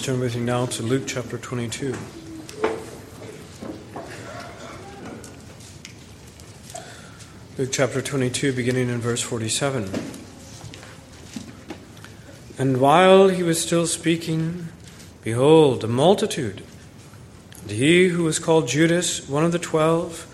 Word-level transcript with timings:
Please 0.00 0.06
turn 0.06 0.20
with 0.20 0.34
me 0.34 0.40
now 0.40 0.64
to 0.64 0.82
Luke 0.82 1.02
chapter 1.06 1.36
22. 1.36 1.94
Luke 7.58 7.68
chapter 7.70 8.00
22, 8.00 8.54
beginning 8.54 8.88
in 8.88 8.98
verse 8.98 9.20
47. 9.20 9.90
And 12.58 12.80
while 12.80 13.28
he 13.28 13.42
was 13.42 13.60
still 13.60 13.86
speaking, 13.86 14.68
behold, 15.22 15.84
a 15.84 15.86
multitude, 15.86 16.62
and 17.60 17.70
he 17.70 18.08
who 18.08 18.24
was 18.24 18.38
called 18.38 18.68
Judas, 18.68 19.28
one 19.28 19.44
of 19.44 19.52
the 19.52 19.58
twelve, 19.58 20.26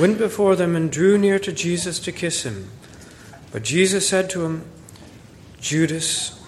went 0.00 0.18
before 0.18 0.56
them 0.56 0.74
and 0.74 0.90
drew 0.90 1.16
near 1.16 1.38
to 1.38 1.52
Jesus 1.52 2.00
to 2.00 2.10
kiss 2.10 2.42
him. 2.42 2.72
But 3.52 3.62
Jesus 3.62 4.08
said 4.08 4.28
to 4.30 4.44
him, 4.44 4.64
Judas, 5.60 6.41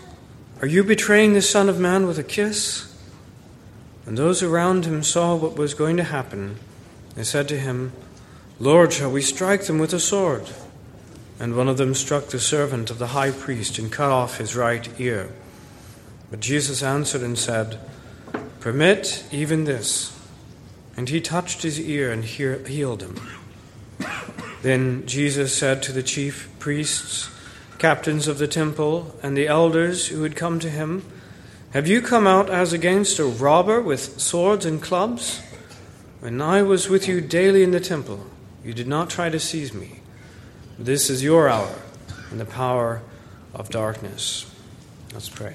are 0.65 0.67
you 0.67 0.83
betraying 0.83 1.35
the 1.35 1.43
Son 1.43 1.69
of 1.69 1.79
Man 1.79 2.07
with 2.07 2.19
a 2.19 2.25
kiss? 2.25 2.91
And 4.07 4.17
those 4.17 4.43
around 4.43 4.87
him 4.87 5.03
saw 5.03 5.35
what 5.35 5.59
was 5.59 5.75
going 5.75 5.99
to 5.99 6.05
happen, 6.05 6.57
they 7.15 7.23
said 7.23 7.49
to 7.49 7.59
him, 7.59 7.93
Lord, 8.59 8.91
shall 8.91 9.11
we 9.11 9.21
strike 9.21 9.67
them 9.67 9.79
with 9.79 9.93
a 9.93 10.01
sword? 10.01 10.49
And 11.39 11.55
one 11.55 11.69
of 11.69 11.77
them 11.77 11.95
struck 11.95 12.29
the 12.29 12.41
servant 12.41 12.91
of 12.91 12.99
the 12.99 13.09
high 13.09 13.31
priest 13.31 13.79
and 13.79 13.93
cut 13.93 14.11
off 14.11 14.39
his 14.39 14.57
right 14.57 14.89
ear. 14.99 15.29
But 16.31 16.41
Jesus 16.41 16.83
answered 16.83 17.21
and 17.21 17.37
said, 17.37 17.79
Permit 18.61 19.27
even 19.31 19.65
this. 19.65 20.19
And 20.97 21.11
he 21.11 21.21
touched 21.21 21.63
his 21.63 21.79
ear 21.79 22.11
and 22.11 22.25
healed 22.25 23.03
him. 23.03 23.21
Then 24.63 25.05
Jesus 25.05 25.55
said 25.55 25.83
to 25.83 25.93
the 25.93 26.03
chief 26.03 26.49
priests, 26.59 27.29
captains 27.85 28.27
of 28.27 28.39
the 28.39 28.49
temple, 28.49 29.15
and 29.23 29.37
the 29.37 29.47
elders 29.47 30.07
who 30.07 30.23
had 30.23 30.35
come 30.35 30.59
to 30.59 30.71
him, 30.71 31.05
Have 31.75 31.87
you 31.87 32.01
come 32.01 32.27
out 32.27 32.49
as 32.49 32.73
against 32.73 33.19
a 33.19 33.27
robber 33.27 33.79
with 33.79 34.19
swords 34.19 34.65
and 34.65 34.81
clubs? 34.81 35.43
When 36.21 36.41
I 36.41 36.63
was 36.63 36.89
with 36.89 37.07
you 37.07 37.21
daily 37.21 37.63
in 37.63 37.73
the 37.73 37.81
temple, 37.81 38.25
you 38.65 38.73
did 38.73 38.87
not 38.87 39.11
try 39.11 39.29
to 39.29 39.39
seize 39.39 39.75
me. 39.75 40.01
This 40.79 41.11
is 41.11 41.23
your 41.23 41.47
hour 41.47 41.75
and 42.31 42.41
the 42.41 42.47
power 42.47 43.03
of 43.53 43.69
darkness. 43.69 44.51
Let's 45.13 45.29
pray. 45.29 45.55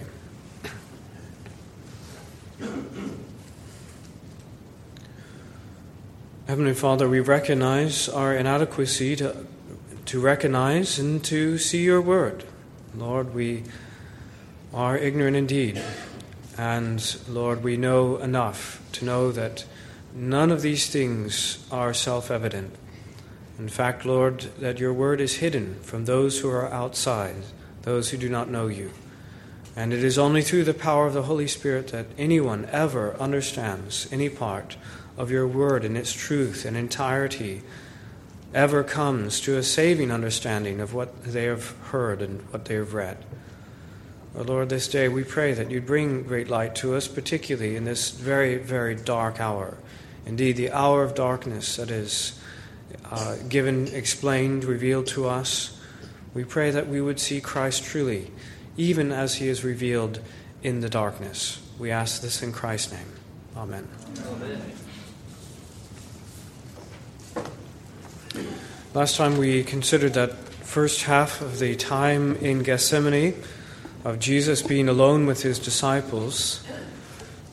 Heavenly 6.45 6.75
Father, 6.75 7.09
we 7.09 7.21
recognize 7.21 8.07
our 8.07 8.35
inadequacy 8.35 9.15
to 9.15 9.47
to 10.09 10.19
recognize 10.19 10.97
and 10.97 11.23
to 11.23 11.55
see 11.59 11.83
your 11.83 12.01
word. 12.01 12.43
Lord, 12.95 13.31
we 13.35 13.63
are 14.73 14.97
ignorant 14.97 15.35
indeed. 15.35 15.79
And 16.57 17.15
Lord, 17.29 17.63
we 17.63 17.77
know 17.77 18.17
enough 18.17 18.81
to 18.93 19.05
know 19.05 19.31
that 19.31 19.65
none 20.11 20.49
of 20.49 20.63
these 20.63 20.89
things 20.89 21.63
are 21.71 21.93
self 21.93 22.31
evident. 22.31 22.73
In 23.59 23.69
fact, 23.69 24.03
Lord, 24.03 24.39
that 24.57 24.79
your 24.79 24.93
word 24.93 25.21
is 25.21 25.35
hidden 25.35 25.75
from 25.81 26.05
those 26.05 26.39
who 26.39 26.49
are 26.49 26.73
outside, 26.73 27.43
those 27.83 28.09
who 28.09 28.17
do 28.17 28.29
not 28.29 28.49
know 28.49 28.65
you. 28.65 28.89
And 29.75 29.93
it 29.93 30.03
is 30.03 30.17
only 30.17 30.41
through 30.41 30.63
the 30.63 30.73
power 30.73 31.05
of 31.05 31.13
the 31.13 31.29
Holy 31.29 31.47
Spirit 31.47 31.89
that 31.89 32.07
anyone 32.17 32.67
ever 32.71 33.15
understands 33.19 34.11
any 34.11 34.27
part 34.27 34.75
of 35.19 35.29
your 35.29 35.47
word 35.47 35.85
and 35.85 35.95
its 35.95 36.11
truth 36.11 36.65
and 36.65 36.75
entirety 36.75 37.61
ever 38.53 38.83
comes 38.83 39.39
to 39.41 39.57
a 39.57 39.63
saving 39.63 40.11
understanding 40.11 40.79
of 40.79 40.93
what 40.93 41.23
they 41.23 41.43
have 41.43 41.77
heard 41.87 42.21
and 42.21 42.41
what 42.51 42.65
they 42.65 42.75
have 42.75 42.93
read. 42.93 43.17
Oh 44.35 44.43
Lord, 44.43 44.69
this 44.69 44.87
day 44.87 45.07
we 45.07 45.23
pray 45.23 45.53
that 45.53 45.71
you'd 45.71 45.85
bring 45.85 46.23
great 46.23 46.49
light 46.49 46.75
to 46.75 46.95
us, 46.95 47.07
particularly 47.07 47.75
in 47.75 47.85
this 47.85 48.11
very, 48.11 48.57
very 48.57 48.95
dark 48.95 49.39
hour. 49.39 49.77
Indeed, 50.25 50.57
the 50.57 50.71
hour 50.71 51.03
of 51.03 51.15
darkness 51.15 51.75
that 51.77 51.89
is 51.89 52.39
uh, 53.11 53.37
given, 53.47 53.87
explained, 53.87 54.63
revealed 54.63 55.07
to 55.07 55.27
us. 55.27 55.79
We 56.33 56.43
pray 56.43 56.71
that 56.71 56.87
we 56.87 57.01
would 57.01 57.19
see 57.19 57.41
Christ 57.41 57.83
truly, 57.83 58.31
even 58.77 59.11
as 59.11 59.35
he 59.35 59.47
is 59.47 59.63
revealed 59.63 60.21
in 60.61 60.81
the 60.81 60.89
darkness. 60.89 61.61
We 61.79 61.91
ask 61.91 62.21
this 62.21 62.43
in 62.43 62.51
Christ's 62.51 62.93
name. 62.93 63.13
Amen. 63.55 63.87
Amen. 64.27 64.61
Last 68.91 69.17
time 69.17 69.37
we 69.37 69.63
considered 69.63 70.15
that 70.15 70.33
first 70.33 71.03
half 71.03 71.41
of 71.41 71.59
the 71.59 71.75
time 71.75 72.35
in 72.37 72.63
Gethsemane 72.63 73.35
of 74.03 74.17
Jesus 74.17 74.63
being 74.63 74.89
alone 74.89 75.27
with 75.27 75.43
his 75.43 75.59
disciples. 75.59 76.63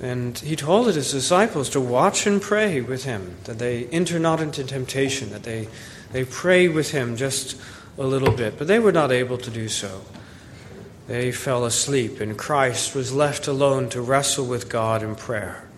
And 0.00 0.38
he 0.38 0.56
told 0.56 0.86
his 0.86 1.12
disciples 1.12 1.68
to 1.70 1.80
watch 1.80 2.26
and 2.26 2.40
pray 2.40 2.80
with 2.80 3.04
him, 3.04 3.36
that 3.44 3.58
they 3.58 3.84
enter 3.88 4.18
not 4.18 4.40
into 4.40 4.64
temptation, 4.64 5.28
that 5.28 5.42
they, 5.42 5.68
they 6.10 6.24
pray 6.24 6.68
with 6.68 6.92
him 6.92 7.16
just 7.16 7.60
a 7.98 8.06
little 8.06 8.32
bit. 8.32 8.56
But 8.56 8.66
they 8.66 8.78
were 8.78 8.90
not 8.90 9.12
able 9.12 9.36
to 9.36 9.50
do 9.50 9.68
so. 9.68 10.00
They 11.06 11.32
fell 11.32 11.66
asleep, 11.66 12.18
and 12.18 12.38
Christ 12.38 12.94
was 12.94 13.12
left 13.12 13.46
alone 13.46 13.90
to 13.90 14.00
wrestle 14.00 14.46
with 14.46 14.70
God 14.70 15.02
in 15.02 15.14
prayer. 15.14 15.68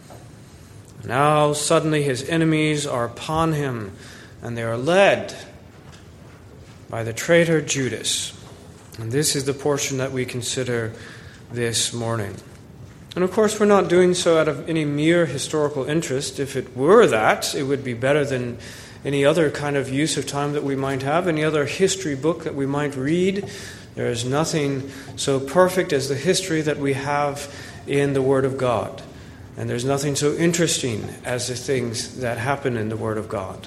Now, 1.05 1.53
suddenly, 1.53 2.05
his 2.05 2.29
enemies 2.29 2.87
are 2.87 3.07
upon 3.07 3.55
him, 3.55 3.97
and 4.43 4.57
they 4.57 4.63
are 4.63 4.77
led 4.77 5.35
by 6.89 7.03
the 7.03 7.13
traitor 7.13 7.61
Judas. 7.61 8.33
And 8.99 9.13
this 9.13 9.37
is 9.37 9.45
the 9.45 9.55
portion 9.55 9.99
that 9.99 10.13
we 10.13 10.25
consider 10.25 10.93
this 11.53 11.93
morning. 11.93 12.35
And 13.15 13.25
of 13.25 13.33
course, 13.33 13.59
we're 13.59 13.67
not 13.67 13.89
doing 13.89 14.15
so 14.15 14.39
out 14.39 14.49
of 14.49 14.69
any 14.69 14.85
mere 14.85 15.27
historical 15.27 15.85
interest. 15.85 16.39
If 16.39 16.57
it 16.57 16.77
were 16.77 17.07
that, 17.07 17.55
it 17.55 17.65
would 17.65 17.83
be 17.83 17.95
better 17.95 18.25
than 18.25 18.59
any 19.05 19.25
other 19.25 19.51
kind 19.51 19.77
of 19.77 19.89
use 19.89 20.17
of 20.17 20.27
time 20.27 20.53
that 20.53 20.65
we 20.65 20.77
might 20.77 21.03
have, 21.03 21.29
any 21.29 21.45
other 21.45 21.65
history 21.65 22.15
book 22.15 22.45
that 22.45 22.55
we 22.55 22.67
might 22.67 22.97
read. 22.97 23.49
There 23.95 24.07
is 24.07 24.25
nothing 24.25 24.91
so 25.17 25.41
perfect 25.41 25.93
as 25.93 26.09
the 26.09 26.15
history 26.15 26.61
that 26.63 26.79
we 26.79 26.93
have 26.93 27.53
in 27.87 28.13
the 28.13 28.23
Word 28.23 28.45
of 28.45 28.59
God. 28.59 29.03
And 29.57 29.69
there's 29.69 29.85
nothing 29.85 30.15
so 30.15 30.35
interesting 30.35 31.09
as 31.25 31.49
the 31.49 31.57
things 31.57 32.19
that 32.19 32.39
happen 32.39 32.77
in 32.77 32.89
the 32.89 32.97
Word 32.97 33.19
of 33.19 33.29
God. 33.29 33.67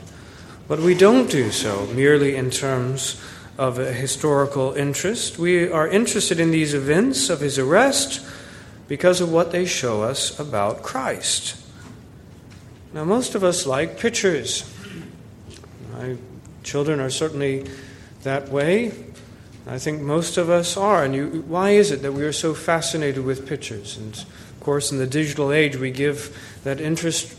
But 0.72 0.80
we 0.80 0.96
don't 0.96 1.30
do 1.30 1.52
so 1.52 1.86
merely 1.88 2.38
in 2.38 2.50
terms 2.50 3.22
of 3.58 3.78
a 3.78 3.92
historical 3.92 4.72
interest. 4.72 5.38
We 5.38 5.70
are 5.70 5.86
interested 5.86 6.40
in 6.40 6.52
these 6.52 6.74
events 6.74 7.30
of 7.30 7.42
his 7.42 7.60
arrest 7.60 8.26
because 8.88 9.20
of 9.20 9.30
what 9.30 9.52
they 9.52 9.66
show 9.66 10.02
us 10.02 10.40
about 10.40 10.82
Christ. 10.82 11.58
Now, 12.94 13.04
most 13.04 13.36
of 13.36 13.44
us 13.44 13.66
like 13.66 14.00
pictures. 14.00 14.64
My 15.92 16.16
children 16.64 17.02
are 17.02 17.10
certainly 17.10 17.70
that 18.24 18.48
way. 18.48 18.94
I 19.68 19.78
think 19.78 20.02
most 20.02 20.38
of 20.38 20.50
us 20.50 20.78
are. 20.78 21.04
And 21.04 21.14
you, 21.14 21.44
why 21.50 21.72
is 21.72 21.92
it 21.92 22.02
that 22.02 22.14
we 22.14 22.24
are 22.24 22.32
so 22.32 22.54
fascinated 22.54 23.26
with 23.26 23.46
pictures? 23.46 23.98
And 23.98 24.14
of 24.14 24.60
course, 24.62 24.90
in 24.90 25.00
the 25.00 25.06
digital 25.06 25.52
age, 25.52 25.76
we 25.76 25.92
give 25.92 26.34
that 26.64 26.80
interest 26.80 27.38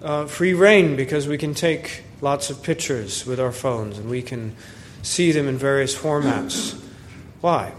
uh, 0.00 0.24
free 0.24 0.54
rein 0.54 0.96
because 0.96 1.28
we 1.28 1.36
can 1.36 1.52
take 1.52 2.04
lots 2.20 2.50
of 2.50 2.62
pictures 2.62 3.24
with 3.26 3.40
our 3.40 3.52
phones 3.52 3.98
and 3.98 4.10
we 4.10 4.22
can 4.22 4.54
see 5.02 5.32
them 5.32 5.48
in 5.48 5.56
various 5.56 5.96
formats. 5.96 6.78
Why? 7.40 7.72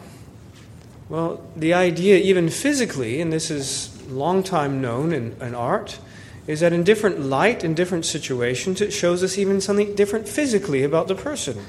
Well, 1.09 1.45
the 1.55 1.73
idea, 1.73 2.17
even 2.17 2.49
physically, 2.49 3.21
and 3.21 3.33
this 3.33 3.51
is 3.51 4.01
long 4.07 4.43
time 4.43 4.81
known 4.81 5.11
in, 5.11 5.35
in 5.41 5.53
art, 5.53 5.99
is 6.47 6.61
that 6.61 6.73
in 6.73 6.83
different 6.83 7.19
light, 7.19 7.63
in 7.63 7.73
different 7.73 8.05
situations, 8.05 8.81
it 8.81 8.91
shows 8.91 9.23
us 9.23 9.37
even 9.37 9.61
something 9.61 9.93
different 9.95 10.27
physically 10.27 10.83
about 10.83 11.07
the 11.07 11.15
person. 11.15 11.59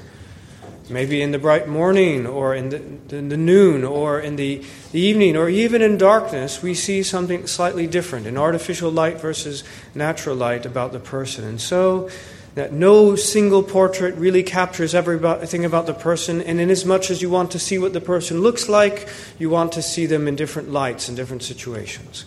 Maybe 0.89 1.23
in 1.23 1.33
the 1.33 1.39
bright 1.39 1.69
morning, 1.69 2.27
or 2.27 2.55
in 2.55 2.69
the, 2.71 3.17
in 3.17 3.29
the 3.29 3.37
noon, 3.37 3.85
or 3.85 4.21
in 4.21 4.37
the, 4.37 4.65
the 4.91 5.01
evening, 5.01 5.37
or 5.37 5.49
even 5.49 5.83
in 5.83 5.99
darkness, 5.99 6.63
we 6.63 6.75
see 6.75 7.03
something 7.03 7.47
slightly 7.47 7.87
different 7.87 8.27
in 8.27 8.37
artificial 8.37 8.91
light 8.91 9.21
versus 9.21 9.65
natural 9.95 10.37
light 10.37 10.67
about 10.67 10.93
the 10.93 11.01
person. 11.01 11.45
And 11.45 11.61
so, 11.61 12.11
that 12.55 12.73
no 12.73 13.17
single 13.17 13.63
portrait 13.63 14.15
really 14.17 14.43
captures 14.43 14.95
everything 14.95 15.65
about 15.65 15.87
the 15.87 15.95
person, 15.95 16.43
and 16.43 16.61
inasmuch 16.61 16.83
as 16.83 16.87
much 16.87 17.11
as 17.11 17.23
you 17.23 17.31
want 17.31 17.51
to 17.53 17.59
see 17.59 17.79
what 17.79 17.93
the 17.93 18.01
person 18.01 18.41
looks 18.41 18.69
like, 18.69 19.09
you 19.39 19.49
want 19.49 19.73
to 19.73 19.83
see 19.83 20.07
them 20.07 20.29
in 20.29 20.37
different 20.37 20.71
lights 20.71 21.09
in 21.09 21.15
different 21.15 21.43
situations. 21.43 22.27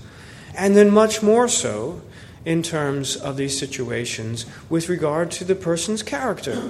And 0.55 0.75
then, 0.75 0.89
much 0.89 1.21
more 1.21 1.47
so, 1.47 2.01
in 2.45 2.63
terms 2.63 3.15
of 3.15 3.37
these 3.37 3.57
situations 3.57 4.45
with 4.69 4.87
regard 4.87 5.31
to 5.31 5.43
the 5.43 5.55
person's 5.55 6.03
character. 6.03 6.69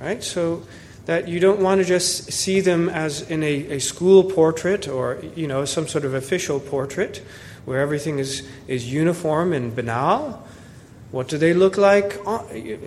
Right? 0.00 0.22
So 0.22 0.62
that 1.06 1.28
you 1.28 1.40
don't 1.40 1.60
want 1.60 1.80
to 1.80 1.84
just 1.84 2.32
see 2.32 2.60
them 2.60 2.88
as 2.88 3.22
in 3.28 3.42
a, 3.42 3.72
a 3.72 3.78
school 3.80 4.24
portrait 4.24 4.86
or 4.86 5.22
you 5.34 5.46
know 5.46 5.64
some 5.64 5.88
sort 5.88 6.04
of 6.04 6.14
official 6.14 6.60
portrait 6.60 7.22
where 7.64 7.80
everything 7.80 8.18
is, 8.18 8.48
is 8.66 8.92
uniform 8.92 9.52
and 9.52 9.74
banal 9.74 10.46
What 11.12 11.28
do 11.28 11.36
they 11.36 11.52
look 11.52 11.76
like 11.76 12.18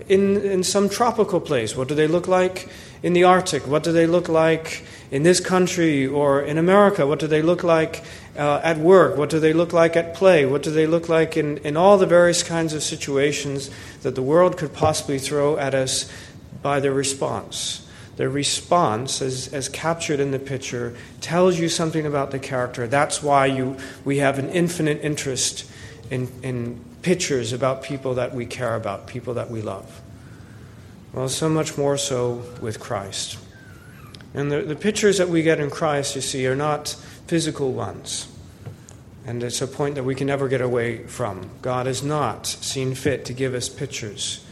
in, 0.10 0.42
in 0.42 0.64
some 0.64 0.90
tropical 0.90 1.40
place? 1.40 1.76
What 1.76 1.88
do 1.88 1.94
they 1.94 2.08
look 2.08 2.28
like 2.28 2.68
in 3.04 3.14
the 3.14 3.24
Arctic? 3.24 3.68
What 3.68 3.84
do 3.84 3.92
they 3.92 4.08
look 4.08 4.28
like 4.28 4.84
in 5.12 5.22
this 5.22 5.40
country 5.40 6.08
or 6.08 6.42
in 6.42 6.58
America? 6.58 7.06
What 7.06 7.20
do 7.20 7.28
they 7.28 7.44
look 7.44 7.64
like 7.64 8.04
uh, 8.36 8.62
at 8.64 8.80
work? 8.80 9.16
What 9.16 9.30
do 9.30 9.40
they 9.40 9.54
look 9.54 9.74
like 9.74 9.96
at 9.96 10.16
play? 10.16 10.44
What 10.44 10.64
do 10.64 10.72
they 10.72 10.88
look 10.88 11.08
like 11.08 11.38
in, 11.38 11.58
in 11.60 11.78
all 11.78 12.00
the 12.00 12.08
various 12.08 12.42
kinds 12.42 12.74
of 12.74 12.82
situations 12.82 13.70
that 14.02 14.16
the 14.16 14.24
world 14.24 14.58
could 14.58 14.74
possibly 14.74 15.20
throw 15.20 15.58
at 15.58 15.76
us 15.76 16.12
by 16.64 16.80
their 16.80 16.94
response? 16.94 17.88
Their 18.18 18.30
response, 18.30 19.22
as, 19.22 19.54
as 19.54 19.70
captured 19.70 20.20
in 20.20 20.32
the 20.32 20.40
picture, 20.40 20.96
tells 21.22 21.60
you 21.60 21.70
something 21.70 22.08
about 22.08 22.32
the 22.32 22.40
character. 22.40 22.88
That's 22.88 23.22
why 23.22 23.46
you, 23.46 23.78
we 24.04 24.18
have 24.18 24.40
an 24.40 24.50
infinite 24.50 25.04
interest 25.04 25.70
in, 26.10 26.32
in 26.42 26.84
pictures 27.06 27.54
about 27.54 27.84
people 27.84 28.16
that 28.16 28.34
we 28.34 28.48
care 28.48 28.74
about, 28.74 29.06
people 29.06 29.36
that 29.36 29.52
we 29.52 29.62
love. 29.62 30.02
Well, 31.14 31.30
so 31.30 31.48
much 31.48 31.78
more 31.78 31.98
so 31.98 32.42
with 32.62 32.80
Christ. 32.80 33.38
And 34.34 34.52
the, 34.52 34.64
the 34.64 34.76
pictures 34.76 35.20
that 35.20 35.30
we 35.30 35.44
get 35.44 35.60
in 35.60 35.70
Christ, 35.70 36.16
you 36.16 36.22
see, 36.22 36.48
are 36.48 36.56
not 36.56 36.88
physical 37.28 37.74
ones. 37.74 38.28
And 39.24 39.44
it's 39.44 39.62
a 39.62 39.68
point 39.68 39.94
that 39.96 40.04
we 40.04 40.16
can 40.16 40.26
never 40.26 40.48
get 40.48 40.62
away 40.62 41.06
from. 41.06 41.48
God 41.62 41.86
has 41.86 42.02
not 42.02 42.48
seen 42.48 42.96
fit 42.96 43.24
to 43.26 43.34
give 43.34 43.54
us 43.54 43.70
pictures. 43.70 44.44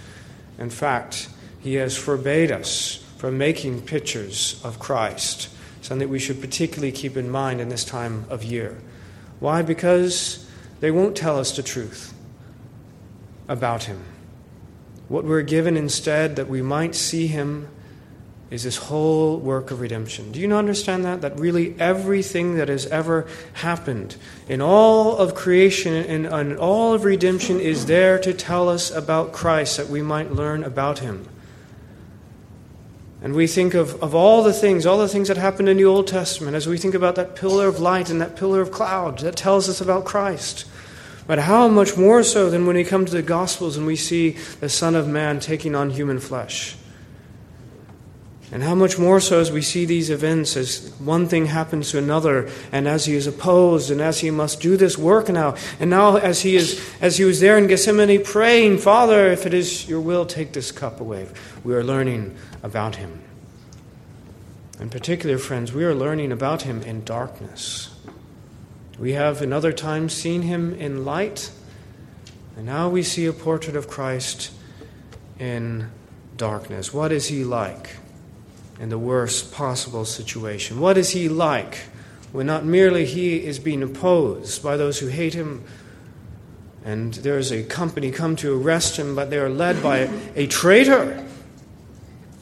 In 0.60 0.70
fact, 0.70 1.30
He 1.60 1.74
has 1.76 1.98
forbade 1.98 2.52
us 2.52 3.04
from 3.18 3.40
making 3.40 3.82
pictures 3.82 4.62
of 4.64 4.78
Christ, 4.78 5.50
something 5.82 6.08
that 6.08 6.12
we 6.12 6.20
should 6.20 6.40
particularly 6.40 6.92
keep 6.92 7.18
in 7.18 7.32
mind 7.32 7.60
in 7.60 7.70
this 7.70 7.84
time 7.84 8.26
of 8.30 8.44
year. 8.44 8.78
Why? 9.40 9.64
Because 9.64 10.48
they 10.82 10.92
won't 10.92 11.18
tell 11.18 11.40
us 11.40 11.56
the 11.56 11.64
truth 11.64 12.13
about 13.48 13.84
him. 13.86 14.04
What 15.08 15.26
we're 15.26 15.42
given 15.42 15.78
instead, 15.78 16.36
that 16.38 16.48
we 16.48 16.62
might 16.62 16.96
see 16.96 17.28
him, 17.28 17.68
is 18.50 18.64
this 18.64 18.78
whole 18.78 19.38
work 19.38 19.72
of 19.72 19.82
redemption. 19.82 20.32
Do 20.32 20.40
you 20.40 20.48
not 20.48 20.60
understand 20.60 21.04
that? 21.06 21.22
That 21.22 21.40
really 21.40 21.76
everything 21.80 22.56
that 22.56 22.70
has 22.70 22.86
ever 22.86 23.26
happened 23.54 24.16
in 24.48 24.62
all 24.62 25.18
of 25.18 25.34
creation 25.34 25.94
and, 25.94 26.58
all 26.58 26.94
of 26.94 27.04
redemption 27.04 27.60
is 27.60 27.88
there 27.88 28.20
to 28.20 28.32
tell 28.32 28.70
us 28.70 28.92
about 28.92 29.34
Christ, 29.34 29.78
that 29.78 29.90
we 29.90 30.04
might 30.04 30.32
learn 30.32 30.64
about 30.64 31.00
him. 31.00 31.28
And 33.24 33.34
we 33.34 33.48
think 33.48 33.74
of, 33.74 34.04
of 34.04 34.14
all 34.14 34.44
the 34.44 34.54
things, 34.54 34.86
all 34.86 35.00
the 35.00 35.08
things 35.08 35.30
that 35.30 35.38
happened 35.38 35.70
in 35.70 35.78
the 35.78 35.86
Old 35.86 36.08
Testament, 36.08 36.56
as 36.56 36.68
we 36.68 36.78
think 36.78 36.94
about 36.94 37.16
that 37.16 37.36
pillar 37.36 37.68
of 37.68 37.80
light 37.80 38.12
and 38.12 38.22
that 38.22 38.36
pillar 38.36 38.62
of 38.62 38.70
cloud 38.70 39.20
that 39.20 39.36
tells 39.36 39.68
us 39.68 39.82
about 39.82 40.06
Christ. 40.06 40.66
But 41.26 41.40
how 41.40 41.68
much 41.68 41.98
more 41.98 42.24
so 42.24 42.50
than 42.50 42.66
when 42.68 42.76
we 42.76 42.84
come 42.84 43.06
to 43.06 43.12
the 43.12 43.22
Gospels 43.22 43.78
and 43.78 43.86
we 43.86 43.96
see 43.96 44.32
the 44.60 44.70
Son 44.70 44.96
of 44.96 45.08
Man 45.08 45.40
taking 45.40 45.76
on 45.76 45.90
human 45.92 46.20
flesh? 46.20 46.76
And 48.52 48.62
how 48.62 48.76
much 48.76 49.00
more 49.00 49.20
so 49.20 49.40
as 49.40 49.52
we 49.52 49.64
see 49.64 49.86
these 49.86 50.12
events 50.12 50.56
as 50.56 50.94
one 51.00 51.28
thing 51.28 51.48
happens 51.48 51.90
to 51.90 51.98
another, 51.98 52.52
and 52.72 52.88
as 52.88 53.06
he 53.06 53.16
is 53.16 53.26
opposed, 53.26 53.90
and 53.90 54.00
as 54.00 54.20
he 54.20 54.30
must 54.30 54.62
do 54.62 54.78
this 54.78 54.96
work 54.96 55.28
now, 55.30 55.56
and 55.80 55.90
now 55.90 56.18
as 56.18 56.42
he 56.42 56.56
is 56.56 56.80
as 57.02 57.18
he 57.18 57.24
was 57.24 57.40
there 57.40 57.58
in 57.58 57.66
Gethsemane 57.66 58.24
praying, 58.24 58.78
Father, 58.78 59.28
if 59.28 59.48
it 59.48 59.56
is 59.56 59.90
your 59.90 60.02
will, 60.02 60.28
take 60.28 60.54
this 60.54 60.72
cup 60.72 61.02
away. 61.02 61.30
We 61.64 61.74
are 61.74 61.84
learning 61.84 62.36
about 62.62 62.98
him. 62.98 63.24
In 64.80 64.92
particular, 64.92 65.40
friends, 65.40 65.74
we 65.74 65.84
are 65.84 65.96
learning 65.96 66.32
about 66.32 66.64
him 66.64 66.84
in 66.84 67.04
darkness. 67.04 67.93
We 69.00 69.14
have 69.14 69.42
in 69.42 69.52
other 69.52 69.74
times 69.74 70.14
seen 70.14 70.44
him 70.44 70.74
in 70.76 71.04
light, 71.04 71.52
and 72.56 72.66
now 72.66 72.90
we 72.90 73.02
see 73.02 73.26
a 73.26 73.34
portrait 73.34 73.76
of 73.76 73.88
Christ 73.88 74.52
in 75.40 75.90
darkness. 76.38 76.94
What 76.94 77.12
is 77.12 77.28
he 77.28 77.44
like 77.44 77.98
in 78.80 78.90
the 78.90 79.00
worst 79.00 79.52
possible 79.52 80.06
situation? 80.06 80.80
What 80.80 80.98
is 80.98 81.10
he 81.10 81.28
like 81.28 81.80
when 82.32 82.46
not 82.46 82.66
merely 82.66 83.06
he 83.06 83.44
is 83.44 83.60
being 83.60 83.84
opposed 83.84 84.64
by 84.64 84.78
those 84.78 85.00
who 85.00 85.08
hate 85.08 85.34
him, 85.34 85.64
and 86.86 87.14
there 87.16 87.38
is 87.38 87.52
a 87.52 87.64
company 87.64 88.12
come 88.12 88.36
to 88.38 88.62
arrest 88.62 88.98
him, 88.98 89.16
but 89.16 89.30
they 89.30 89.38
are 89.38 89.50
led 89.50 89.82
by 89.82 90.00
a, 90.00 90.10
a 90.36 90.48
traitor, 90.48 91.26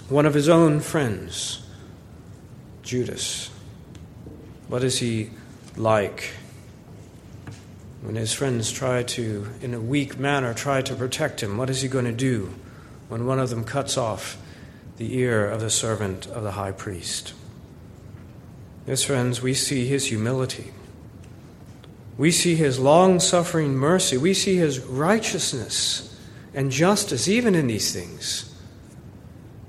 one 0.10 0.26
of 0.26 0.34
his 0.34 0.50
own 0.50 0.80
friends, 0.80 1.66
Judas. 2.84 3.50
What 4.68 4.84
is 4.84 5.00
he 5.00 5.30
like? 5.76 6.32
When 8.02 8.16
his 8.16 8.34
friends 8.34 8.72
try 8.72 9.04
to, 9.04 9.48
in 9.62 9.74
a 9.74 9.80
weak 9.80 10.18
manner, 10.18 10.54
try 10.54 10.82
to 10.82 10.96
protect 10.96 11.42
him, 11.44 11.58
what 11.58 11.70
is 11.70 11.82
he 11.82 11.88
going 11.88 12.06
to 12.06 12.12
do 12.12 12.54
when 13.10 13.28
one 13.28 13.40
of 13.40 13.52
them 13.52 13.64
cuts 13.64 13.96
off 13.96 14.42
the 14.98 15.16
ear 15.18 15.48
of 15.48 15.62
the 15.62 15.70
servant 15.70 16.26
of 16.28 16.44
the 16.44 16.52
high 16.52 16.72
priest? 16.72 17.34
Yes, 18.88 19.04
friends, 19.04 19.42
we 19.42 19.54
see 19.54 19.86
his 19.86 20.08
humility. 20.08 20.72
We 22.18 22.32
see 22.32 22.56
his 22.56 22.80
long 22.80 23.20
suffering 23.20 23.76
mercy. 23.76 24.18
We 24.18 24.34
see 24.34 24.58
his 24.58 24.80
righteousness 24.80 26.20
and 26.56 26.72
justice, 26.72 27.28
even 27.28 27.54
in 27.54 27.68
these 27.68 27.94
things. 27.94 28.54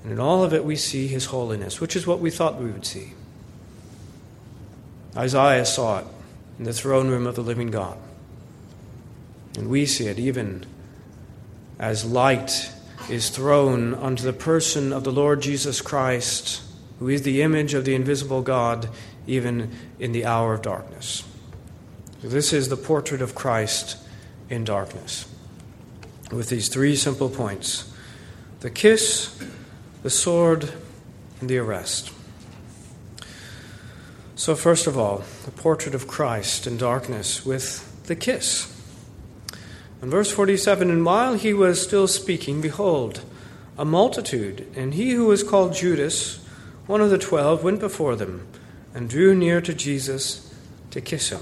And 0.02 0.12
in 0.12 0.18
all 0.18 0.42
of 0.42 0.54
it, 0.54 0.64
we 0.64 0.76
see 0.76 1.06
his 1.06 1.26
holiness, 1.26 1.80
which 1.80 1.94
is 1.94 2.06
what 2.06 2.20
we 2.20 2.30
thought 2.30 2.60
we 2.60 2.70
would 2.70 2.86
see. 2.86 3.12
Isaiah 5.14 5.66
saw 5.66 5.98
it 5.98 6.06
in 6.58 6.64
the 6.64 6.72
throne 6.72 7.08
room 7.08 7.26
of 7.26 7.36
the 7.36 7.42
living 7.42 7.70
God. 7.70 7.98
And 9.56 9.68
we 9.68 9.86
see 9.86 10.06
it 10.06 10.18
even 10.18 10.64
as 11.78 12.04
light 12.04 12.70
is 13.10 13.28
thrown 13.28 13.94
onto 13.94 14.22
the 14.22 14.32
person 14.32 14.92
of 14.92 15.04
the 15.04 15.12
Lord 15.12 15.42
Jesus 15.42 15.80
Christ, 15.80 16.62
who 16.98 17.08
is 17.08 17.22
the 17.22 17.42
image 17.42 17.74
of 17.74 17.84
the 17.84 17.94
invisible 17.94 18.42
God, 18.42 18.88
even 19.26 19.72
in 19.98 20.12
the 20.12 20.24
hour 20.24 20.54
of 20.54 20.62
darkness. 20.62 21.24
So 22.22 22.28
this 22.28 22.52
is 22.52 22.68
the 22.68 22.76
portrait 22.76 23.20
of 23.20 23.34
Christ 23.34 23.96
in 24.48 24.64
darkness, 24.64 25.26
with 26.30 26.48
these 26.48 26.68
three 26.68 26.96
simple 26.96 27.28
points 27.28 27.92
the 28.60 28.70
kiss, 28.70 29.36
the 30.04 30.10
sword, 30.10 30.72
and 31.40 31.50
the 31.50 31.58
arrest. 31.58 32.12
So, 34.36 34.54
first 34.54 34.86
of 34.86 34.96
all, 34.96 35.24
the 35.44 35.50
portrait 35.50 35.94
of 35.96 36.06
Christ 36.06 36.66
in 36.66 36.76
darkness 36.76 37.44
with 37.44 38.06
the 38.06 38.14
kiss. 38.14 38.68
In 40.02 40.10
verse 40.10 40.32
47, 40.32 40.90
and 40.90 41.04
while 41.04 41.34
he 41.34 41.54
was 41.54 41.80
still 41.80 42.08
speaking, 42.08 42.60
behold, 42.60 43.22
a 43.78 43.84
multitude, 43.84 44.66
and 44.74 44.94
he 44.94 45.12
who 45.12 45.26
was 45.26 45.44
called 45.44 45.74
Judas, 45.74 46.44
one 46.86 47.00
of 47.00 47.10
the 47.10 47.18
twelve, 47.18 47.62
went 47.62 47.78
before 47.78 48.16
them 48.16 48.46
and 48.94 49.08
drew 49.08 49.32
near 49.32 49.60
to 49.60 49.72
Jesus 49.72 50.52
to 50.90 51.00
kiss 51.00 51.28
him. 51.30 51.40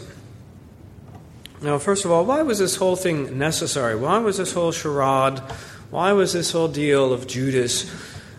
Now, 1.63 1.79
first 1.79 2.05
of 2.05 2.11
all, 2.11 2.27
why 2.27 2.43
was 2.43 2.59
this 2.59 2.77
whole 2.77 2.97
thing 2.97 3.39
necessary? 3.39 3.97
Why 3.97 4.19
was 4.19 4.37
this 4.37 4.53
whole 4.53 4.73
charade? 4.73 5.39
Why 5.91 6.13
was 6.13 6.35
this 6.35 6.53
whole 6.53 6.69
deal 6.69 7.15
of 7.15 7.27
Judas 7.27 7.91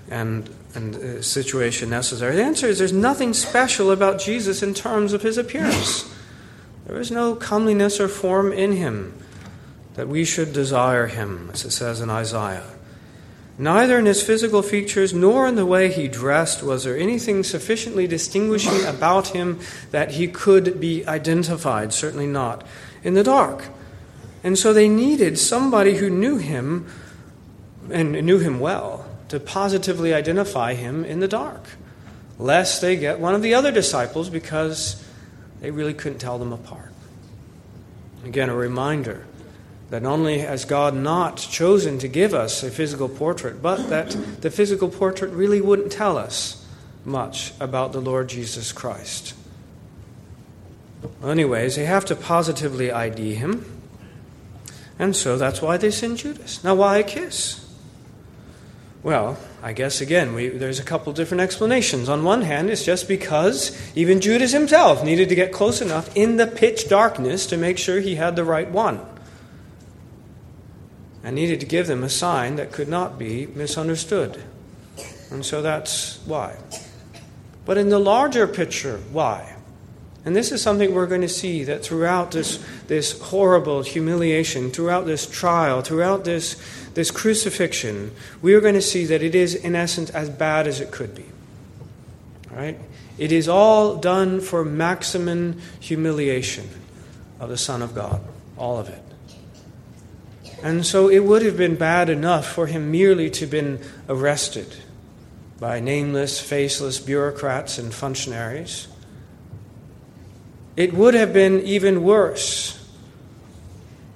and, 0.09 0.49
and 0.75 0.95
uh, 0.95 1.21
situation 1.23 1.89
necessary? 1.89 2.35
The 2.35 2.43
answer 2.43 2.67
is 2.67 2.77
there's 2.77 2.93
nothing 2.93 3.33
special 3.33 3.91
about 3.91 4.19
Jesus 4.19 4.61
in 4.61 4.75
terms 4.75 5.13
of 5.13 5.23
his 5.23 5.39
appearance. 5.39 6.11
There 6.85 6.99
is 6.99 7.09
no 7.09 7.35
comeliness 7.35 7.99
or 7.99 8.07
form 8.07 8.53
in 8.53 8.73
him 8.73 9.17
that 9.95 10.07
we 10.07 10.23
should 10.23 10.53
desire 10.53 11.07
him, 11.07 11.49
as 11.53 11.65
it 11.65 11.71
says 11.71 12.01
in 12.01 12.09
Isaiah. 12.09 12.67
Neither 13.57 13.99
in 13.99 14.05
his 14.05 14.23
physical 14.23 14.61
features 14.61 15.13
nor 15.13 15.47
in 15.47 15.55
the 15.55 15.65
way 15.65 15.91
he 15.91 16.07
dressed 16.07 16.63
was 16.63 16.83
there 16.83 16.97
anything 16.97 17.43
sufficiently 17.43 18.07
distinguishing 18.07 18.85
about 18.85 19.27
him 19.27 19.59
that 19.91 20.11
he 20.11 20.27
could 20.27 20.79
be 20.79 21.05
identified, 21.05 21.93
certainly 21.93 22.27
not 22.27 22.65
in 23.03 23.13
the 23.13 23.23
dark. 23.23 23.65
And 24.43 24.57
so 24.57 24.73
they 24.73 24.89
needed 24.89 25.37
somebody 25.37 25.97
who 25.97 26.09
knew 26.09 26.37
him 26.37 26.87
and 27.91 28.13
knew 28.13 28.39
him 28.39 28.59
well 28.59 29.05
to 29.27 29.39
positively 29.39 30.13
identify 30.13 30.73
him 30.73 31.05
in 31.05 31.19
the 31.19 31.27
dark, 31.27 31.63
lest 32.39 32.81
they 32.81 32.95
get 32.95 33.19
one 33.19 33.35
of 33.35 33.41
the 33.41 33.53
other 33.53 33.71
disciples 33.71 34.29
because 34.29 35.03
they 35.59 35.71
really 35.71 35.93
couldn't 35.93 36.19
tell 36.19 36.39
them 36.39 36.51
apart. 36.51 36.91
Again, 38.25 38.49
a 38.49 38.55
reminder 38.55 39.25
that 39.91 40.01
not 40.01 40.13
only 40.13 40.39
has 40.39 40.63
God 40.63 40.95
not 40.95 41.35
chosen 41.35 41.99
to 41.99 42.07
give 42.07 42.33
us 42.33 42.63
a 42.63 42.71
physical 42.71 43.09
portrait, 43.09 43.61
but 43.61 43.89
that 43.89 44.11
the 44.39 44.49
physical 44.49 44.87
portrait 44.87 45.31
really 45.31 45.59
wouldn't 45.59 45.91
tell 45.91 46.17
us 46.17 46.65
much 47.03 47.53
about 47.59 47.91
the 47.91 47.99
Lord 47.99 48.29
Jesus 48.29 48.71
Christ. 48.71 49.35
Anyways, 51.21 51.75
they 51.75 51.83
have 51.83 52.05
to 52.05 52.15
positively 52.15 52.89
ID 52.89 53.35
him. 53.35 53.65
And 54.97 55.13
so 55.13 55.37
that's 55.37 55.61
why 55.61 55.75
they 55.75 55.91
send 55.91 56.17
Judas. 56.19 56.63
Now, 56.63 56.75
why 56.75 56.99
a 56.99 57.03
kiss? 57.03 57.67
Well, 59.03 59.37
I 59.61 59.73
guess 59.73 59.99
again, 59.99 60.33
we, 60.33 60.47
there's 60.47 60.79
a 60.79 60.83
couple 60.83 61.11
different 61.11 61.41
explanations. 61.41 62.07
On 62.07 62.23
one 62.23 62.43
hand, 62.43 62.69
it's 62.69 62.85
just 62.85 63.09
because 63.09 63.77
even 63.93 64.21
Judas 64.21 64.53
himself 64.53 65.03
needed 65.03 65.27
to 65.29 65.35
get 65.35 65.51
close 65.51 65.81
enough 65.81 66.15
in 66.15 66.37
the 66.37 66.47
pitch 66.47 66.87
darkness 66.87 67.45
to 67.47 67.57
make 67.57 67.77
sure 67.77 67.99
he 67.99 68.15
had 68.15 68.37
the 68.37 68.45
right 68.45 68.69
one. 68.71 69.05
And 71.31 71.37
needed 71.37 71.61
to 71.61 71.65
give 71.65 71.87
them 71.87 72.03
a 72.03 72.09
sign 72.09 72.57
that 72.57 72.73
could 72.73 72.89
not 72.89 73.17
be 73.17 73.47
misunderstood. 73.47 74.43
And 75.29 75.45
so 75.45 75.61
that's 75.61 76.19
why. 76.25 76.57
But 77.63 77.77
in 77.77 77.87
the 77.87 77.99
larger 77.99 78.45
picture, 78.45 78.97
why? 79.13 79.55
And 80.25 80.35
this 80.35 80.51
is 80.51 80.61
something 80.61 80.93
we're 80.93 81.07
going 81.07 81.21
to 81.21 81.29
see 81.29 81.63
that 81.63 81.85
throughout 81.85 82.31
this, 82.31 82.61
this 82.87 83.17
horrible 83.17 83.81
humiliation, 83.81 84.71
throughout 84.71 85.05
this 85.05 85.25
trial, 85.25 85.81
throughout 85.81 86.25
this, 86.25 86.61
this 86.95 87.11
crucifixion, 87.11 88.11
we 88.41 88.53
are 88.53 88.59
going 88.59 88.75
to 88.75 88.81
see 88.81 89.05
that 89.05 89.23
it 89.23 89.33
is, 89.33 89.55
in 89.55 89.73
essence, 89.73 90.09
as 90.09 90.29
bad 90.29 90.67
as 90.67 90.81
it 90.81 90.91
could 90.91 91.15
be. 91.15 91.25
Right? 92.49 92.77
It 93.17 93.31
is 93.31 93.47
all 93.47 93.95
done 93.95 94.41
for 94.41 94.65
maximum 94.65 95.61
humiliation 95.79 96.69
of 97.39 97.47
the 97.47 97.57
Son 97.57 97.81
of 97.81 97.95
God. 97.95 98.19
All 98.57 98.77
of 98.77 98.89
it. 98.89 99.01
And 100.63 100.85
so 100.85 101.09
it 101.09 101.19
would 101.19 101.41
have 101.41 101.57
been 101.57 101.75
bad 101.75 102.09
enough 102.09 102.47
for 102.47 102.67
him 102.67 102.91
merely 102.91 103.29
to 103.31 103.39
have 103.41 103.49
been 103.49 103.79
arrested 104.07 104.75
by 105.59 105.79
nameless, 105.79 106.39
faceless 106.39 106.99
bureaucrats 106.99 107.77
and 107.77 107.93
functionaries. 107.93 108.87
It 110.77 110.93
would 110.93 111.13
have 111.13 111.33
been 111.33 111.61
even 111.61 112.03
worse 112.03 112.77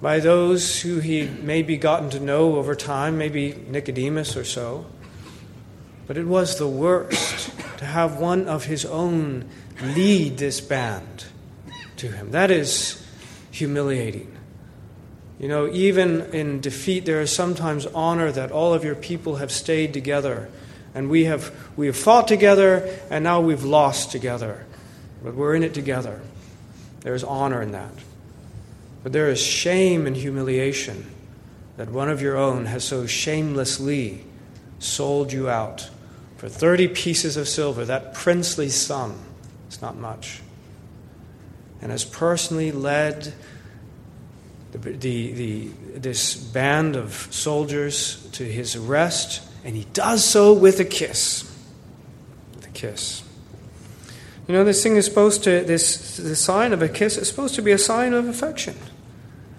by 0.02 0.20
those 0.20 0.82
who 0.82 1.00
he 1.00 1.28
maybe 1.28 1.78
gotten 1.78 2.10
to 2.12 2.20
know 2.20 2.56
over 2.56 2.76
time, 2.76 3.18
maybe 3.18 3.54
Nicodemus 3.68 4.38
or 4.38 4.44
so. 4.44 4.86
But 6.08 6.18
it 6.18 6.26
was 6.26 6.58
the 6.58 6.68
worst 6.68 7.50
to 7.78 7.86
have 7.86 8.20
one 8.20 8.48
of 8.48 8.66
his 8.66 8.86
own 8.86 9.46
lead 9.82 10.38
this 10.38 10.62
band 10.62 11.26
to 11.98 12.08
him. 12.08 12.32
That 12.32 12.52
is 12.52 13.04
humiliating. 13.52 14.35
You 15.40 15.50
know, 15.50 15.68
even 15.68 16.22
in 16.34 16.62
defeat, 16.62 17.06
there 17.06 17.22
is 17.22 17.32
sometimes 17.32 17.86
honor 17.88 18.32
that 18.32 18.52
all 18.52 18.74
of 18.74 18.84
your 18.84 18.96
people 18.96 19.38
have 19.38 19.52
stayed 19.52 19.94
together. 19.94 20.50
And 20.94 21.10
we 21.10 21.26
have, 21.26 21.54
we 21.76 21.88
have 21.88 21.98
fought 21.98 22.28
together, 22.28 22.90
and 23.10 23.24
now 23.24 23.42
we've 23.42 23.66
lost 23.66 24.12
together. 24.12 24.66
But 25.24 25.36
we're 25.36 25.56
in 25.56 25.64
it 25.64 25.74
together. 25.74 26.22
There 27.02 27.14
is 27.14 27.24
honor 27.24 27.62
in 27.62 27.72
that. 27.72 27.92
But 29.04 29.12
there 29.12 29.30
is 29.30 29.42
shame 29.42 30.08
and 30.08 30.16
humiliation 30.16 31.06
that 31.78 31.92
one 31.92 32.10
of 32.10 32.22
your 32.22 32.38
own 32.38 32.66
has 32.68 32.86
so 32.86 33.06
shamelessly 33.06 34.24
sold 34.80 35.34
you 35.34 35.50
out 35.50 35.90
for 36.38 36.48
30 36.48 36.90
pieces 36.90 37.38
of 37.38 37.48
silver, 37.48 37.86
that 37.86 38.14
princely 38.14 38.70
sum. 38.70 39.20
It's 39.68 39.82
not 39.82 39.98
much. 39.98 40.42
And 41.82 41.92
has 41.92 42.06
personally 42.06 42.72
led 42.72 43.34
the, 44.82 45.32
the, 45.32 45.68
this 46.00 46.36
band 46.36 46.96
of 46.96 47.28
soldiers 47.32 48.28
to 48.34 48.44
his 48.44 48.76
arrest, 48.76 49.42
and 49.64 49.76
he 49.76 49.86
does 49.94 50.24
so 50.24 50.54
with 50.54 50.80
a 50.80 50.86
kiss. 50.86 51.52
With 52.56 52.68
a 52.68 52.72
kiss. 52.72 53.24
You 54.48 54.54
know, 54.54 54.64
this 54.64 54.84
thing 54.84 54.96
is 54.96 55.06
supposed 55.06 55.44
to, 55.46 55.64
this 55.64 56.18
the 56.18 56.36
sign 56.36 56.72
of 56.72 56.82
a 56.82 56.90
kiss 56.90 57.18
is 57.18 57.28
supposed 57.28 57.56
to 57.56 57.62
be 57.62 57.72
a 57.72 57.78
sign 57.78 58.14
of 58.14 58.28
affection. 58.28 58.76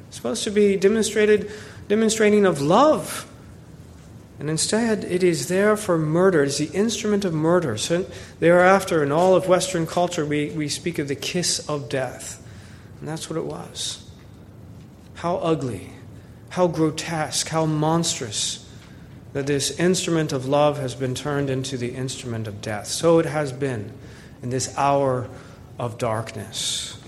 It's 0.08 0.16
supposed 0.16 0.44
to 0.44 0.50
be 0.50 0.76
demonstrated, 0.76 1.50
demonstrating 1.88 2.46
of 2.46 2.60
love. 2.60 3.28
And 4.38 4.50
instead, 4.50 5.02
it 5.04 5.24
is 5.24 5.48
there 5.48 5.76
for 5.76 5.98
murder. 5.98 6.44
It's 6.44 6.58
the 6.58 6.66
instrument 6.66 7.24
of 7.24 7.32
murder. 7.32 7.76
So 7.78 8.06
thereafter, 8.38 9.02
in 9.02 9.10
all 9.10 9.34
of 9.34 9.48
Western 9.48 9.86
culture, 9.86 10.26
we, 10.26 10.50
we 10.50 10.68
speak 10.68 10.98
of 10.98 11.08
the 11.08 11.14
kiss 11.14 11.66
of 11.68 11.88
death. 11.88 12.42
And 13.00 13.08
that's 13.08 13.28
what 13.30 13.38
it 13.38 13.44
was. 13.44 14.05
How 15.16 15.36
ugly, 15.36 15.90
how 16.50 16.68
grotesque, 16.68 17.48
how 17.48 17.66
monstrous 17.66 18.66
that 19.32 19.46
this 19.46 19.78
instrument 19.78 20.32
of 20.32 20.46
love 20.46 20.78
has 20.78 20.94
been 20.94 21.14
turned 21.14 21.50
into 21.50 21.76
the 21.76 21.94
instrument 21.94 22.48
of 22.48 22.62
death. 22.62 22.86
So 22.86 23.18
it 23.18 23.26
has 23.26 23.52
been 23.52 23.92
in 24.42 24.48
this 24.48 24.74
hour 24.78 25.28
of 25.78 25.98
darkness. 25.98 26.98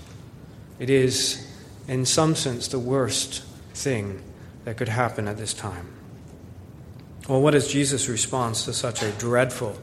It 0.77 0.89
is, 0.91 1.47
in 1.87 2.05
some 2.05 2.35
sense, 2.35 2.67
the 2.67 2.77
worst 2.77 3.43
thing 3.73 4.21
that 4.65 4.77
could 4.77 4.89
happen 4.89 5.27
at 5.27 5.37
this 5.37 5.55
time. 5.55 5.87
Well, 7.27 7.41
what 7.41 7.55
is 7.55 7.67
Jesus' 7.67 8.07
response 8.07 8.65
to 8.65 8.73
such 8.73 9.01
a 9.01 9.11
dreadful, 9.13 9.77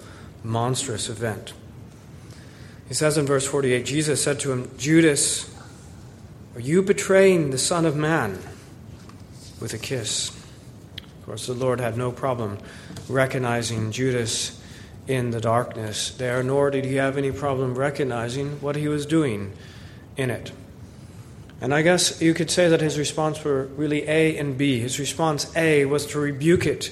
monstrous 0.44 1.08
event? 1.08 1.52
He 2.88 2.94
says 2.94 3.18
in 3.18 3.26
verse 3.26 3.46
48 3.46 3.84
Jesus 3.84 4.22
said 4.22 4.38
to 4.40 4.52
him, 4.52 4.70
Judas, 4.78 5.52
are 6.56 6.60
you 6.60 6.80
betraying 6.80 7.50
the 7.50 7.58
Son 7.58 7.84
of 7.84 7.96
Man 7.96 8.38
with 9.60 9.74
a 9.74 9.78
kiss? 9.78 10.30
Of 10.30 11.26
course, 11.26 11.46
the 11.46 11.52
Lord 11.52 11.80
had 11.80 11.98
no 11.98 12.10
problem 12.10 12.56
recognizing 13.10 13.92
Judas 13.92 14.58
in 15.06 15.32
the 15.32 15.40
darkness 15.42 16.12
there, 16.12 16.42
nor 16.42 16.70
did 16.70 16.86
he 16.86 16.94
have 16.94 17.18
any 17.18 17.30
problem 17.30 17.74
recognizing 17.74 18.58
what 18.62 18.74
he 18.74 18.88
was 18.88 19.04
doing 19.04 19.52
in 20.16 20.30
it. 20.30 20.50
And 21.60 21.74
I 21.74 21.82
guess 21.82 22.22
you 22.22 22.32
could 22.32 22.50
say 22.50 22.70
that 22.70 22.80
his 22.80 22.98
response 22.98 23.44
were 23.44 23.66
really 23.76 24.08
A 24.08 24.38
and 24.38 24.56
B. 24.56 24.80
His 24.80 24.98
response 24.98 25.54
A 25.56 25.84
was 25.84 26.06
to 26.06 26.18
rebuke 26.18 26.64
it 26.64 26.90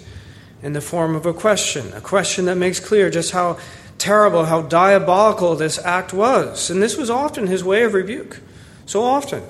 in 0.63 0.75
the 0.75 0.83
form 0.83 1.17
of 1.17 1.25
a 1.25 1.33
question, 1.33 1.91
a 1.95 2.03
question 2.03 2.45
that 2.45 2.57
makes 2.57 2.81
clear 2.81 3.09
just 3.09 3.31
how 3.31 3.57
terrible, 3.97 4.45
how 4.45 4.61
diabolical 4.61 5.57
this 5.57 5.79
act 5.79 6.13
was. 6.13 6.69
And 6.69 6.83
this 6.83 6.99
was 6.99 7.09
often 7.09 7.47
his 7.47 7.65
way 7.65 7.85
of 7.85 7.95
rebuke. 7.95 8.41
So 8.87 9.03
often. 9.03 9.43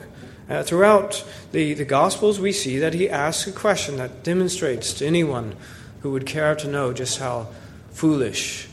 Uh, 0.47 0.63
throughout 0.63 1.25
the, 1.53 1.73
the 1.73 1.87
Gospels, 1.87 2.39
we 2.39 2.53
see 2.53 2.79
that 2.79 2.93
he 2.93 3.09
asks 3.09 3.47
a 3.47 3.53
question 3.53 3.97
that 3.97 4.23
demonstrates 4.23 4.93
to 4.93 5.07
anyone 5.07 5.57
who 6.03 6.11
would 6.11 6.27
care 6.27 6.55
to 6.55 6.69
know 6.69 6.93
just 6.93 7.19
how 7.19 7.49
foolish 7.93 8.69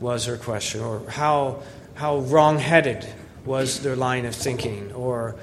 was 0.00 0.26
her 0.26 0.36
question, 0.36 0.82
or 0.82 1.08
how, 1.08 1.62
how 1.94 2.18
wrong 2.18 2.58
headed 2.58 3.06
was 3.46 3.82
their 3.82 3.96
line 3.96 4.26
of 4.26 4.34
thinking, 4.34 4.92
or 4.92 5.34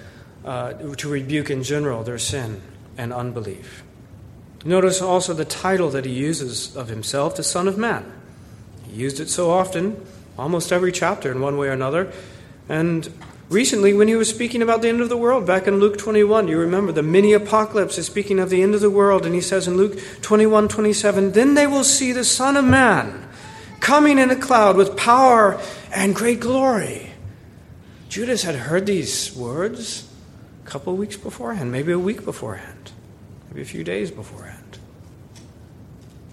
uh, 0.45 0.73
to 0.73 1.09
rebuke 1.09 1.49
in 1.49 1.63
general 1.63 2.03
their 2.03 2.19
sin 2.19 2.61
and 2.95 3.11
unbelief. 3.11 3.83
Notice 4.63 5.01
also 5.01 5.33
the 5.33 5.45
title 5.45 5.89
that 5.89 6.05
he 6.05 6.13
uses 6.13 6.75
of 6.77 6.89
himself, 6.89 7.35
the 7.35 7.43
Son 7.43 7.67
of 7.67 7.77
Man. 7.77 8.05
He 8.87 8.97
used 8.97 9.19
it 9.19 9.29
so 9.29 9.49
often, 9.49 9.99
almost 10.37 10.71
every 10.71 10.91
chapter 10.91 11.31
in 11.31 11.41
one 11.41 11.57
way 11.57 11.69
or 11.69 11.71
another. 11.71 12.11
And 12.69 13.11
Recently, 13.49 13.93
when 13.93 14.07
he 14.07 14.15
was 14.15 14.29
speaking 14.29 14.63
about 14.63 14.81
the 14.81 14.89
end 14.89 15.01
of 15.01 15.09
the 15.09 15.17
world, 15.17 15.45
back 15.45 15.67
in 15.67 15.79
Luke 15.79 15.99
21, 15.99 16.47
you 16.47 16.57
remember 16.57 16.91
the 16.91 17.03
mini 17.03 17.33
apocalypse 17.33 17.97
is 17.97 18.07
speaking 18.07 18.39
of 18.39 18.49
the 18.49 18.63
end 18.63 18.73
of 18.73 18.81
the 18.81 18.89
world, 18.89 19.23
and 19.23 19.35
he 19.35 19.41
says 19.41 19.67
in 19.67 19.77
Luke 19.77 19.99
21 20.23 20.67
27, 20.67 21.33
Then 21.33 21.53
they 21.53 21.67
will 21.67 21.83
see 21.83 22.11
the 22.11 22.23
Son 22.23 22.57
of 22.57 22.65
Man 22.65 23.27
coming 23.79 24.17
in 24.17 24.31
a 24.31 24.35
cloud 24.35 24.75
with 24.75 24.97
power 24.97 25.61
and 25.93 26.15
great 26.15 26.39
glory. 26.39 27.11
Judas 28.09 28.41
had 28.41 28.55
heard 28.55 28.87
these 28.87 29.35
words 29.35 30.09
a 30.65 30.67
couple 30.67 30.95
weeks 30.95 31.17
beforehand, 31.17 31.71
maybe 31.71 31.91
a 31.91 31.99
week 31.99 32.25
beforehand, 32.25 32.91
maybe 33.49 33.61
a 33.61 33.65
few 33.65 33.83
days 33.83 34.09
beforehand. 34.09 34.79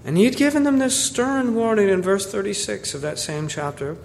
And 0.03 0.17
he 0.17 0.25
had 0.25 0.37
given 0.37 0.63
them 0.63 0.79
this 0.79 0.99
stern 0.99 1.55
warning 1.55 1.91
in 1.91 2.01
verse 2.01 2.31
36 2.31 2.95
of 2.95 3.03
that 3.03 3.19
same 3.19 3.49
chapter 3.49 3.99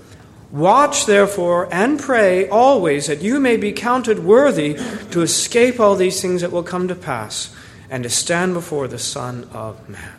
Watch, 0.51 1.05
therefore, 1.05 1.67
and 1.71 1.99
pray 1.99 2.47
always 2.47 3.07
that 3.07 3.21
you 3.21 3.39
may 3.39 3.57
be 3.57 3.73
counted 3.73 4.19
worthy 4.19 4.75
to 5.11 5.21
escape 5.21 5.79
all 5.79 5.95
these 5.95 6.21
things 6.21 6.41
that 6.41 6.51
will 6.51 6.63
come 6.63 6.87
to 6.87 6.95
pass 6.95 7.53
and 7.89 8.03
to 8.03 8.09
stand 8.09 8.53
before 8.53 8.87
the 8.87 8.99
Son 8.99 9.49
of 9.51 9.89
Man. 9.89 10.13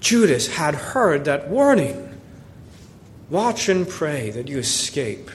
Judas 0.00 0.48
had 0.48 0.74
heard 0.74 1.24
that 1.24 1.48
warning. 1.48 2.20
Watch 3.30 3.68
and 3.68 3.88
pray 3.88 4.30
that 4.30 4.48
you 4.48 4.58
escape, 4.58 5.30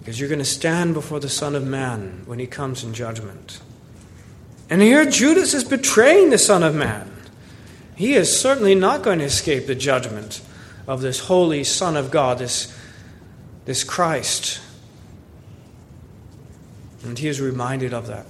because 0.00 0.18
you're 0.20 0.28
going 0.28 0.38
to 0.38 0.44
stand 0.44 0.94
before 0.94 1.20
the 1.20 1.28
Son 1.28 1.54
of 1.54 1.66
Man 1.66 2.22
when 2.26 2.38
he 2.38 2.46
comes 2.46 2.84
in 2.84 2.94
judgment. 2.94 3.60
And 4.70 4.82
here 4.82 5.04
Judas 5.04 5.54
is 5.54 5.64
betraying 5.64 6.30
the 6.30 6.38
Son 6.38 6.62
of 6.62 6.74
Man. 6.74 7.10
He 7.96 8.14
is 8.14 8.40
certainly 8.40 8.74
not 8.74 9.02
going 9.02 9.18
to 9.20 9.24
escape 9.24 9.66
the 9.66 9.74
judgment 9.74 10.40
of 10.88 11.02
this 11.02 11.20
holy 11.20 11.62
Son 11.62 11.96
of 11.96 12.10
God, 12.10 12.38
this, 12.38 12.74
this 13.66 13.84
Christ. 13.84 14.58
And 17.04 17.16
he 17.16 17.28
is 17.28 17.40
reminded 17.40 17.92
of 17.92 18.06
that. 18.06 18.26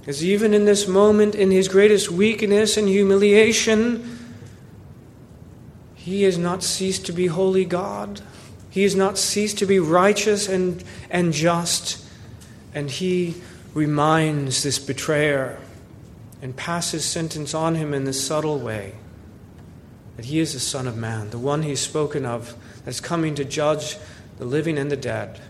Because 0.00 0.24
even 0.24 0.54
in 0.54 0.64
this 0.64 0.86
moment, 0.86 1.34
in 1.34 1.50
his 1.50 1.66
greatest 1.68 2.10
weakness 2.10 2.76
and 2.76 2.88
humiliation, 2.88 4.18
he 5.96 6.22
has 6.22 6.38
not 6.38 6.62
ceased 6.62 7.04
to 7.06 7.12
be 7.12 7.26
holy 7.26 7.64
God. 7.64 8.20
He 8.70 8.84
has 8.84 8.94
not 8.94 9.18
ceased 9.18 9.58
to 9.58 9.66
be 9.66 9.80
righteous 9.80 10.48
and, 10.48 10.82
and 11.10 11.32
just. 11.32 12.04
And 12.74 12.90
he 12.90 13.34
reminds 13.74 14.62
this 14.62 14.78
betrayer 14.78 15.58
and 16.40 16.56
passes 16.56 17.04
sentence 17.04 17.54
on 17.54 17.74
him 17.74 17.92
in 17.92 18.04
this 18.04 18.24
subtle 18.24 18.60
way 18.60 18.94
that 20.22 20.28
he 20.28 20.38
is 20.38 20.52
the 20.52 20.60
Son 20.60 20.86
of 20.86 20.96
Man, 20.96 21.30
the 21.30 21.38
one 21.38 21.62
he's 21.62 21.80
spoken 21.80 22.24
of 22.24 22.54
that's 22.84 23.00
coming 23.00 23.34
to 23.34 23.44
judge 23.44 23.96
the 24.38 24.44
living 24.44 24.78
and 24.78 24.88
the 24.88 24.96
dead. 24.96 25.40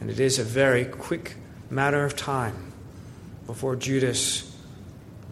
And 0.00 0.10
it 0.10 0.18
is 0.18 0.36
a 0.36 0.42
very 0.42 0.84
quick 0.84 1.36
matter 1.70 2.04
of 2.04 2.16
time 2.16 2.72
before 3.46 3.76
Judas 3.76 4.52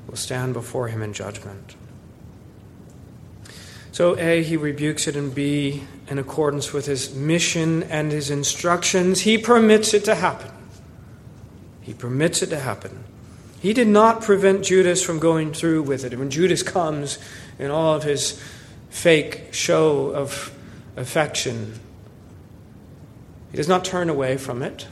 will 0.07 0.15
stand 0.15 0.55
before 0.55 0.87
him 0.87 1.03
in 1.03 1.13
judgment. 1.13 1.75
So, 3.91 4.17
A, 4.17 4.45
he 4.45 4.57
rebukes 4.57 5.09
it, 5.09 5.17
and 5.17 5.35
B, 5.35 5.83
in 6.07 6.21
accordance 6.21 6.73
with 6.73 6.87
his 6.87 7.13
mission 7.17 7.83
and 7.83 8.13
his 8.13 8.31
instructions, 8.31 9.23
he 9.23 9.39
permits 9.39 9.93
it 9.93 10.05
to 10.05 10.15
happen. 10.15 10.53
He 11.81 11.95
permits 11.95 12.43
it 12.43 12.51
to 12.51 12.61
happen. 12.61 13.03
He 13.63 13.73
did 13.73 13.87
not 13.87 14.23
prevent 14.23 14.65
Judas 14.65 15.05
from 15.05 15.21
going 15.21 15.53
through 15.53 15.85
with 15.85 16.05
it. 16.05 16.19
When 16.19 16.31
Judas 16.31 16.65
comes 16.65 17.21
in 17.61 17.71
all 17.71 17.95
of 17.95 18.03
his 18.03 18.43
fake 18.91 19.55
show 19.55 20.09
of 20.13 20.53
affection, 20.97 21.79
he 23.53 23.57
does 23.57 23.69
not 23.69 23.85
turn 23.85 24.09
away 24.09 24.37
from 24.37 24.65
it, 24.65 24.89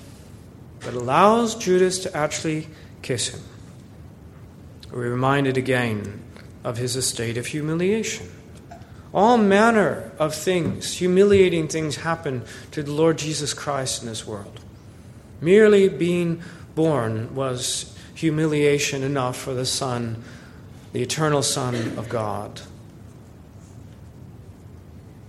but 0.78 0.94
allows 0.94 1.56
Judas 1.56 1.98
to 2.04 2.16
actually 2.16 2.68
kiss 3.02 3.30
him. 3.30 3.40
We're 4.92 5.10
reminded 5.10 5.56
again 5.56 6.22
of 6.62 6.76
his 6.76 6.94
estate 6.94 7.36
of 7.36 7.46
humiliation. 7.46 8.30
All 9.12 9.36
manner 9.36 10.12
of 10.16 10.32
things, 10.32 10.96
humiliating 10.98 11.66
things, 11.66 11.96
happen 11.96 12.44
to 12.70 12.84
the 12.84 12.92
Lord 12.92 13.18
Jesus 13.18 13.52
Christ 13.52 14.02
in 14.02 14.08
this 14.08 14.24
world. 14.24 14.60
Merely 15.40 15.88
being 15.88 16.40
born 16.76 17.34
was 17.34 17.96
humiliation 18.20 19.02
enough 19.02 19.36
for 19.36 19.54
the 19.54 19.64
Son, 19.64 20.22
the 20.92 21.00
eternal 21.00 21.42
Son 21.42 21.74
of 21.96 22.08
God. 22.10 22.60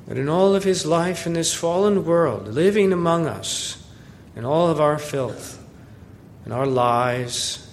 But 0.05 0.17
in 0.17 0.27
all 0.27 0.55
of 0.55 0.65
his 0.65 0.86
life 0.86 1.25
in 1.25 1.31
this 1.31 1.53
fallen 1.53 2.03
world, 2.03 2.50
living 2.50 2.91
among 2.91 3.27
us, 3.27 3.81
in 4.36 4.43
all 4.43 4.67
of 4.67 4.81
our 4.81 5.00
filth, 5.00 5.63
in 6.45 6.51
our 6.51 6.65
lies, 6.65 7.65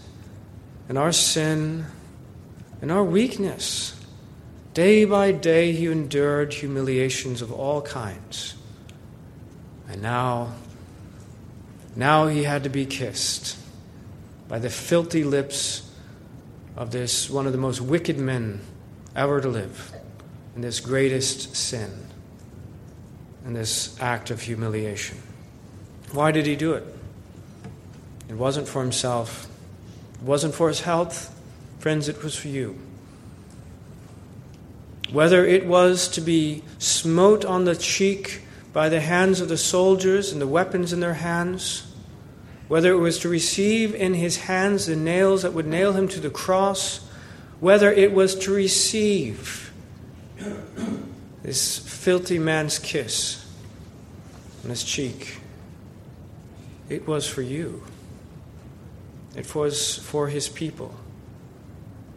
in 0.89 0.97
our 0.97 1.11
sin, 1.11 1.87
in 2.81 2.93
our 2.93 3.03
weakness, 3.03 4.01
day 4.73 5.05
by 5.05 5.33
day 5.33 5.73
he 5.73 5.87
endured 5.87 6.53
humiliations 6.53 7.43
of 7.43 7.51
all 7.51 7.83
kinds. 7.83 8.55
And 9.89 10.01
now, 10.01 10.53
now 11.97 12.29
he 12.29 12.45
had 12.45 12.63
to 12.63 12.71
be 12.71 12.87
kissed 12.87 13.57
by 14.49 14.59
the 14.59 14.71
filthy 14.71 15.25
lips 15.25 15.91
of 16.77 16.91
this 16.91 17.29
one 17.29 17.47
of 17.47 17.53
the 17.53 17.59
most 17.59 17.81
wicked 17.81 18.19
men 18.19 18.61
ever 19.15 19.41
to 19.41 19.49
live 19.49 19.93
in 20.57 20.63
this 20.63 20.81
greatest 20.81 21.55
sin 21.55 22.09
in 23.49 23.55
this 23.55 23.97
act 23.99 24.31
of 24.31 24.43
humiliation. 24.43 25.17
Why 26.13 26.33
did 26.33 26.45
he 26.45 26.55
do 26.55 26.75
it? 26.75 26.85
It 28.29 28.35
wasn't 28.35 28.69
for 28.69 28.83
himself, 28.83 29.49
it 30.15 30.23
wasn't 30.23 30.55
for 30.55 30.69
his 30.69 30.83
health. 30.83 31.35
Friends, 31.79 32.09
it 32.09 32.23
was 32.23 32.37
for 32.37 32.49
you. 32.49 32.79
Whether 35.13 35.47
it 35.47 35.65
was 35.65 36.09
to 36.09 36.21
be 36.21 36.63
smote 36.79 37.45
on 37.45 37.65
the 37.65 37.77
cheek 37.77 38.43
by 38.73 38.89
the 38.89 39.01
hands 39.01 39.41
of 39.41 39.49
the 39.49 39.57
soldiers 39.57 40.33
and 40.33 40.41
the 40.41 40.47
weapons 40.47 40.93
in 40.93 41.01
their 41.01 41.15
hands, 41.15 41.88
whether 42.69 42.93
it 42.93 42.99
was 42.99 43.19
to 43.21 43.29
receive 43.29 43.95
in 43.95 44.15
his 44.15 44.37
hands 44.37 44.87
the 44.87 44.97
nails 44.97 45.43
that 45.43 45.55
would 45.55 45.67
nail 45.67 45.93
him 45.93 46.07
to 46.09 46.21
the 46.21 46.31
cross, 46.31 47.01
whether 47.61 47.91
it 47.91 48.13
was 48.13 48.35
to 48.35 48.53
receive 48.53 49.73
this 51.43 51.79
filthy 51.79 52.39
man's 52.39 52.79
kiss 52.79 53.45
on 54.63 54.71
his 54.71 54.85
cheek, 54.85 55.39
it 56.89 57.07
was 57.07 57.27
for 57.27 57.43
you. 57.43 57.83
It 59.35 59.55
was 59.55 59.99
for 59.99 60.29
his 60.29 60.49
people 60.49 60.95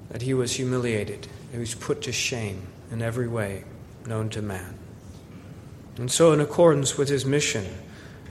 that 0.10 0.22
he 0.22 0.34
was 0.34 0.54
humiliated, 0.54 1.28
he 1.52 1.58
was 1.58 1.74
put 1.76 2.02
to 2.02 2.12
shame 2.12 2.68
in 2.92 3.02
every 3.02 3.28
way 3.28 3.64
known 4.06 4.30
to 4.30 4.42
man. 4.42 4.78
And 5.98 6.12
so, 6.12 6.34
in 6.34 6.42
accordance 6.42 6.98
with 6.98 7.10
his 7.10 7.26
mission, 7.26 7.66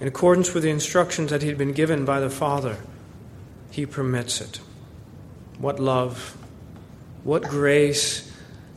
in 0.00 0.09
accordance 0.09 0.54
with 0.54 0.62
the 0.62 0.71
instructions 0.71 1.30
that 1.30 1.42
he 1.42 1.49
had 1.49 1.59
been 1.59 1.73
given 1.73 2.04
by 2.04 2.21
the 2.21 2.30
Father, 2.30 2.78
he 3.71 3.84
permits 3.86 4.41
it. 4.41 4.60
What 5.58 5.78
love, 5.78 6.36
what 7.23 7.43
grace 7.43 8.32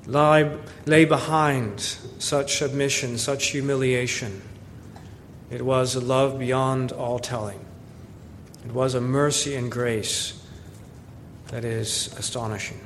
lie, 0.05 0.57
lay 0.86 1.05
behind 1.05 1.79
such 1.79 2.57
submission, 2.57 3.17
such 3.17 3.47
humiliation. 3.47 4.41
It 5.49 5.62
was 5.62 5.95
a 5.95 6.01
love 6.01 6.39
beyond 6.39 6.91
all 6.91 7.19
telling. 7.19 7.59
It 8.65 8.71
was 8.73 8.95
a 8.95 9.01
mercy 9.01 9.55
and 9.55 9.71
grace 9.71 10.41
that 11.47 11.63
is 11.63 12.13
astonishing. 12.17 12.79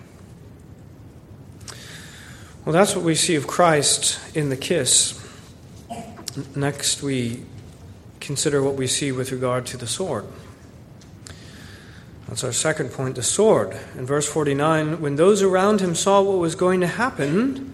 Well, 2.66 2.74
that's 2.74 2.96
what 2.96 3.06
we 3.06 3.16
see 3.16 3.36
of 3.36 3.48
Christ 3.48 4.20
in 4.36 4.50
the 4.50 4.58
kiss. 4.58 5.24
Next, 6.56 7.02
we 7.02 7.46
consider 8.20 8.62
what 8.64 8.76
we 8.76 8.88
see 8.88 9.12
with 9.12 9.32
regard 9.32 9.66
to 9.68 9.78
the 9.78 9.88
sword. 9.88 10.26
That's 12.28 12.44
our 12.44 12.52
second 12.52 12.92
point 12.92 13.16
the 13.16 13.24
sword. 13.24 13.78
In 13.98 14.06
verse 14.06 14.28
49, 14.28 15.00
when 15.02 15.16
those 15.16 15.42
around 15.42 15.80
him 15.80 15.96
saw 15.96 16.22
what 16.22 16.38
was 16.38 16.56
going 16.56 16.82
to 16.82 16.88
happen, 16.88 17.74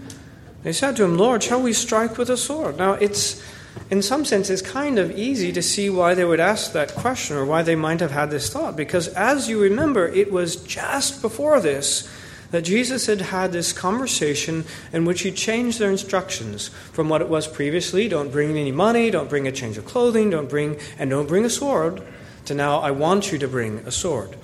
they 0.62 0.74
said 0.74 0.96
to 0.98 1.04
him, 1.04 1.18
Lord, 1.18 1.42
shall 1.42 1.62
we 1.62 1.74
strike 1.74 2.18
with 2.18 2.30
a 2.30 2.38
sword? 2.38 2.78
Now, 2.78 2.94
it's, 2.94 3.44
in 3.90 4.02
some 4.04 4.26
sense, 4.26 4.50
it's 4.50 4.62
kind 4.62 5.00
of 5.00 5.12
easy 5.18 5.52
to 5.54 5.62
see 5.62 5.90
why 5.90 6.14
they 6.14 6.24
would 6.24 6.40
ask 6.40 6.72
that 6.74 6.94
question 6.94 7.36
or 7.36 7.46
why 7.46 7.64
they 7.64 7.76
might 7.76 8.00
have 8.00 8.12
had 8.12 8.30
this 8.30 8.50
thought. 8.50 8.76
Because 8.76 9.08
as 9.10 9.50
you 9.50 9.60
remember, 9.60 10.08
it 10.08 10.32
was 10.32 10.56
just 10.58 11.22
before 11.22 11.60
this 11.60 12.08
that 12.54 12.62
Jesus 12.62 13.08
had 13.08 13.20
had 13.20 13.52
this 13.52 13.74
conversation 13.74 14.64
in 14.92 15.06
which 15.06 15.22
he 15.22 15.32
changed 15.32 15.80
their 15.80 15.90
instructions 15.90 16.68
from 16.68 17.10
what 17.10 17.20
it 17.20 17.28
was 17.28 17.48
previously 17.48 18.08
don't 18.08 18.32
bring 18.32 18.56
any 18.56 18.72
money, 18.72 19.10
don't 19.10 19.28
bring 19.28 19.48
a 19.48 19.52
change 19.52 19.76
of 19.80 19.88
clothing, 19.88 20.30
don't 20.30 20.48
bring, 20.48 20.78
and 21.00 21.10
don't 21.10 21.28
bring 21.28 21.46
a 21.46 21.50
sword, 21.50 22.04
to 22.46 22.54
now 22.54 22.78
I 22.78 22.92
want 22.92 23.32
you 23.32 23.40
to 23.40 23.48
bring 23.48 23.80
a 23.80 23.92
sword. 23.92 24.38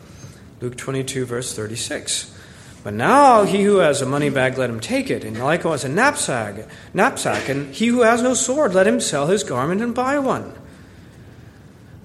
Luke 0.59 0.75
22, 0.75 1.23
verse 1.25 1.55
36. 1.55 2.35
But 2.83 2.95
now 2.95 3.43
he 3.43 3.61
who 3.61 3.77
has 3.77 4.01
a 4.01 4.07
money 4.07 4.31
bag, 4.31 4.57
let 4.57 4.71
him 4.71 4.79
take 4.79 5.11
it, 5.11 5.23
and 5.23 5.37
likewise 5.37 5.83
a 5.83 5.89
knapsack, 5.89 6.67
knapsack, 6.95 7.47
and 7.47 7.75
he 7.75 7.85
who 7.89 8.01
has 8.01 8.23
no 8.23 8.33
sword, 8.33 8.73
let 8.73 8.87
him 8.87 8.99
sell 8.99 9.27
his 9.27 9.43
garment 9.43 9.83
and 9.83 9.93
buy 9.93 10.17
one. 10.17 10.55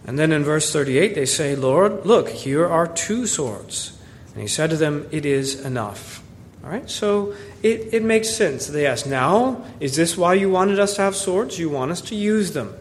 And 0.07 0.19
then 0.19 0.33
in 0.33 0.45
verse 0.45 0.71
38, 0.71 1.15
they 1.15 1.25
say, 1.25 1.57
Lord, 1.57 2.05
look, 2.05 2.29
here 2.29 2.67
are 2.67 2.87
two 2.87 3.27
swords. 3.27 3.95
And 4.35 4.43
he 4.43 4.49
said 4.49 4.71
to 4.71 4.77
them, 4.77 5.07
It 5.11 5.25
is 5.25 5.65
enough. 5.65 6.23
All 6.63 6.71
right, 6.71 6.89
so 6.89 7.35
it, 7.63 7.93
it 7.93 8.03
makes 8.03 8.31
sense. 8.31 8.67
They 8.67 8.87
ask, 8.87 9.07
Now, 9.07 9.65
is 9.81 9.97
this 9.97 10.17
why 10.17 10.35
you 10.35 10.51
wanted 10.51 10.79
us 10.79 10.97
to 10.97 11.03
have 11.03 11.17
swords? 11.17 11.59
You 11.59 11.71
want 11.71 11.93
us 11.93 12.01
to 12.03 12.15
use 12.15 12.53
them. 12.53 12.75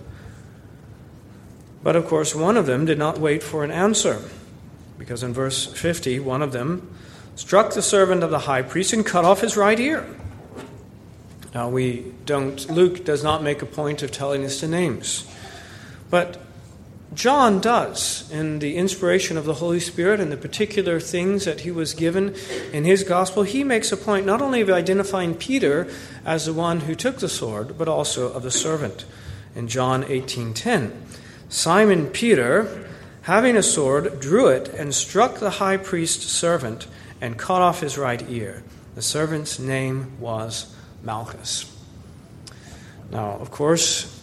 But 1.84 1.96
of 1.96 2.08
course, 2.08 2.34
one 2.34 2.56
of 2.56 2.66
them 2.66 2.86
did 2.86 2.98
not 2.98 3.20
wait 3.20 3.44
for 3.44 3.64
an 3.64 3.72
answer, 3.72 4.22
because 4.98 5.22
in 5.22 5.34
verse 5.34 5.66
50, 5.66 6.20
one 6.22 6.42
of 6.42 6.54
them 6.54 6.90
struck 7.36 7.74
the 7.74 7.82
servant 7.82 8.24
of 8.24 8.32
the 8.32 8.40
high 8.40 8.62
priest 8.62 8.94
and 8.94 9.06
cut 9.06 9.26
off 9.26 9.42
his 9.42 9.58
right 9.58 9.80
ear. 9.80 10.08
Now, 11.54 11.70
we 11.70 12.14
don't, 12.26 12.70
Luke 12.70 13.04
does 13.04 13.24
not 13.24 13.44
make 13.44 13.62
a 13.62 13.66
point 13.66 14.02
of 14.02 14.12
telling 14.12 14.44
us 14.44 14.62
the 14.62 14.68
names. 14.68 15.28
But 16.10 16.43
John 17.14 17.60
does 17.60 18.30
in 18.32 18.60
the 18.60 18.76
inspiration 18.76 19.38
of 19.38 19.46
the 19.46 19.56
Holy 19.56 19.80
Spirit 19.80 20.20
and 20.20 20.32
the 20.32 20.38
particular 20.38 21.00
things 21.00 21.46
that 21.46 21.62
he 21.62 21.72
was 21.72 21.94
given 21.94 22.36
in 22.72 22.86
his 22.86 23.04
gospel. 23.04 23.44
He 23.44 23.64
makes 23.64 23.92
a 23.92 23.98
point 23.98 24.26
not 24.26 24.42
only 24.42 24.62
of 24.62 24.70
identifying 24.70 25.36
Peter 25.36 25.88
as 26.26 26.46
the 26.46 26.54
one 26.54 26.82
who 26.82 26.96
took 26.96 27.20
the 27.20 27.30
sword, 27.30 27.78
but 27.78 27.88
also 27.88 28.32
of 28.32 28.44
the 28.44 28.52
servant. 28.52 29.06
In 29.56 29.68
John 29.68 30.04
18:10, 30.04 30.92
Simon 31.50 32.08
Peter, 32.08 32.88
having 33.24 33.56
a 33.56 33.64
sword, 33.64 34.20
drew 34.20 34.48
it 34.48 34.70
and 34.70 34.96
struck 34.96 35.40
the 35.40 35.52
high 35.52 35.78
priest's 35.78 36.32
servant 36.32 36.88
and 37.22 37.38
cut 37.38 37.62
off 37.62 37.82
his 37.82 37.98
right 37.98 38.24
ear. 38.30 38.64
The 38.96 39.02
servant's 39.02 39.60
name 39.60 40.14
was 40.20 40.68
Malchus. 41.04 41.66
Now, 43.12 43.38
of 43.40 43.52
course, 43.52 44.23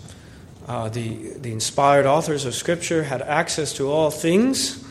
uh, 0.71 0.89
the, 0.89 1.33
the 1.39 1.51
inspired 1.51 2.07
authors 2.07 2.45
of 2.45 2.55
Scripture 2.55 3.03
had 3.03 3.23
access 3.23 3.73
to 3.73 3.91
all 3.91 4.09
things, 4.09 4.85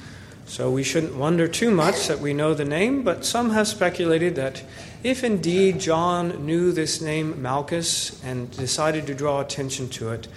so 0.45 0.69
we 0.69 0.83
shouldn't 0.83 1.15
wonder 1.15 1.47
too 1.47 1.71
much 1.71 2.07
that 2.07 2.19
we 2.19 2.33
know 2.33 2.53
the 2.53 2.65
name, 2.65 3.01
but 3.01 3.23
some 3.23 3.51
have 3.51 3.65
speculated 3.65 4.35
that 4.35 4.61
if 5.03 5.23
indeed 5.23 5.79
John 5.79 6.45
knew 6.45 6.73
this 6.73 6.99
name 6.99 7.41
Malchus 7.41 8.21
and 8.25 8.51
decided 8.51 9.07
to 9.07 9.13
draw 9.13 9.39
attention 9.39 9.87
to 9.91 10.11
it, 10.11 10.27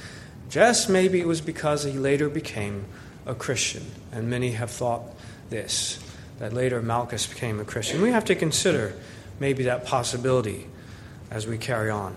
just 0.49 0.89
maybe 0.89 1.21
it 1.21 1.27
was 1.27 1.41
because 1.41 1.83
he 1.83 1.91
later 1.91 2.29
became 2.29 2.85
a 3.27 3.35
Christian. 3.35 3.85
And 4.13 4.31
many 4.31 4.53
have 4.53 4.71
thought 4.71 5.03
this, 5.51 5.99
that 6.39 6.53
later 6.53 6.81
Malchus 6.81 7.27
became 7.27 7.59
a 7.59 7.65
Christian. 7.65 8.01
We 8.01 8.13
have 8.13 8.27
to 8.27 8.37
consider 8.37 8.95
maybe 9.41 9.65
that 9.65 9.87
possibility 9.87 10.69
as 11.33 11.49
we 11.49 11.59
carry 11.59 11.91
on. 11.91 12.15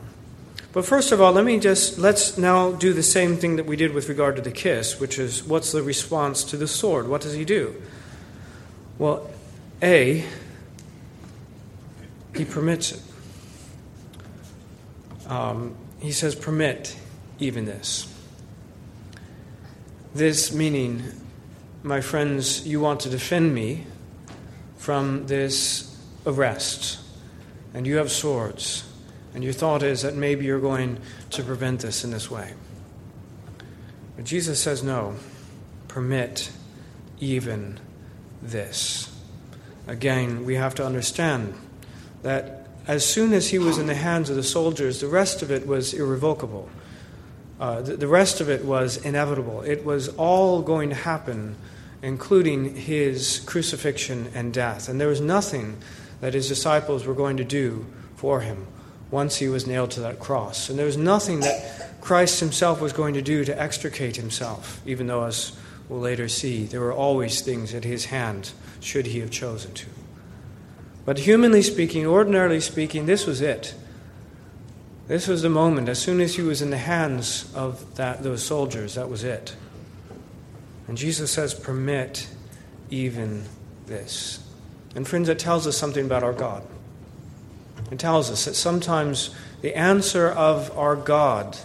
But 0.76 0.86
first 0.86 1.14
of 1.14 1.22
all, 1.22 1.32
let 1.32 1.46
me 1.46 1.58
just 1.58 1.98
let's 2.00 2.38
now 2.38 2.74
do 2.74 2.92
the 2.92 3.02
same 3.02 3.38
thing 3.38 3.56
that 3.56 3.66
we 3.66 3.78
did 3.78 3.94
with 3.94 4.10
regard 4.10 4.36
to 4.36 4.42
the 4.42 4.52
kiss, 4.52 5.00
which 5.00 5.18
is 5.18 5.42
what's 5.42 5.72
the 5.72 5.82
response 5.82 6.44
to 6.44 6.58
the 6.58 6.68
sword? 6.68 7.08
What 7.08 7.22
does 7.22 7.32
he 7.32 7.46
do? 7.46 7.82
Well, 8.98 9.30
A, 9.82 10.26
he 12.36 12.44
permits 12.44 12.92
it. 12.92 13.02
Um, 15.32 15.78
he 16.02 16.12
says, 16.12 16.36
Permit 16.36 16.98
even 17.40 17.64
this. 17.64 18.14
This 20.14 20.54
meaning, 20.54 21.04
my 21.84 22.02
friends, 22.02 22.68
you 22.68 22.82
want 22.82 23.00
to 23.02 23.10
defend 23.10 23.56
me 23.56 23.86
from 24.76 25.26
this 25.28 25.98
arrest, 26.26 27.00
and 27.74 27.88
you 27.88 27.96
have 27.96 28.12
swords, 28.12 28.84
and 29.36 29.44
your 29.44 29.52
thought 29.52 29.84
is 29.84 30.02
that 30.04 30.16
maybe 30.16 30.46
you're 30.46 30.62
going 30.62 30.98
to 31.32 31.44
prevent 31.44 31.82
this 31.82 32.06
in 32.06 32.12
this 32.12 32.32
way. 32.32 32.54
But 34.16 34.24
Jesus 34.24 34.62
says, 34.62 34.82
No, 34.82 35.16
permit 35.90 36.52
even 37.20 37.78
this. 38.42 39.14
Again, 39.88 40.46
we 40.46 40.56
have 40.56 40.74
to 40.76 40.86
understand 40.86 41.54
that 42.24 42.66
as 42.88 43.06
soon 43.06 43.34
as 43.34 43.50
he 43.50 43.60
was 43.60 43.78
in 43.78 43.88
the 43.88 43.96
hands 43.96 44.30
of 44.30 44.38
the 44.38 44.44
soldiers, 44.44 45.02
the 45.02 45.08
rest 45.08 45.42
of 45.42 45.52
it 45.52 45.68
was 45.68 45.94
irrevocable. 45.94 46.70
Uh, 47.60 47.82
the, 47.82 47.98
the 47.98 48.08
rest 48.08 48.40
of 48.40 48.50
it 48.50 48.64
was 48.64 48.98
inevitable. 48.98 49.62
It 49.64 49.84
was 49.84 50.08
all 50.16 50.62
going 50.62 50.90
to 50.90 50.96
happen, 50.96 51.58
including 52.02 52.74
his 52.74 53.42
crucifixion 53.46 54.32
and 54.34 54.54
death. 54.54 54.88
And 54.88 55.00
there 55.00 55.10
was 55.10 55.20
nothing 55.20 55.78
that 56.22 56.34
his 56.34 56.48
disciples 56.48 57.06
were 57.06 57.14
going 57.14 57.36
to 57.36 57.44
do 57.44 57.86
for 58.16 58.40
him 58.40 58.68
once 59.12 59.38
he 59.38 59.48
was 59.48 59.68
nailed 59.68 59.92
to 59.92 60.00
that 60.02 60.20
cross. 60.20 60.70
And 60.70 60.78
there 60.78 60.86
was 60.86 60.98
nothing 60.98 61.42
that 61.42 62.02
Christ 62.02 62.40
himself 62.40 62.82
was 62.82 62.94
going 62.94 63.14
to 63.14 63.22
do 63.22 63.46
to 63.46 63.62
extricate 63.62 64.16
himself, 64.16 64.82
even 64.86 65.08
though, 65.08 65.24
as 65.24 65.52
we'll 65.90 66.00
later 66.00 66.28
see, 66.28 66.66
there 66.66 66.82
were 66.82 66.94
always 66.94 67.42
things 67.42 67.74
at 67.74 67.84
his 67.84 68.06
hand, 68.06 68.52
should 68.80 69.08
he 69.08 69.20
have 69.20 69.32
chosen 69.32 69.74
to. 69.74 69.88
But 71.06 71.20
humanly 71.20 71.62
speaking, 71.62 72.06
ordinarily 72.06 72.60
speaking, 72.60 73.06
this 73.06 73.28
was 73.28 73.42
it. 73.42 73.76
This 75.08 75.28
was 75.28 75.44
the 75.44 75.50
moment. 75.50 75.88
As 75.88 76.00
soon 76.00 76.20
as 76.20 76.36
he 76.36 76.42
was 76.42 76.64
in 76.64 76.72
the 76.72 76.78
hands 76.78 77.52
of 77.54 77.96
that, 77.96 78.24
those 78.24 78.44
soldiers, 78.44 78.96
that 78.96 79.10
was 79.10 79.24
it. 79.24 79.56
And 80.88 80.98
Jesus 80.98 81.32
says, 81.32 81.54
Permit 81.54 82.28
even 82.90 83.44
this. 83.86 84.44
And 84.96 85.08
friends, 85.08 85.30
it 85.30 85.38
tells 85.38 85.68
us 85.68 85.78
something 85.78 86.06
about 86.06 86.24
our 86.24 86.34
God. 86.34 86.64
It 87.92 88.00
tells 88.00 88.32
us 88.32 88.46
that 88.46 88.56
sometimes 88.56 89.34
the 89.62 89.76
answer 89.76 90.30
of 90.30 90.76
our 90.78 90.96
God 90.96 91.58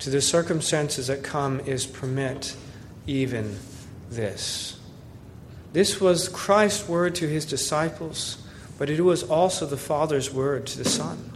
to 0.00 0.10
the 0.10 0.20
circumstances 0.20 1.06
that 1.06 1.22
come 1.22 1.60
is 1.60 1.86
permit 1.86 2.56
even 3.06 3.58
this. 4.10 4.78
This 5.72 6.00
was 6.00 6.28
Christ's 6.28 6.88
word 6.88 7.14
to 7.16 7.28
his 7.28 7.44
disciples 7.44 8.38
but 8.80 8.88
it 8.88 9.02
was 9.02 9.22
also 9.22 9.66
the 9.66 9.76
Father's 9.76 10.32
word 10.32 10.66
to 10.66 10.78
the 10.78 10.88
Son. 10.88 11.32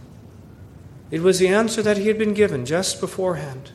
It 1.11 1.21
was 1.21 1.37
the 1.37 1.49
answer 1.49 1.83
that 1.83 1.95
he 1.95 2.07
had 2.07 2.17
been 2.17 2.33
given 2.33 2.65
just 2.65 2.99
beforehand. 2.99 3.69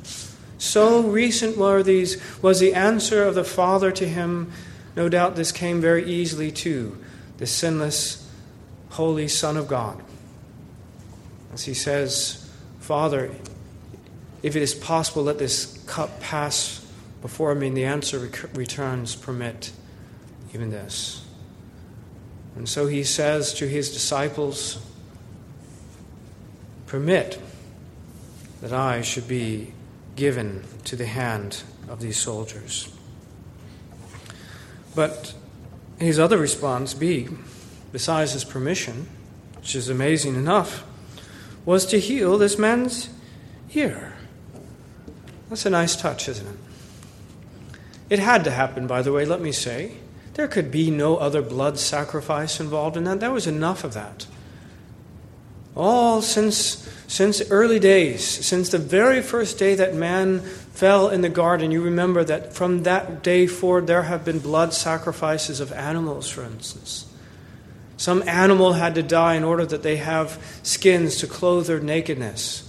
So 0.59 1.03
recent 1.03 1.57
were 1.57 1.81
these, 1.81 2.21
was 2.43 2.59
the 2.59 2.75
answer 2.75 3.23
of 3.23 3.37
the 3.37 3.45
Father 3.45 3.93
to 3.93 4.09
him. 4.09 4.51
No 4.97 5.09
doubt 5.09 5.37
this 5.37 5.53
came 5.53 5.81
very 5.81 6.05
easily 6.05 6.51
to 6.51 6.99
the 7.39 7.47
sinless, 7.47 8.29
holy 8.91 9.29
Son 9.29 9.57
of 9.57 9.69
God. 9.69 10.03
As 11.53 11.65
he 11.65 11.75
says, 11.75 12.49
Father, 12.81 13.31
if 14.43 14.57
it 14.57 14.63
is 14.63 14.75
possible, 14.75 15.23
let 15.23 15.39
this 15.39 15.83
cup 15.87 16.21
pass 16.21 16.87
before 17.23 17.55
me. 17.55 17.69
And 17.69 17.77
the 17.77 17.85
answer 17.85 18.19
returns, 18.55 19.15
permit 19.17 19.73
even 20.55 20.71
this. 20.71 21.25
And 22.57 22.69
so 22.69 22.87
he 22.87 23.05
says 23.05 23.55
to 23.55 23.69
his 23.69 23.93
disciples, 23.93 24.85
Permit 26.87 27.41
that 28.61 28.73
I 28.73 29.03
should 29.03 29.29
be 29.29 29.73
given 30.17 30.65
to 30.85 30.97
the 30.97 31.07
hand 31.07 31.63
of 31.89 32.01
these 32.01 32.19
soldiers. 32.19 32.93
But 34.95 35.35
his 35.99 36.19
other 36.19 36.37
response, 36.37 36.95
B, 36.95 37.29
besides 37.93 38.33
his 38.33 38.45
permission, 38.45 39.07
which 39.57 39.77
is 39.77 39.89
amazing 39.89 40.35
enough, 40.35 40.85
was 41.65 41.87
to 41.87 42.01
heal 42.01 42.39
this 42.39 42.59
man's 42.59 43.11
ear. 43.75 44.15
That's 45.49 45.67
a 45.67 45.71
nice 45.71 45.97
touch, 45.97 46.29
isn't 46.29 46.47
it? 46.47 46.57
It 48.09 48.19
had 48.19 48.45
to 48.45 48.51
happen, 48.51 48.87
by 48.87 49.03
the 49.03 49.13
way, 49.13 49.25
let 49.25 49.41
me 49.41 49.53
say. 49.53 49.97
There 50.35 50.49
could 50.49 50.71
be 50.71 50.91
no 50.91 51.17
other 51.17 51.43
blood 51.43 51.79
sacrifice 51.79 52.61
involved 52.61 52.97
in 52.97 53.05
that. 53.05 53.21
There 53.21 53.33
was 53.33 53.47
enough 53.47 53.85
of 53.85 53.95
that. 53.95 54.27
All 55.77 56.23
since, 56.23 56.89
since 57.07 57.43
early 57.51 57.79
days, 57.79 58.25
since 58.25 58.71
the 58.71 58.79
very 58.79 59.23
first 59.23 59.59
day 59.59 59.75
that 59.77 59.95
man 59.95 60.41
fell 60.41 61.09
in 61.09 61.21
the 61.21 61.29
garden, 61.29 61.71
you 61.71 61.83
remember 61.83 62.25
that 62.25 62.53
from 62.55 62.85
that 62.85 63.23
day 63.23 63.47
forward 63.47 63.87
there 63.87 64.03
have 64.03 64.25
been 64.25 64.39
blood 64.39 64.73
sacrifices 64.73 65.61
of 65.61 65.73
animals, 65.73 66.29
for 66.29 66.43
instance. 66.43 67.10
Some 68.01 68.27
animal 68.27 68.73
had 68.73 68.95
to 68.95 69.03
die 69.03 69.35
in 69.35 69.45
order 69.45 69.67
that 69.67 69.83
they 69.83 69.97
have 69.97 70.43
skins 70.63 71.17
to 71.17 71.27
clothe 71.27 71.67
their 71.67 71.81
nakedness. 71.81 72.67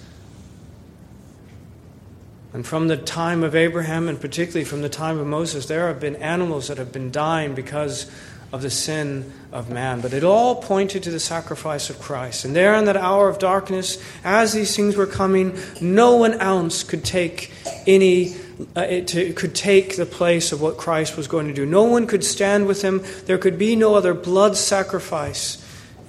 And 2.51 2.67
from 2.67 2.89
the 2.89 2.97
time 2.97 3.41
of 3.41 3.55
Abraham, 3.55 4.09
and 4.09 4.19
particularly 4.19 4.65
from 4.65 4.81
the 4.81 4.89
time 4.89 5.17
of 5.19 5.27
Moses, 5.27 5.67
there 5.67 5.87
have 5.87 6.01
been 6.01 6.17
animals 6.17 6.67
that 6.67 6.77
have 6.79 6.91
been 6.91 7.11
dying 7.11 7.55
because 7.55 8.11
of 8.51 8.61
the 8.61 8.69
sin 8.69 9.31
of 9.53 9.69
man. 9.69 10.01
But 10.01 10.11
it 10.11 10.25
all 10.25 10.61
pointed 10.61 11.03
to 11.03 11.11
the 11.11 11.19
sacrifice 11.21 11.89
of 11.89 11.97
Christ. 12.01 12.43
And 12.43 12.53
there 12.53 12.75
in 12.75 12.83
that 12.83 12.97
hour 12.97 13.29
of 13.29 13.39
darkness, 13.39 14.03
as 14.25 14.51
these 14.51 14.75
things 14.75 14.97
were 14.97 15.07
coming, 15.07 15.57
no 15.79 16.17
one 16.17 16.33
else 16.41 16.83
could 16.83 17.05
take 17.05 17.53
any. 17.87 18.35
Uh, 18.75 18.81
it 18.81 19.07
to, 19.07 19.33
could 19.33 19.55
take 19.55 19.95
the 19.95 20.05
place 20.05 20.51
of 20.51 20.61
what 20.61 20.77
Christ 20.77 21.17
was 21.17 21.27
going 21.27 21.47
to 21.47 21.53
do. 21.53 21.65
No 21.65 21.83
one 21.83 22.07
could 22.07 22.23
stand 22.23 22.67
with 22.67 22.81
him. 22.81 23.01
There 23.25 23.37
could 23.37 23.57
be 23.57 23.75
no 23.75 23.95
other 23.95 24.13
blood 24.13 24.57
sacrifice 24.57 25.57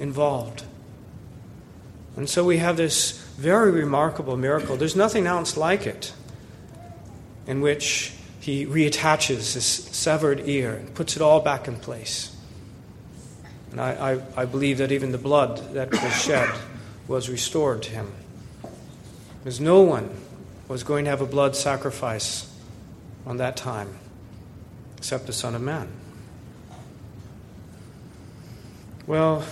involved. 0.00 0.64
And 2.16 2.28
so 2.28 2.44
we 2.44 2.58
have 2.58 2.76
this 2.76 3.12
very 3.36 3.70
remarkable 3.70 4.36
miracle. 4.36 4.76
There's 4.76 4.96
nothing 4.96 5.26
else 5.26 5.56
like 5.56 5.86
it 5.86 6.12
in 7.46 7.60
which 7.60 8.12
he 8.40 8.66
reattaches 8.66 9.54
his 9.54 9.64
severed 9.64 10.48
ear 10.48 10.74
and 10.74 10.94
puts 10.94 11.16
it 11.16 11.22
all 11.22 11.40
back 11.40 11.68
in 11.68 11.76
place. 11.76 12.36
And 13.70 13.80
I, 13.80 14.12
I, 14.36 14.42
I, 14.42 14.44
believe 14.44 14.78
that 14.78 14.92
even 14.92 15.12
the 15.12 15.18
blood 15.18 15.74
that 15.74 15.90
was 15.90 16.12
shed 16.22 16.50
was 17.08 17.30
restored 17.30 17.82
to 17.84 17.90
him. 17.90 18.12
Because 19.38 19.60
no 19.60 19.80
one 19.80 20.10
was 20.72 20.82
going 20.82 21.04
to 21.04 21.10
have 21.10 21.20
a 21.20 21.26
blood 21.26 21.54
sacrifice 21.54 22.50
on 23.26 23.36
that 23.36 23.58
time 23.58 23.94
except 24.96 25.26
the 25.26 25.32
Son 25.32 25.54
of 25.54 25.60
Man. 25.60 25.86
Well, 29.06 29.44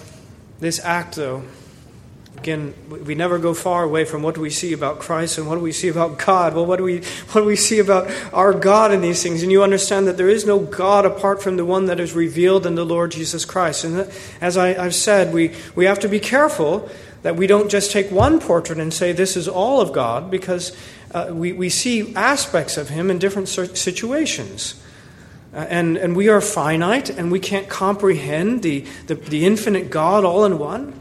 this 0.61 0.83
act, 0.83 1.17
though, 1.17 1.43
Again, 2.41 2.73
we 2.89 3.15
never 3.15 3.39
go 3.39 3.53
far 3.53 3.83
away 3.83 4.07
from 4.07 4.23
what 4.23 4.35
do 4.35 4.41
we 4.41 4.49
see 4.49 4.73
about 4.73 4.99
Christ 4.99 5.37
and 5.37 5.47
what 5.47 5.57
do 5.57 5.61
we 5.61 5.73
see 5.73 5.89
about 5.89 6.17
God. 6.17 6.55
Well, 6.55 6.65
what 6.65 6.77
do 6.77 6.85
we 6.85 6.99
what 7.33 7.43
do 7.43 7.45
we 7.45 7.57
see 7.57 7.81
about 7.81 8.11
our 8.33 8.55
God 8.55 8.93
in 8.93 9.03
these 9.03 9.23
things? 9.23 9.43
And 9.43 9.53
you 9.53 9.63
understand 9.63 10.07
that 10.07 10.17
there 10.17 10.29
is 10.29 10.47
no 10.47 10.59
God 10.59 11.05
apart 11.05 11.43
from 11.43 11.59
the 11.59 11.67
one 11.67 11.85
that 11.87 12.01
is 12.01 12.15
revealed 12.15 12.65
in 12.65 12.77
the 12.77 12.85
Lord 12.85 13.11
Jesus 13.11 13.45
Christ. 13.45 13.85
And 13.85 14.11
as 14.41 14.57
I, 14.57 14.69
have 14.69 14.95
said, 14.95 15.35
we, 15.35 15.55
we 15.75 15.85
have 15.85 15.99
to 15.99 16.09
be 16.09 16.19
careful 16.19 16.89
that 17.23 17.37
we 17.37 17.47
don't 17.47 17.71
just 17.71 17.91
take 17.91 18.11
one 18.11 18.41
portrait 18.41 18.79
and 18.79 18.95
say 18.95 19.13
this 19.13 19.37
is 19.37 19.47
all 19.47 19.83
of 19.83 19.93
God, 19.93 20.31
because 20.31 20.75
uh, 21.13 21.29
we, 21.33 21.53
we 21.53 21.69
see 21.69 22.15
aspects 22.15 22.77
of 22.77 22.89
Him 22.89 23.11
in 23.11 23.19
different 23.19 23.49
situations. 23.49 24.83
Uh, 25.53 25.67
and, 25.69 25.97
and 25.97 26.15
we 26.15 26.29
are 26.29 26.41
finite 26.41 27.11
and 27.11 27.33
we 27.33 27.41
can't 27.41 27.69
comprehend 27.69 28.63
the, 28.63 28.85
the, 29.09 29.17
the 29.17 29.45
infinite 29.45 29.91
God 29.91 30.25
all 30.25 30.45
in 30.45 30.59
one. 30.59 30.95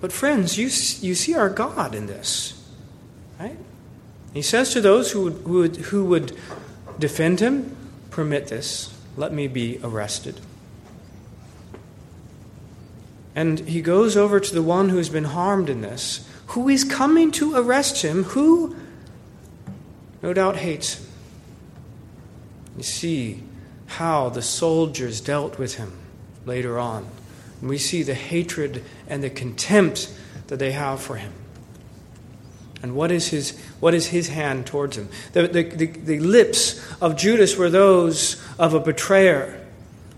But, 0.00 0.10
friends, 0.12 0.58
you, 0.58 0.64
you 0.64 1.14
see 1.14 1.34
our 1.34 1.48
God 1.48 1.94
in 1.94 2.06
this. 2.06 2.60
Right? 3.38 3.56
He 4.34 4.42
says 4.42 4.72
to 4.72 4.80
those 4.80 5.12
who 5.12 5.22
would, 5.24 5.34
who 5.44 5.58
would, 5.60 5.76
who 5.76 6.04
would 6.06 6.36
defend 6.98 7.38
him, 7.40 7.76
Permit 8.12 8.48
this. 8.48 8.94
Let 9.16 9.32
me 9.32 9.48
be 9.48 9.80
arrested. 9.82 10.38
And 13.34 13.60
he 13.60 13.80
goes 13.80 14.18
over 14.18 14.38
to 14.38 14.54
the 14.54 14.62
one 14.62 14.90
who's 14.90 15.08
been 15.08 15.24
harmed 15.24 15.70
in 15.70 15.80
this, 15.80 16.28
who 16.48 16.68
is 16.68 16.84
coming 16.84 17.30
to 17.32 17.56
arrest 17.56 18.02
him, 18.02 18.24
who 18.24 18.76
no 20.22 20.32
doubt 20.32 20.56
hates 20.56 20.94
him. 20.94 21.06
You 22.76 22.82
see 22.82 23.42
how 23.86 24.30
the 24.30 24.42
soldiers 24.42 25.20
dealt 25.20 25.58
with 25.58 25.74
him 25.74 25.92
later 26.46 26.78
on. 26.78 27.06
And 27.60 27.68
we 27.68 27.78
see 27.78 28.02
the 28.02 28.14
hatred 28.14 28.84
and 29.08 29.22
the 29.22 29.30
contempt 29.30 30.12
that 30.46 30.58
they 30.58 30.72
have 30.72 31.00
for 31.00 31.16
him. 31.16 31.32
And 32.82 32.96
what 32.96 33.12
is 33.12 33.28
his, 33.28 33.58
what 33.78 33.94
is 33.94 34.06
his 34.06 34.28
hand 34.28 34.66
towards 34.66 34.96
him? 34.96 35.08
The, 35.32 35.46
the, 35.46 35.62
the, 35.62 35.86
the 35.86 36.18
lips 36.18 36.80
of 37.00 37.16
Judas 37.16 37.56
were 37.56 37.70
those 37.70 38.42
of 38.58 38.74
a 38.74 38.80
betrayer 38.80 39.60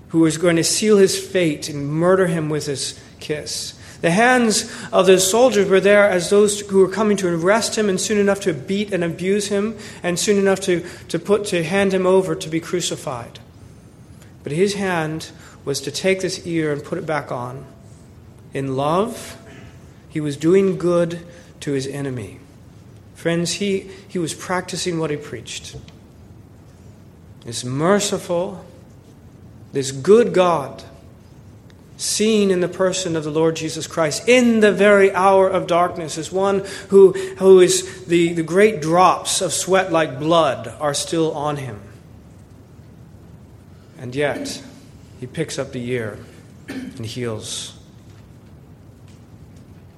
who 0.09 0.21
was 0.21 0.38
going 0.38 0.57
to 0.57 0.64
seal 0.64 0.97
his 0.97 1.19
fate 1.19 1.69
and 1.69 1.87
murder 1.87 2.27
him 2.27 2.49
with 2.49 2.67
his 2.67 2.99
kiss. 3.21 3.79
The 4.05 4.11
hands 4.11 4.71
of 4.93 5.07
the 5.07 5.19
soldiers 5.19 5.67
were 5.67 5.81
there 5.81 6.07
as 6.07 6.29
those 6.29 6.61
who 6.61 6.81
were 6.81 6.90
coming 6.90 7.17
to 7.17 7.35
arrest 7.35 7.79
him 7.79 7.88
and 7.88 7.99
soon 7.99 8.19
enough 8.19 8.40
to 8.40 8.53
beat 8.53 8.93
and 8.93 9.03
abuse 9.03 9.49
him 9.49 9.79
and 10.03 10.19
soon 10.19 10.37
enough 10.37 10.61
to, 10.61 10.85
to, 11.09 11.19
put, 11.19 11.47
to 11.47 11.64
hand 11.64 11.95
him 11.95 12.07
over 12.07 12.35
to 12.35 12.51
be 12.51 12.61
crucified. 12.61 13.38
But 14.43 14.53
his 14.53 14.75
hand 14.75 15.31
was 15.64 15.81
to 15.81 15.90
take 15.90 16.21
this 16.21 16.47
ear 16.47 16.71
and 16.71 16.85
put 16.85 16.99
it 16.99 17.07
back 17.07 17.33
on. 17.33 17.64
In 18.53 18.77
love, 18.77 19.38
he 20.11 20.21
was 20.21 20.37
doing 20.37 20.77
good 20.77 21.21
to 21.61 21.73
his 21.73 21.87
enemy. 21.87 22.40
Friends, 23.14 23.53
he, 23.53 23.90
he 24.07 24.19
was 24.19 24.35
practicing 24.35 24.99
what 24.99 25.09
he 25.09 25.17
preached. 25.17 25.77
This 27.47 27.64
merciful, 27.64 28.67
this 29.73 29.93
good 29.93 30.35
God 30.35 30.85
seen 31.96 32.50
in 32.50 32.61
the 32.61 32.68
person 32.68 33.16
of 33.16 33.24
the 33.24 33.30
Lord 33.30 33.57
Jesus 33.57 33.87
Christ 33.87 34.28
in 34.28 34.61
the 34.61 34.72
very 34.72 35.12
hour 35.12 35.48
of 35.48 35.66
darkness 35.66 36.18
is 36.18 36.33
one 36.33 36.64
who, 36.88 37.12
who 37.12 37.61
is 37.61 38.07
the, 38.07 38.33
the 38.33 38.42
great 38.42 38.83
drops 38.83 39.40
of 39.40 39.52
sweat 39.52 39.92
like 39.92 40.18
blood 40.18 40.68
are 40.80 40.94
still 40.94 41.33
on 41.33 41.57
him. 41.57 41.80
And 43.98 44.14
yet, 44.14 44.62
he 45.20 45.26
picks 45.26 45.59
up 45.59 45.72
the 45.72 45.88
ear 45.90 46.18
and 46.68 47.07
heals. 47.07 47.78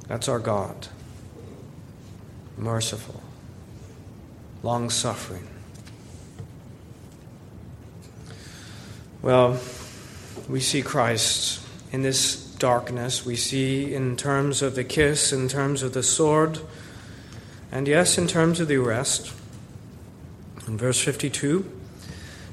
That's 0.06 0.28
our 0.28 0.38
God. 0.38 0.88
Merciful, 2.58 3.22
long 4.62 4.90
suffering. 4.90 5.46
Well, 9.22 9.58
we 10.48 10.60
see 10.60 10.82
Christ 10.82 11.65
in 11.96 12.02
this 12.02 12.36
darkness. 12.36 13.24
We 13.24 13.36
see 13.36 13.94
in 13.94 14.18
terms 14.18 14.60
of 14.60 14.74
the 14.74 14.84
kiss, 14.84 15.32
in 15.32 15.48
terms 15.48 15.82
of 15.82 15.94
the 15.94 16.02
sword, 16.02 16.60
and 17.72 17.88
yes, 17.88 18.18
in 18.18 18.26
terms 18.26 18.60
of 18.60 18.68
the 18.68 18.76
arrest. 18.76 19.32
In 20.66 20.76
verse 20.76 21.00
52, 21.00 21.64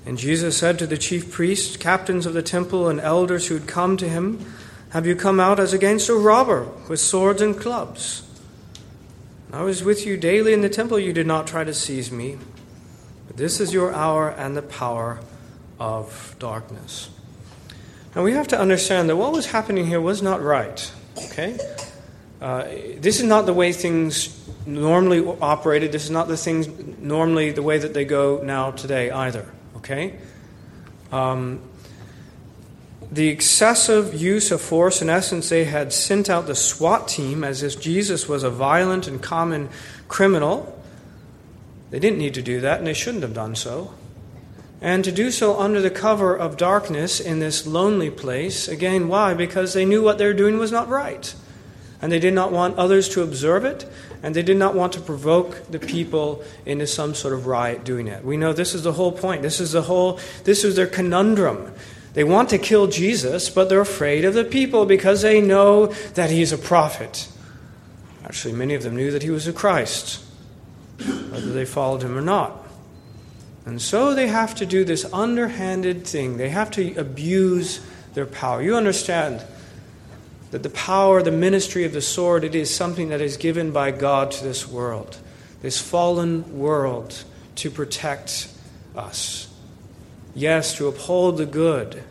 and 0.06 0.18
Jesus 0.18 0.56
said 0.56 0.80
to 0.80 0.88
the 0.88 0.98
chief 0.98 1.30
priests, 1.30 1.76
captains 1.76 2.26
of 2.26 2.34
the 2.34 2.42
temple, 2.42 2.88
and 2.88 3.02
elders 3.02 3.48
who 3.48 3.56
had 3.56 3.68
come 3.68 3.98
to 3.98 4.08
him, 4.08 4.46
Have 4.92 5.06
you 5.06 5.14
come 5.14 5.42
out 5.42 5.60
as 5.60 5.74
against 5.74 6.08
a 6.08 6.16
robber 6.16 6.70
with 6.88 7.02
swords 7.02 7.42
and 7.42 7.60
clubs? 7.60 8.24
I 9.52 9.64
was 9.64 9.84
with 9.84 10.06
you 10.06 10.16
daily 10.16 10.54
in 10.54 10.62
the 10.62 10.70
temple, 10.70 10.98
you 11.00 11.12
did 11.12 11.28
not 11.28 11.48
try 11.48 11.66
to 11.66 11.74
seize 11.74 12.14
me. 12.14 12.38
But 13.28 13.36
this 13.36 13.60
is 13.60 13.74
your 13.74 13.94
hour 13.94 14.30
and 14.30 14.56
the 14.56 14.62
power 14.62 15.20
of 15.82 16.34
darkness. 16.40 17.10
And 18.16 18.24
we 18.24 18.34
have 18.34 18.48
to 18.50 18.60
understand 18.60 19.10
that 19.10 19.16
what 19.16 19.32
was 19.32 19.48
happening 19.48 19.88
here 19.88 20.00
was 20.00 20.22
not 20.22 20.42
right. 20.42 20.92
Okay? 21.18 21.58
Uh, 22.40 22.66
this 22.98 23.20
is 23.20 23.24
not 23.24 23.46
the 23.46 23.54
way 23.54 23.74
things 23.74 24.40
normally 24.68 25.26
operated. 25.42 25.92
This 25.92 26.04
is 26.04 26.12
not 26.12 26.28
the 26.28 26.38
things 26.38 26.68
normally 27.00 27.52
the 27.52 27.64
way 27.64 27.78
that 27.80 27.94
they 27.94 28.06
go 28.06 28.42
now 28.44 28.72
today 28.72 29.10
either. 29.10 29.52
Okay? 29.78 30.16
Um, 31.12 31.62
the 33.12 33.30
excessive 33.30 34.14
use 34.14 34.52
of 34.52 34.62
force, 34.62 35.02
in 35.02 35.10
essence, 35.10 35.50
they 35.50 35.66
had 35.66 35.92
sent 35.92 36.30
out 36.30 36.46
the 36.46 36.56
SWAT 36.56 37.08
team 37.08 37.44
as 37.44 37.64
if 37.64 37.80
Jesus 37.82 38.28
was 38.28 38.44
a 38.44 38.50
violent 38.50 39.08
and 39.08 39.22
common 39.22 39.70
criminal. 40.08 40.82
They 41.90 42.00
didn't 42.00 42.20
need 42.20 42.34
to 42.36 42.42
do 42.42 42.62
that, 42.62 42.80
and 42.80 42.88
they 42.88 42.94
shouldn't 42.94 43.24
have 43.24 43.34
done 43.34 43.56
so 43.56 43.94
and 44.84 45.06
to 45.06 45.14
do 45.14 45.32
so 45.32 45.58
under 45.58 45.80
the 45.80 45.90
cover 45.90 46.36
of 46.36 46.58
darkness 46.58 47.22
in 47.22 47.40
this 47.40 47.66
lonely 47.66 48.10
place. 48.10 48.68
Again, 48.68 49.08
why? 49.08 49.34
Because 49.34 49.74
they 49.74 49.86
knew 49.86 50.04
what 50.04 50.18
they 50.18 50.26
were 50.26 50.34
doing 50.34 50.58
was 50.58 50.74
not 50.74 50.90
right. 50.90 51.34
And 52.02 52.12
they 52.12 52.20
did 52.20 52.34
not 52.34 52.52
want 52.52 52.78
others 52.78 53.08
to 53.10 53.24
observe 53.24 53.64
it, 53.64 53.90
and 54.22 54.36
they 54.36 54.44
did 54.44 54.58
not 54.58 54.76
want 54.76 54.92
to 54.94 55.00
provoke 55.00 55.72
the 55.72 55.80
people 55.80 56.44
into 56.66 56.86
some 56.86 57.16
sort 57.16 57.34
of 57.34 57.48
riot 57.48 57.86
doing 57.86 58.08
it. 58.08 58.26
We 58.26 58.36
know 58.36 58.52
this 58.52 58.76
is 58.76 58.84
the 58.84 58.92
whole 58.92 59.14
point. 59.14 59.42
This 59.42 59.62
is 59.62 59.72
the 59.72 59.84
whole 59.84 60.20
this 60.44 60.66
is 60.66 60.76
their 60.76 60.86
conundrum. 60.86 61.74
They 62.14 62.26
want 62.26 62.50
to 62.50 62.58
kill 62.58 62.88
Jesus, 62.88 63.50
but 63.50 63.70
they're 63.70 63.80
afraid 63.80 64.26
of 64.26 64.34
the 64.34 64.44
people 64.44 64.86
because 64.86 65.22
they 65.22 65.40
know 65.40 65.88
that 66.16 66.30
he's 66.30 66.52
a 66.52 66.58
prophet. 66.58 67.30
Actually, 68.26 68.54
many 68.54 68.74
of 68.74 68.84
them 68.84 68.98
knew 68.98 69.12
that 69.12 69.24
he 69.24 69.30
was 69.30 69.48
a 69.48 69.54
Christ, 69.54 70.22
whether 70.98 71.54
they 71.54 71.64
followed 71.64 72.04
him 72.04 72.18
or 72.18 72.22
not. 72.22 72.63
And 73.66 73.82
so 73.82 74.14
they 74.14 74.28
have 74.28 74.56
to 74.56 74.66
do 74.66 74.84
this 74.84 75.06
underhanded 75.14 76.06
thing. 76.06 76.38
They 76.38 76.50
have 76.50 76.72
to 76.72 76.96
abuse 76.96 77.80
their 78.14 78.26
power. 78.26 78.62
You 78.62 78.76
understand 78.76 79.44
that 80.52 80.64
the 80.64 80.70
power, 80.70 81.24
the 81.24 81.32
ministry 81.32 81.86
of 81.86 81.94
the 81.94 82.02
sword, 82.02 82.44
it 82.44 82.56
is 82.56 82.74
something 82.74 83.10
that 83.10 83.22
is 83.22 83.38
given 83.38 83.72
by 83.72 83.92
God 83.92 84.32
to 84.32 84.44
this 84.44 84.68
world, 84.68 85.18
this 85.62 85.80
fallen 85.80 86.60
world, 86.60 87.24
to 87.56 87.72
protect 87.72 88.50
us. 88.96 89.48
Yes, 90.36 90.76
to 90.76 90.88
uphold 90.88 91.38
the 91.38 91.46
good, 91.46 92.04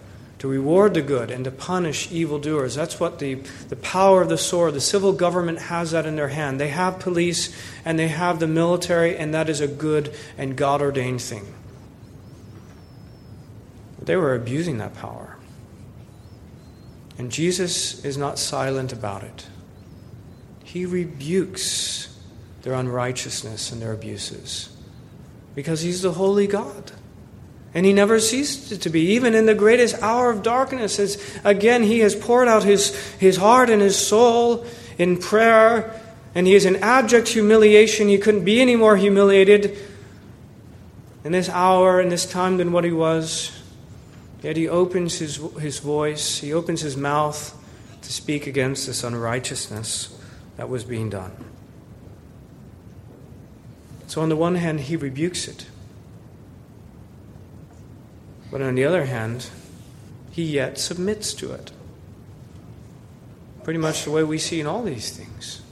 to 0.43 0.49
reward 0.49 0.93
the 0.93 1.03
good, 1.03 1.31
and 1.31 1.45
to 1.45 1.53
punish 1.53 2.11
evildoers. 2.11 2.75
That's 2.75 2.99
what 2.99 3.21
the, 3.21 3.35
the 3.69 3.77
power 3.77 4.23
of 4.23 4.29
the 4.29 4.37
sword, 4.37 4.75
the 4.75 4.81
civil 4.81 5.13
government 5.13 5.61
has 5.61 5.93
that 5.93 6.05
in 6.05 6.17
their 6.17 6.31
hand. 6.31 6.59
They 6.59 6.67
have 6.67 6.99
police 6.99 7.57
and 7.85 7.97
they 7.97 8.09
have 8.09 8.41
the 8.41 8.49
military, 8.49 9.17
and 9.17 9.33
that 9.35 9.49
is 9.49 9.61
a 9.61 9.69
good 9.69 10.13
and 10.37 10.57
God 10.57 10.83
ordained 10.83 11.23
thing. 11.23 11.47
They 14.03 14.17
were 14.17 14.35
abusing 14.35 14.79
that 14.79 14.97
power. 14.97 15.37
And 17.19 17.31
Jesus 17.31 18.05
is 18.05 18.17
not 18.17 18.37
silent 18.37 18.93
about 18.93 19.23
it. 19.23 19.47
He 20.65 20.87
rebukes 20.87 22.19
their 22.63 22.73
unrighteousness 22.73 23.71
and 23.71 23.81
their 23.81 23.93
abuses 23.93 24.77
because 25.55 25.83
He's 25.83 26.03
the 26.03 26.15
holy 26.15 26.49
God. 26.49 26.91
And 27.75 27.87
he 27.87 27.93
never 27.93 28.21
ceased 28.21 28.83
to 28.83 28.91
be, 28.91 29.01
even 29.13 29.35
in 29.35 29.47
the 29.47 29.55
greatest 29.55 30.03
hour 30.03 30.31
of 30.31 30.43
darkness, 30.43 30.99
as 30.99 31.41
again 31.43 31.83
he 31.83 32.01
has 32.01 32.15
poured 32.15 32.49
out 32.49 32.65
his, 32.65 32.95
his 33.15 33.39
heart 33.39 33.71
and 33.71 33.81
his 33.81 33.97
soul 33.97 34.67
in 34.99 35.17
prayer 35.17 35.99
and 36.35 36.47
he 36.47 36.55
is 36.55 36.65
in 36.65 36.77
abject 36.77 37.29
humiliation. 37.29 38.09
He 38.09 38.19
couldn't 38.19 38.45
be 38.45 38.61
any 38.61 38.77
more 38.77 38.97
humiliated 38.97 39.77
in 41.25 41.33
this 41.33 41.49
hour, 41.49 42.01
in 42.01 42.09
this 42.09 42.27
time, 42.27 42.57
than 42.57 42.73
what 42.73 42.85
he 42.85 42.93
was. 42.93 43.53
Yet 44.43 44.57
he 44.57 44.69
opens 44.69 45.19
his, 45.19 45.37
his 45.61 45.79
voice, 45.79 46.39
he 46.39 46.53
opens 46.53 46.81
his 46.81 46.97
mouth 46.97 47.57
to 48.01 48.13
speak 48.13 48.47
against 48.47 48.87
this 48.87 49.05
unrighteousness 49.05 50.19
that 50.57 50.69
was 50.69 50.85
being 50.85 51.11
done. 51.11 51.33
So, 54.09 54.21
on 54.21 54.29
the 54.29 54.37
one 54.37 54.57
hand, 54.57 54.81
he 54.81 54.97
rebukes 54.97 55.47
it. 55.47 55.67
But 58.53 58.61
on 58.61 58.75
the 58.75 58.85
other 58.85 59.07
hand, 59.07 59.49
he 60.31 60.43
yet 60.45 60.79
submits 60.79 61.33
to 61.35 61.53
it. 61.53 61.73
Pretty 63.65 63.79
much 63.79 64.05
the 64.05 64.11
way 64.11 64.23
we 64.23 64.37
see 64.37 64.61
in 64.61 64.67
all 64.67 64.83
these 64.83 65.11
things. 65.11 65.62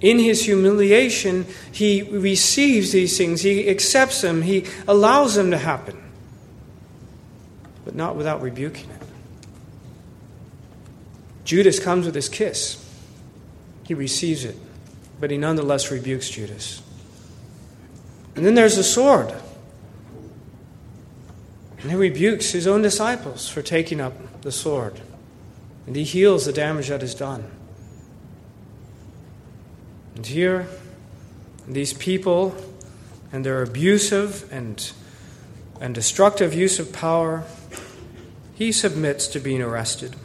In 0.00 0.18
his 0.18 0.44
humiliation, 0.44 1.46
he 1.70 2.02
receives 2.02 2.92
these 2.92 3.16
things, 3.16 3.42
he 3.42 3.68
accepts 3.68 4.22
them, 4.22 4.42
he 4.42 4.64
allows 4.88 5.34
them 5.34 5.50
to 5.50 5.58
happen, 5.58 6.02
but 7.84 7.94
not 7.94 8.16
without 8.16 8.42
rebuking 8.42 8.90
it. 8.90 9.02
Judas 11.44 11.78
comes 11.78 12.06
with 12.06 12.14
his 12.14 12.28
kiss. 12.28 12.82
He 13.84 13.94
receives 13.94 14.44
it, 14.44 14.56
but 15.20 15.30
he 15.30 15.38
nonetheless 15.38 15.90
rebukes 15.90 16.28
Judas. 16.28 16.82
And 18.34 18.44
then 18.44 18.54
there's 18.54 18.76
the 18.76 18.82
sword. 18.82 19.34
And 21.80 21.90
he 21.90 21.96
rebukes 21.96 22.52
his 22.52 22.66
own 22.66 22.82
disciples 22.82 23.48
for 23.48 23.62
taking 23.62 24.00
up 24.00 24.42
the 24.42 24.52
sword. 24.52 25.00
And 25.86 25.94
he 25.94 26.04
heals 26.04 26.46
the 26.46 26.52
damage 26.52 26.88
that 26.88 27.02
is 27.02 27.14
done. 27.14 27.50
And 30.14 30.26
here, 30.26 30.66
these 31.68 31.92
people 31.92 32.56
and 33.32 33.44
their 33.44 33.62
abusive 33.62 34.50
and, 34.52 34.92
and 35.80 35.94
destructive 35.94 36.54
use 36.54 36.78
of 36.78 36.92
power, 36.92 37.44
he 38.54 38.72
submits 38.72 39.26
to 39.28 39.40
being 39.40 39.60
arrested. 39.60 40.16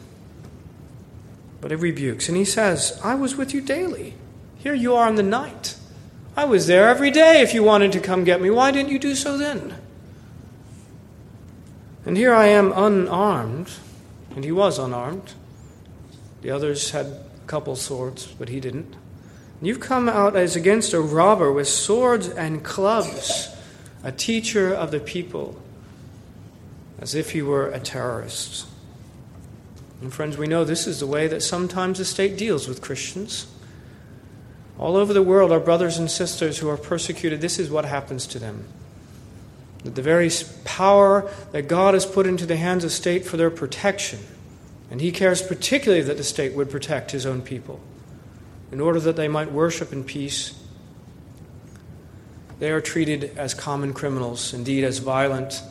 But 1.60 1.70
he 1.70 1.76
rebukes. 1.76 2.28
And 2.28 2.36
he 2.36 2.44
says, 2.44 2.98
I 3.04 3.14
was 3.14 3.36
with 3.36 3.52
you 3.52 3.60
daily. 3.60 4.14
Here 4.56 4.74
you 4.74 4.94
are 4.94 5.08
in 5.08 5.16
the 5.16 5.22
night. 5.22 5.76
I 6.36 6.46
was 6.46 6.66
there 6.66 6.88
every 6.88 7.10
day 7.10 7.42
if 7.42 7.52
you 7.52 7.62
wanted 7.62 7.92
to 7.92 8.00
come 8.00 8.24
get 8.24 8.40
me. 8.40 8.48
Why 8.48 8.70
didn't 8.70 8.90
you 8.90 8.98
do 8.98 9.14
so 9.14 9.36
then? 9.36 9.76
And 12.12 12.18
here 12.18 12.34
I 12.34 12.48
am 12.48 12.74
unarmed, 12.76 13.70
and 14.36 14.44
he 14.44 14.52
was 14.52 14.78
unarmed. 14.78 15.32
The 16.42 16.50
others 16.50 16.90
had 16.90 17.06
a 17.06 17.24
couple 17.46 17.74
swords, 17.74 18.26
but 18.26 18.50
he 18.50 18.60
didn't. 18.60 18.94
And 19.58 19.66
You've 19.66 19.80
come 19.80 20.10
out 20.10 20.36
as 20.36 20.54
against 20.54 20.92
a 20.92 21.00
robber 21.00 21.50
with 21.50 21.68
swords 21.68 22.28
and 22.28 22.62
clubs, 22.62 23.48
a 24.04 24.12
teacher 24.12 24.74
of 24.74 24.90
the 24.90 25.00
people, 25.00 25.58
as 26.98 27.14
if 27.14 27.34
you 27.34 27.46
were 27.46 27.70
a 27.70 27.80
terrorist. 27.80 28.66
And 30.02 30.12
friends, 30.12 30.36
we 30.36 30.46
know 30.46 30.64
this 30.64 30.86
is 30.86 31.00
the 31.00 31.06
way 31.06 31.28
that 31.28 31.42
sometimes 31.42 31.96
the 31.96 32.04
state 32.04 32.36
deals 32.36 32.68
with 32.68 32.82
Christians. 32.82 33.46
All 34.78 34.96
over 34.96 35.14
the 35.14 35.22
world, 35.22 35.50
our 35.50 35.60
brothers 35.60 35.96
and 35.96 36.10
sisters 36.10 36.58
who 36.58 36.68
are 36.68 36.76
persecuted, 36.76 37.40
this 37.40 37.58
is 37.58 37.70
what 37.70 37.86
happens 37.86 38.26
to 38.26 38.38
them. 38.38 38.66
That 39.84 39.94
the 39.94 40.02
very 40.02 40.30
power 40.64 41.30
that 41.52 41.68
God 41.68 41.94
has 41.94 42.06
put 42.06 42.26
into 42.26 42.46
the 42.46 42.56
hands 42.56 42.84
of 42.84 42.92
state 42.92 43.24
for 43.24 43.36
their 43.36 43.50
protection, 43.50 44.20
and 44.90 45.00
He 45.00 45.12
cares 45.12 45.42
particularly 45.42 46.02
that 46.04 46.16
the 46.16 46.24
state 46.24 46.54
would 46.54 46.70
protect 46.70 47.10
His 47.10 47.26
own 47.26 47.42
people 47.42 47.80
in 48.72 48.80
order 48.80 48.98
that 48.98 49.16
they 49.16 49.28
might 49.28 49.52
worship 49.52 49.92
in 49.92 50.02
peace, 50.02 50.58
they 52.58 52.70
are 52.70 52.80
treated 52.80 53.36
as 53.36 53.52
common 53.52 53.92
criminals, 53.92 54.54
indeed, 54.54 54.82
as 54.82 54.98
violent 54.98 55.62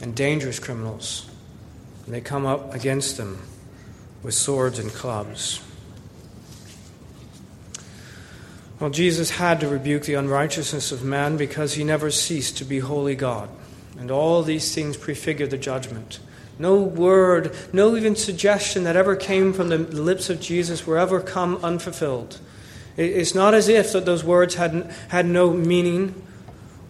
and 0.00 0.14
dangerous 0.14 0.58
criminals. 0.58 1.28
And 2.06 2.14
they 2.14 2.22
come 2.22 2.46
up 2.46 2.74
against 2.74 3.18
them 3.18 3.42
with 4.22 4.32
swords 4.32 4.78
and 4.78 4.90
clubs. 4.90 5.60
Well, 8.84 8.90
Jesus 8.90 9.30
had 9.30 9.60
to 9.60 9.68
rebuke 9.68 10.02
the 10.02 10.12
unrighteousness 10.12 10.92
of 10.92 11.02
man 11.02 11.38
because 11.38 11.72
he 11.72 11.84
never 11.84 12.10
ceased 12.10 12.58
to 12.58 12.66
be 12.66 12.80
holy 12.80 13.14
God. 13.14 13.48
And 13.98 14.10
all 14.10 14.42
these 14.42 14.74
things 14.74 14.98
prefigure 14.98 15.46
the 15.46 15.56
judgment. 15.56 16.20
No 16.58 16.82
word, 16.82 17.56
no 17.72 17.96
even 17.96 18.14
suggestion 18.14 18.84
that 18.84 18.94
ever 18.94 19.16
came 19.16 19.54
from 19.54 19.70
the 19.70 19.78
lips 19.78 20.28
of 20.28 20.38
Jesus 20.38 20.86
were 20.86 20.98
ever 20.98 21.22
come 21.22 21.56
unfulfilled. 21.64 22.38
It's 22.98 23.34
not 23.34 23.54
as 23.54 23.68
if 23.68 23.94
that 23.94 24.04
those 24.04 24.22
words 24.22 24.56
had, 24.56 24.94
had 25.08 25.24
no 25.24 25.54
meaning. 25.54 26.22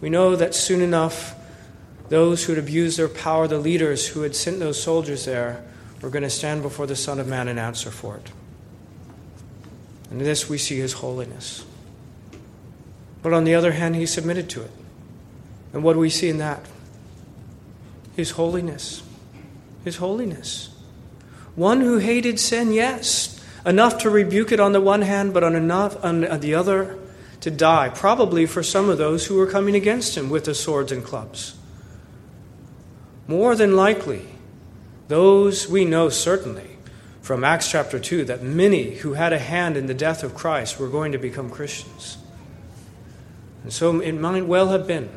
We 0.01 0.11
know 0.11 0.35
that 0.35 0.53
soon 0.53 0.81
enough, 0.81 1.37
those 2.09 2.43
who 2.43 2.55
had 2.55 2.65
abused 2.65 2.99
their 2.99 3.09
power, 3.09 3.47
the 3.47 3.59
leaders 3.59 4.09
who 4.09 4.23
had 4.23 4.35
sent 4.35 4.59
those 4.59 4.83
soldiers 4.83 5.27
there, 5.27 5.65
were 6.03 6.11
going 6.11 6.25
to 6.25 6.29
stand 6.29 6.63
before 6.63 6.89
the 6.89 6.97
Son 6.97 7.21
of 7.21 7.29
Man 7.29 7.47
and 7.47 7.61
answer 7.61 7.93
for 7.93 8.17
it. 8.17 8.33
And 10.11 10.21
in 10.21 10.27
this 10.27 10.49
we 10.49 10.59
see 10.59 10.79
his 10.79 10.95
holiness. 10.95 11.65
But 13.25 13.33
on 13.33 13.45
the 13.45 13.55
other 13.55 13.73
hand, 13.73 13.97
he 13.97 14.05
submitted 14.05 14.51
to 14.51 14.63
it. 14.63 14.71
And 15.73 15.83
what 15.83 15.95
do 15.95 15.99
we 15.99 16.11
see 16.11 16.29
in 16.29 16.37
that? 16.39 16.61
His 18.15 18.33
holiness. 18.33 19.03
His 19.83 19.97
holiness. 19.97 20.69
One 21.55 21.81
who 21.81 21.97
hated 21.97 22.39
sin, 22.39 22.75
yes, 22.75 23.43
enough 23.65 23.97
to 24.01 24.11
rebuke 24.11 24.53
it 24.53 24.61
on 24.61 24.73
the 24.73 24.81
one 24.81 25.01
hand, 25.01 25.33
but 25.33 25.43
on, 25.43 25.57
enough, 25.57 26.05
on 26.05 26.21
the 26.21 26.55
other 26.55 26.99
to 27.41 27.51
die, 27.51 27.89
probably 27.89 28.45
for 28.45 28.63
some 28.63 28.91
of 28.91 28.99
those 28.99 29.25
who 29.25 29.37
were 29.37 29.47
coming 29.47 29.75
against 29.75 30.19
him 30.19 30.29
with 30.29 30.45
the 30.45 30.55
swords 30.55 30.93
and 30.93 31.03
clubs. 31.03 31.57
More 33.27 33.57
than 33.57 33.75
likely, 33.75 34.27
those 35.09 35.67
we 35.67 35.87
know 35.87 36.11
certainly 36.11 36.77
from 37.23 37.43
Acts 37.43 37.71
chapter 37.71 37.99
2 37.99 38.27
that 38.27 38.43
many 38.43 38.97
who 38.97 39.15
had 39.15 39.33
a 39.33 39.39
hand 39.39 39.79
in 39.79 39.87
the 39.87 39.95
death 39.95 40.23
of 40.23 40.35
Christ 40.35 40.79
were 40.79 40.91
going 40.91 41.13
to 41.13 41.19
become 41.19 41.49
Christians. 41.49 42.19
And 43.64 43.72
so 43.72 44.00
it 44.00 44.12
might 44.12 44.46
well 44.46 44.68
have 44.68 44.87
been. 44.87 45.09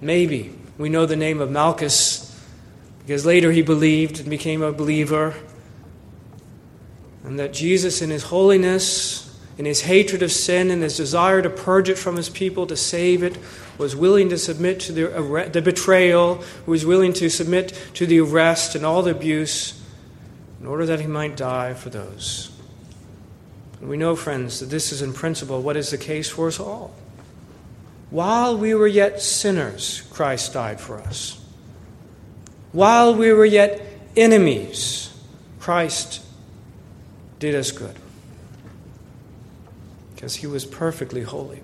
Maybe 0.00 0.56
we 0.78 0.88
know 0.88 1.04
the 1.04 1.16
name 1.16 1.40
of 1.40 1.50
Malchus 1.50 2.24
because 3.00 3.26
later 3.26 3.52
he 3.52 3.62
believed 3.62 4.20
and 4.20 4.30
became 4.30 4.62
a 4.62 4.72
believer. 4.72 5.34
And 7.24 7.38
that 7.38 7.52
Jesus, 7.52 8.00
in 8.00 8.10
his 8.10 8.24
holiness, 8.24 9.38
in 9.58 9.64
his 9.64 9.82
hatred 9.82 10.22
of 10.22 10.30
sin, 10.30 10.70
and 10.70 10.82
his 10.82 10.96
desire 10.96 11.42
to 11.42 11.50
purge 11.50 11.88
it 11.88 11.98
from 11.98 12.16
his 12.16 12.28
people, 12.28 12.66
to 12.66 12.76
save 12.76 13.22
it, 13.22 13.36
was 13.76 13.96
willing 13.96 14.28
to 14.28 14.38
submit 14.38 14.78
to 14.80 14.92
the, 14.92 15.50
the 15.52 15.60
betrayal, 15.60 16.44
was 16.64 16.86
willing 16.86 17.12
to 17.14 17.28
submit 17.28 17.76
to 17.94 18.06
the 18.06 18.20
arrest 18.20 18.74
and 18.74 18.86
all 18.86 19.02
the 19.02 19.10
abuse 19.10 19.82
in 20.60 20.66
order 20.66 20.86
that 20.86 21.00
he 21.00 21.06
might 21.06 21.36
die 21.36 21.74
for 21.74 21.90
those. 21.90 22.50
And 23.80 23.88
we 23.88 23.96
know, 23.96 24.16
friends, 24.16 24.60
that 24.60 24.66
this 24.66 24.92
is 24.92 25.02
in 25.02 25.12
principle 25.12 25.62
what 25.62 25.76
is 25.76 25.90
the 25.90 25.98
case 25.98 26.28
for 26.28 26.48
us 26.48 26.60
all. 26.60 26.94
While 28.10 28.56
we 28.56 28.74
were 28.74 28.86
yet 28.86 29.20
sinners, 29.20 30.02
Christ 30.10 30.54
died 30.54 30.80
for 30.80 30.98
us. 30.98 31.40
While 32.72 33.14
we 33.14 33.32
were 33.32 33.44
yet 33.44 33.82
enemies, 34.16 35.14
Christ 35.60 36.22
did 37.38 37.54
us 37.54 37.70
good. 37.70 37.94
Because 40.14 40.36
he 40.36 40.46
was 40.46 40.64
perfectly 40.64 41.22
holy. 41.22 41.60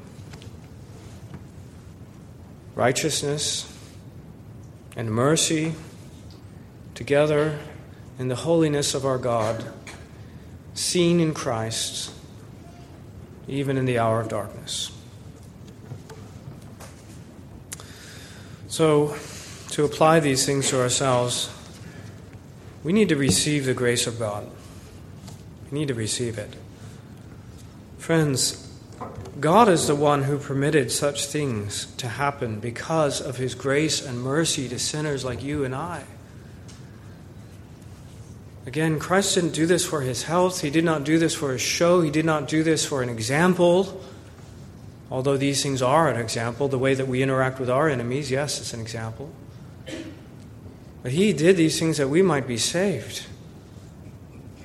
Righteousness 2.75 3.71
and 4.97 5.11
mercy 5.11 5.75
together 6.95 7.59
in 8.19 8.29
the 8.29 8.37
holiness 8.37 8.95
of 8.95 9.05
our 9.05 9.19
God, 9.19 9.65
seen 10.75 11.21
in 11.21 11.35
Christ, 11.35 12.13
even 13.49 13.77
in 13.77 13.85
the 13.85 13.99
hour 13.99 14.21
of 14.21 14.29
darkness. 14.29 14.91
So, 18.75 19.15
to 19.71 19.85
apply 19.85 20.19
these 20.19 20.45
things 20.45 20.71
to 20.71 20.81
ourselves, 20.81 21.49
we 22.83 22.93
need 22.93 23.09
to 23.11 23.15
receive 23.15 23.67
the 23.67 23.73
grace 23.73 24.09
of 24.09 24.19
God. 24.19 24.51
We 25.71 25.79
need 25.79 25.87
to 25.87 25.95
receive 25.95 26.39
it. 26.39 26.57
Friends, 27.99 28.69
God 29.39 29.69
is 29.69 29.87
the 29.87 29.95
one 29.95 30.25
who 30.25 30.39
permitted 30.39 30.91
such 30.91 31.27
things 31.27 31.87
to 31.99 32.09
happen 32.09 32.59
because 32.59 33.21
of 33.21 33.37
his 33.37 33.55
grace 33.55 34.05
and 34.05 34.21
mercy 34.21 34.69
to 34.69 34.81
sinners 34.81 35.25
like 35.25 35.41
you 35.41 35.63
and 35.65 35.73
I. 35.73 36.03
Again, 38.67 38.99
Christ 38.99 39.37
didn't 39.37 39.53
do 39.53 39.67
this 39.67 39.87
for 39.87 40.01
his 40.01 40.25
health. 40.25 40.63
He 40.63 40.71
did 40.71 40.85
not 40.85 41.05
do 41.05 41.17
this 41.17 41.33
for 41.33 41.53
his 41.53 41.63
show. 41.63 42.01
He 42.01 42.11
did 42.11 42.25
not 42.25 42.49
do 42.49 42.65
this 42.65 42.85
for 42.85 43.05
an 43.05 43.09
example. 43.09 44.03
Although 45.11 45.37
these 45.37 45.63
things 45.63 45.83
are 45.83 46.09
an 46.09 46.19
example, 46.19 46.69
the 46.69 46.79
way 46.79 46.95
that 46.95 47.07
we 47.07 47.23
interact 47.23 47.61
with 47.61 47.71
our 47.71 47.89
enemies, 47.89 48.31
yes, 48.31 48.61
it's 48.61 48.73
an 48.73 48.81
example. 48.81 49.31
But 51.03 51.13
he 51.13 51.33
did 51.33 51.57
these 51.57 51.79
things 51.79 51.99
that 51.99 52.09
we 52.09 52.23
might 52.23 52.47
be 52.47 52.57
saved. 52.57 53.27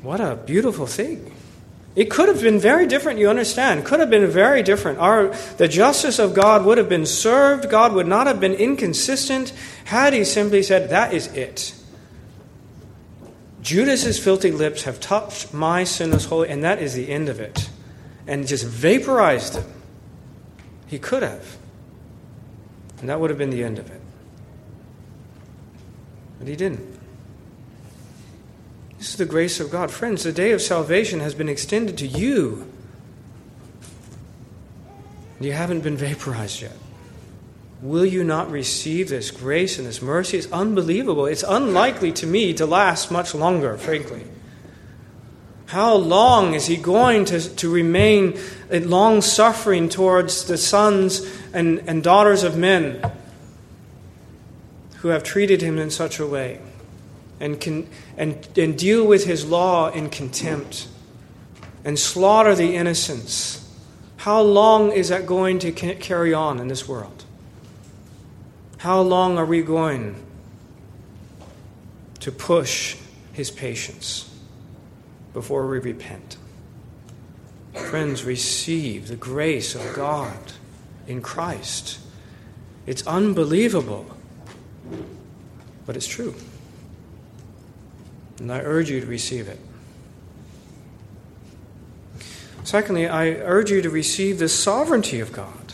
What 0.01 0.21
a 0.21 0.37
beautiful 0.37 0.87
thing. 0.87 1.35
It 1.95 2.09
could 2.09 2.29
have 2.29 2.41
been 2.41 2.59
very 2.59 2.87
different, 2.87 3.19
you 3.19 3.29
understand. 3.29 3.83
Could 3.83 3.99
have 3.99 4.09
been 4.09 4.27
very 4.27 4.63
different. 4.63 4.99
Our, 4.99 5.35
the 5.57 5.67
justice 5.67 6.17
of 6.19 6.33
God 6.33 6.63
would 6.63 6.77
have 6.77 6.87
been 6.87 7.05
served. 7.05 7.69
God 7.69 7.93
would 7.93 8.07
not 8.07 8.27
have 8.27 8.39
been 8.39 8.53
inconsistent 8.53 9.51
had 9.85 10.13
he 10.13 10.23
simply 10.23 10.63
said, 10.63 10.91
That 10.91 11.13
is 11.13 11.27
it. 11.33 11.75
Judas's 13.61 14.17
filthy 14.17 14.51
lips 14.51 14.83
have 14.83 15.01
touched 15.01 15.53
my 15.53 15.83
sinless 15.83 16.25
holy, 16.25 16.47
and 16.47 16.63
that 16.63 16.81
is 16.81 16.93
the 16.93 17.09
end 17.09 17.27
of 17.27 17.41
it. 17.41 17.69
And 18.27 18.47
just 18.47 18.65
vaporized 18.65 19.55
him. 19.55 19.65
He 20.89 20.99
could 20.99 21.23
have. 21.23 21.57
And 22.99 23.09
that 23.09 23.19
would 23.19 23.29
have 23.29 23.39
been 23.39 23.51
the 23.51 23.63
end 23.63 23.79
of 23.79 23.89
it. 23.89 24.01
But 26.39 26.47
he 26.47 26.55
didn't. 26.55 26.99
This 28.97 29.11
is 29.11 29.17
the 29.17 29.25
grace 29.25 29.59
of 29.59 29.71
God. 29.71 29.91
Friends, 29.91 30.23
the 30.23 30.33
day 30.33 30.51
of 30.51 30.61
salvation 30.61 31.21
has 31.21 31.33
been 31.33 31.47
extended 31.47 31.97
to 31.99 32.07
you. 32.07 32.69
You 35.39 35.53
haven't 35.53 35.81
been 35.81 35.95
vaporized 35.95 36.61
yet. 36.61 36.75
Will 37.81 38.05
you 38.05 38.25
not 38.25 38.51
receive 38.51 39.07
this 39.07 39.31
grace 39.31 39.77
and 39.77 39.87
this 39.87 40.01
mercy? 40.01 40.37
It's 40.37 40.51
unbelievable. 40.51 41.27
It's 41.27 41.43
unlikely 41.47 42.11
to 42.13 42.27
me 42.27 42.53
to 42.55 42.65
last 42.65 43.09
much 43.09 43.33
longer, 43.33 43.77
frankly. 43.77 44.25
How 45.69 45.93
long 45.93 46.55
is 46.55 46.65
he 46.65 46.77
going 46.77 47.25
to, 47.25 47.39
to 47.57 47.71
remain 47.71 48.39
long 48.71 49.21
suffering 49.21 49.87
towards 49.87 50.45
the 50.45 50.57
sons 50.57 51.21
and, 51.53 51.83
and 51.87 52.01
daughters 52.01 52.43
of 52.43 52.57
men 52.57 52.99
who 54.97 55.09
have 55.09 55.23
treated 55.23 55.61
him 55.61 55.77
in 55.77 55.91
such 55.91 56.17
a 56.17 56.25
way 56.25 56.59
and, 57.39 57.61
can, 57.61 57.87
and, 58.17 58.47
and 58.57 58.79
deal 58.79 59.05
with 59.05 59.27
his 59.27 59.45
law 59.45 59.91
in 59.91 60.09
contempt 60.09 60.87
and 61.85 61.99
slaughter 61.99 62.55
the 62.55 62.75
innocents? 62.75 63.63
How 64.17 64.41
long 64.41 64.91
is 64.91 65.09
that 65.09 65.27
going 65.27 65.59
to 65.59 65.71
carry 65.71 66.33
on 66.33 66.59
in 66.59 66.67
this 66.67 66.87
world? 66.87 67.25
How 68.79 69.01
long 69.01 69.37
are 69.37 69.45
we 69.45 69.61
going 69.61 70.15
to 72.21 72.31
push 72.31 72.95
his 73.33 73.51
patience? 73.51 74.28
Before 75.33 75.67
we 75.67 75.79
repent. 75.79 76.37
Friends, 77.73 78.23
receive 78.23 79.07
the 79.07 79.15
grace 79.15 79.75
of 79.75 79.93
God 79.93 80.53
in 81.07 81.21
Christ. 81.21 81.99
It's 82.85 83.05
unbelievable, 83.05 84.05
but 85.85 85.95
it's 85.95 86.07
true. 86.07 86.35
And 88.39 88.51
I 88.51 88.59
urge 88.59 88.89
you 88.89 89.01
to 89.01 89.05
receive 89.05 89.47
it. 89.47 89.59
Secondly, 92.63 93.07
I 93.07 93.29
urge 93.29 93.71
you 93.71 93.81
to 93.81 93.89
receive 93.89 94.39
the 94.39 94.49
sovereignty 94.49 95.19
of 95.19 95.31
God. 95.31 95.73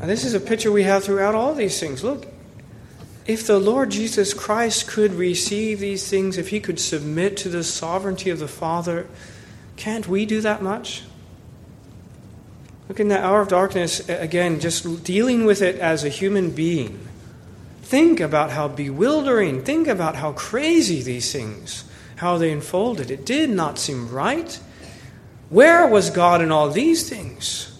And 0.00 0.10
this 0.10 0.24
is 0.24 0.34
a 0.34 0.40
picture 0.40 0.70
we 0.70 0.82
have 0.82 1.04
throughout 1.04 1.34
all 1.34 1.54
these 1.54 1.80
things. 1.80 2.04
Look, 2.04 2.26
if 3.26 3.46
the 3.46 3.58
Lord 3.58 3.90
Jesus 3.90 4.34
Christ 4.34 4.86
could 4.86 5.14
receive 5.14 5.80
these 5.80 6.08
things, 6.08 6.36
if 6.36 6.48
he 6.48 6.60
could 6.60 6.78
submit 6.78 7.36
to 7.38 7.48
the 7.48 7.64
sovereignty 7.64 8.30
of 8.30 8.38
the 8.38 8.48
Father, 8.48 9.06
can't 9.76 10.06
we 10.06 10.26
do 10.26 10.40
that 10.42 10.62
much? 10.62 11.02
Look 12.88 13.00
in 13.00 13.08
that 13.08 13.24
hour 13.24 13.40
of 13.40 13.48
darkness, 13.48 14.06
again, 14.08 14.60
just 14.60 15.04
dealing 15.04 15.46
with 15.46 15.62
it 15.62 15.78
as 15.78 16.04
a 16.04 16.10
human 16.10 16.50
being. 16.50 17.08
Think 17.82 18.20
about 18.20 18.50
how 18.50 18.68
bewildering, 18.68 19.62
think 19.64 19.88
about 19.88 20.16
how 20.16 20.32
crazy 20.32 21.02
these 21.02 21.32
things, 21.32 21.84
how 22.16 22.36
they 22.36 22.52
unfolded. 22.52 23.10
It 23.10 23.24
did 23.24 23.48
not 23.48 23.78
seem 23.78 24.10
right. 24.10 24.58
Where 25.48 25.86
was 25.86 26.10
God 26.10 26.42
in 26.42 26.52
all 26.52 26.68
these 26.68 27.08
things? 27.08 27.70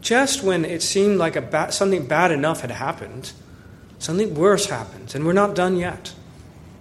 Just 0.00 0.44
when 0.44 0.64
it 0.64 0.82
seemed 0.82 1.18
like 1.18 1.50
ba- 1.50 1.72
something 1.72 2.06
bad 2.06 2.30
enough 2.30 2.60
had 2.60 2.70
happened, 2.70 3.32
something 3.98 4.34
worse 4.34 4.66
happens, 4.66 5.14
and 5.14 5.26
we're 5.26 5.32
not 5.32 5.54
done 5.54 5.76
yet. 5.76 6.12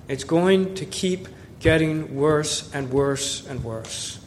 It's 0.08 0.24
going 0.24 0.76
to 0.76 0.86
keep 0.86 1.28
getting 1.60 2.16
worse 2.16 2.72
and 2.74 2.92
worse 2.92 3.46
and 3.48 3.64
worse. 3.64 4.20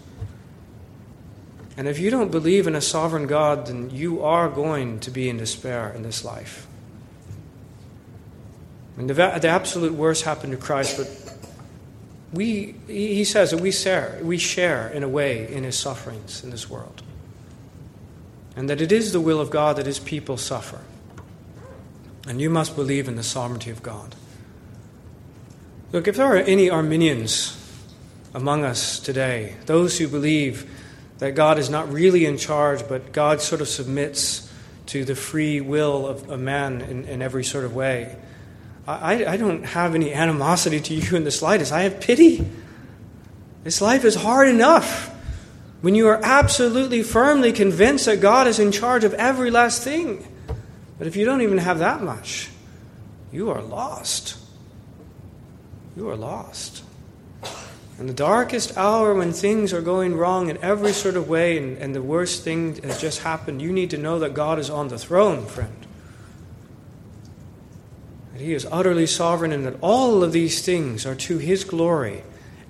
And 1.76 1.86
if 1.86 2.00
you 2.00 2.10
don't 2.10 2.32
believe 2.32 2.66
in 2.66 2.74
a 2.74 2.80
sovereign 2.80 3.28
God, 3.28 3.68
then 3.68 3.90
you 3.90 4.24
are 4.24 4.48
going 4.48 4.98
to 5.00 5.12
be 5.12 5.28
in 5.28 5.36
despair 5.36 5.92
in 5.94 6.02
this 6.02 6.24
life. 6.24 6.66
And 8.96 9.08
the, 9.08 9.14
the 9.14 9.46
absolute 9.46 9.92
worst 9.92 10.24
happened 10.24 10.50
to 10.50 10.58
Christ, 10.58 10.96
but 10.96 11.36
we, 12.32 12.74
he 12.88 13.22
says 13.22 13.52
that 13.52 13.60
we 13.60 13.70
share, 13.70 14.18
we 14.22 14.38
share 14.38 14.88
in 14.88 15.04
a 15.04 15.08
way 15.08 15.50
in 15.52 15.62
his 15.62 15.78
sufferings 15.78 16.42
in 16.42 16.50
this 16.50 16.68
world. 16.68 17.02
And 18.56 18.68
that 18.68 18.80
it 18.80 18.90
is 18.90 19.12
the 19.12 19.20
will 19.20 19.40
of 19.40 19.50
God 19.50 19.76
that 19.76 19.86
his 19.86 20.00
people 20.00 20.36
suffer. 20.36 20.80
And 22.28 22.42
you 22.42 22.50
must 22.50 22.76
believe 22.76 23.08
in 23.08 23.16
the 23.16 23.22
sovereignty 23.22 23.70
of 23.70 23.82
God. 23.82 24.14
Look, 25.92 26.06
if 26.06 26.16
there 26.16 26.26
are 26.26 26.36
any 26.36 26.68
Arminians 26.68 27.56
among 28.34 28.64
us 28.64 29.00
today, 29.00 29.56
those 29.64 29.96
who 29.96 30.06
believe 30.06 30.70
that 31.20 31.34
God 31.34 31.58
is 31.58 31.70
not 31.70 31.90
really 31.90 32.26
in 32.26 32.36
charge, 32.36 32.86
but 32.86 33.12
God 33.12 33.40
sort 33.40 33.62
of 33.62 33.68
submits 33.68 34.52
to 34.86 35.06
the 35.06 35.14
free 35.14 35.62
will 35.62 36.06
of 36.06 36.28
a 36.28 36.36
man 36.36 36.82
in, 36.82 37.04
in 37.06 37.22
every 37.22 37.44
sort 37.44 37.64
of 37.64 37.74
way. 37.74 38.14
I, 38.86 39.24
I 39.24 39.36
don't 39.38 39.64
have 39.64 39.94
any 39.94 40.12
animosity 40.12 40.80
to 40.80 40.94
you 40.94 41.16
in 41.16 41.24
the 41.24 41.30
slightest. 41.30 41.72
I 41.72 41.82
have 41.84 41.98
pity. 41.98 42.46
This 43.64 43.80
life 43.80 44.04
is 44.04 44.14
hard 44.14 44.48
enough 44.48 45.14
when 45.80 45.94
you 45.94 46.08
are 46.08 46.20
absolutely 46.22 47.02
firmly 47.02 47.52
convinced 47.52 48.04
that 48.04 48.20
God 48.20 48.46
is 48.46 48.58
in 48.58 48.70
charge 48.70 49.04
of 49.04 49.14
every 49.14 49.50
last 49.50 49.82
thing. 49.82 50.26
But 50.98 51.06
if 51.06 51.16
you 51.16 51.24
don't 51.24 51.42
even 51.42 51.58
have 51.58 51.78
that 51.78 52.02
much, 52.02 52.50
you 53.32 53.50
are 53.50 53.62
lost. 53.62 54.36
You 55.96 56.08
are 56.08 56.16
lost. 56.16 56.82
In 57.98 58.06
the 58.06 58.14
darkest 58.14 58.76
hour 58.76 59.14
when 59.14 59.32
things 59.32 59.72
are 59.72 59.80
going 59.82 60.16
wrong 60.16 60.48
in 60.48 60.58
every 60.58 60.92
sort 60.92 61.16
of 61.16 61.28
way 61.28 61.58
and, 61.58 61.76
and 61.78 61.94
the 61.94 62.02
worst 62.02 62.44
thing 62.44 62.80
has 62.82 63.00
just 63.00 63.20
happened, 63.20 63.60
you 63.60 63.72
need 63.72 63.90
to 63.90 63.98
know 63.98 64.20
that 64.20 64.34
God 64.34 64.58
is 64.58 64.70
on 64.70 64.88
the 64.88 64.98
throne, 64.98 65.46
friend. 65.46 65.86
That 68.32 68.40
He 68.40 68.54
is 68.54 68.66
utterly 68.70 69.06
sovereign 69.06 69.52
and 69.52 69.66
that 69.66 69.76
all 69.80 70.22
of 70.22 70.32
these 70.32 70.64
things 70.64 71.06
are 71.06 71.16
to 71.16 71.38
His 71.38 71.64
glory. 71.64 72.22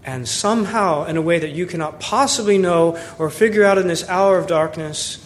And 0.03 0.26
somehow, 0.26 1.05
in 1.05 1.18
a 1.18 1.22
way 1.22 1.39
that 1.39 1.51
you 1.51 1.66
cannot 1.66 2.01
possibly 2.01 2.57
know 2.57 2.99
or 3.18 3.29
figure 3.29 3.64
out 3.64 3.76
in 3.76 3.87
this 3.87 4.09
hour 4.09 4.39
of 4.39 4.47
darkness, 4.47 5.22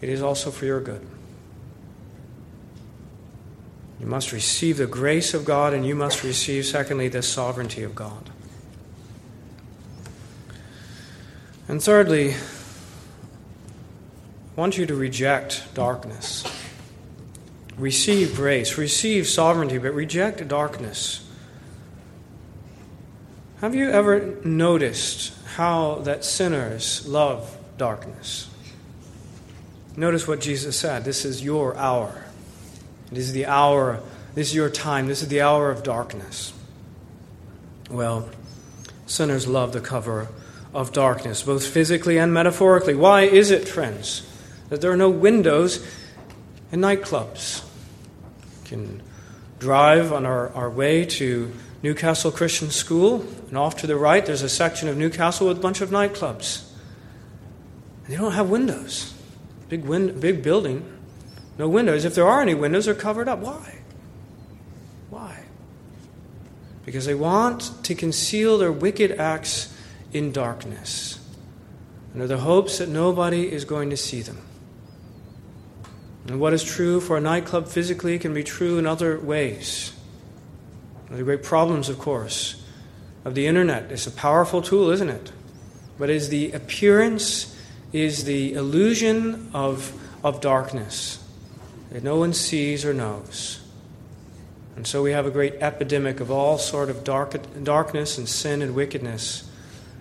it 0.00 0.08
is 0.08 0.22
also 0.22 0.52
for 0.52 0.66
your 0.66 0.80
good. 0.80 1.04
You 4.02 4.08
must 4.08 4.32
receive 4.32 4.78
the 4.78 4.88
grace 4.88 5.32
of 5.32 5.44
God, 5.44 5.72
and 5.72 5.86
you 5.86 5.94
must 5.94 6.24
receive, 6.24 6.66
secondly, 6.66 7.06
the 7.06 7.22
sovereignty 7.22 7.84
of 7.84 7.94
God. 7.94 8.30
And 11.68 11.80
thirdly, 11.80 12.34
I 12.34 12.36
want 14.56 14.76
you 14.76 14.86
to 14.86 14.94
reject 14.96 15.72
darkness. 15.74 16.44
Receive 17.78 18.34
grace, 18.34 18.76
receive 18.76 19.28
sovereignty, 19.28 19.78
but 19.78 19.94
reject 19.94 20.48
darkness. 20.48 21.24
Have 23.60 23.76
you 23.76 23.88
ever 23.88 24.34
noticed 24.44 25.32
how 25.54 26.00
that 26.00 26.24
sinners 26.24 27.06
love 27.06 27.56
darkness? 27.78 28.50
Notice 29.96 30.26
what 30.26 30.40
Jesus 30.40 30.76
said. 30.76 31.04
This 31.04 31.24
is 31.24 31.44
your 31.44 31.76
hour. 31.76 32.21
It 33.12 33.18
is 33.18 33.32
the 33.32 33.44
hour, 33.44 34.00
this 34.34 34.48
is 34.48 34.54
your 34.54 34.70
time, 34.70 35.06
this 35.06 35.20
is 35.20 35.28
the 35.28 35.42
hour 35.42 35.70
of 35.70 35.82
darkness. 35.82 36.54
Well, 37.90 38.30
sinners 39.06 39.46
love 39.46 39.74
the 39.74 39.82
cover 39.82 40.28
of 40.72 40.94
darkness, 40.94 41.42
both 41.42 41.66
physically 41.66 42.18
and 42.18 42.32
metaphorically. 42.32 42.94
Why 42.94 43.22
is 43.22 43.50
it, 43.50 43.68
friends, 43.68 44.26
that 44.70 44.80
there 44.80 44.90
are 44.90 44.96
no 44.96 45.10
windows 45.10 45.86
in 46.72 46.80
nightclubs? 46.80 47.62
We 48.62 48.68
can 48.70 49.02
drive 49.58 50.10
on 50.10 50.24
our, 50.24 50.48
our 50.54 50.70
way 50.70 51.04
to 51.04 51.52
Newcastle 51.82 52.32
Christian 52.32 52.70
School, 52.70 53.26
and 53.48 53.58
off 53.58 53.76
to 53.78 53.86
the 53.86 53.96
right, 53.96 54.24
there's 54.24 54.40
a 54.40 54.48
section 54.48 54.88
of 54.88 54.96
Newcastle 54.96 55.48
with 55.48 55.58
a 55.58 55.60
bunch 55.60 55.82
of 55.82 55.90
nightclubs. 55.90 56.66
They 58.08 58.16
don't 58.16 58.32
have 58.32 58.48
windows. 58.48 59.12
Big, 59.68 59.84
win- 59.84 60.18
big 60.18 60.42
building, 60.42 61.00
no 61.58 61.68
windows. 61.68 62.04
If 62.04 62.14
there 62.14 62.26
are 62.26 62.42
any 62.42 62.54
windows, 62.54 62.86
they're 62.86 62.94
covered 62.94 63.28
up. 63.28 63.38
Why? 63.38 63.78
Why? 65.10 65.44
Because 66.84 67.06
they 67.06 67.14
want 67.14 67.70
to 67.84 67.94
conceal 67.94 68.58
their 68.58 68.72
wicked 68.72 69.12
acts 69.12 69.74
in 70.12 70.32
darkness 70.32 71.18
under 72.14 72.26
the 72.26 72.38
hopes 72.38 72.78
that 72.78 72.88
nobody 72.88 73.50
is 73.50 73.64
going 73.64 73.90
to 73.90 73.96
see 73.96 74.20
them. 74.22 74.38
And 76.26 76.38
what 76.38 76.52
is 76.52 76.62
true 76.62 77.00
for 77.00 77.16
a 77.16 77.20
nightclub 77.20 77.68
physically 77.68 78.18
can 78.18 78.34
be 78.34 78.44
true 78.44 78.78
in 78.78 78.86
other 78.86 79.18
ways. 79.18 79.92
One 81.04 81.12
of 81.12 81.18
the 81.18 81.24
great 81.24 81.42
problems, 81.42 81.88
of 81.88 81.98
course, 81.98 82.62
of 83.24 83.34
the 83.34 83.46
internet. 83.46 83.90
It's 83.90 84.06
a 84.06 84.10
powerful 84.10 84.62
tool, 84.62 84.90
isn't 84.90 85.08
it? 85.08 85.32
But 85.98 86.10
is 86.10 86.28
the 86.28 86.52
appearance, 86.52 87.56
is 87.92 88.24
the 88.24 88.54
illusion 88.54 89.50
of, 89.54 89.92
of 90.22 90.40
darkness 90.40 91.21
that 91.92 92.02
no 92.02 92.16
one 92.16 92.32
sees 92.32 92.84
or 92.84 92.94
knows. 92.94 93.60
And 94.76 94.86
so 94.86 95.02
we 95.02 95.12
have 95.12 95.26
a 95.26 95.30
great 95.30 95.54
epidemic 95.56 96.20
of 96.20 96.30
all 96.30 96.56
sort 96.56 96.88
of 96.88 97.04
dark, 97.04 97.36
darkness 97.62 98.16
and 98.16 98.26
sin 98.26 98.62
and 98.62 98.74
wickedness 98.74 99.48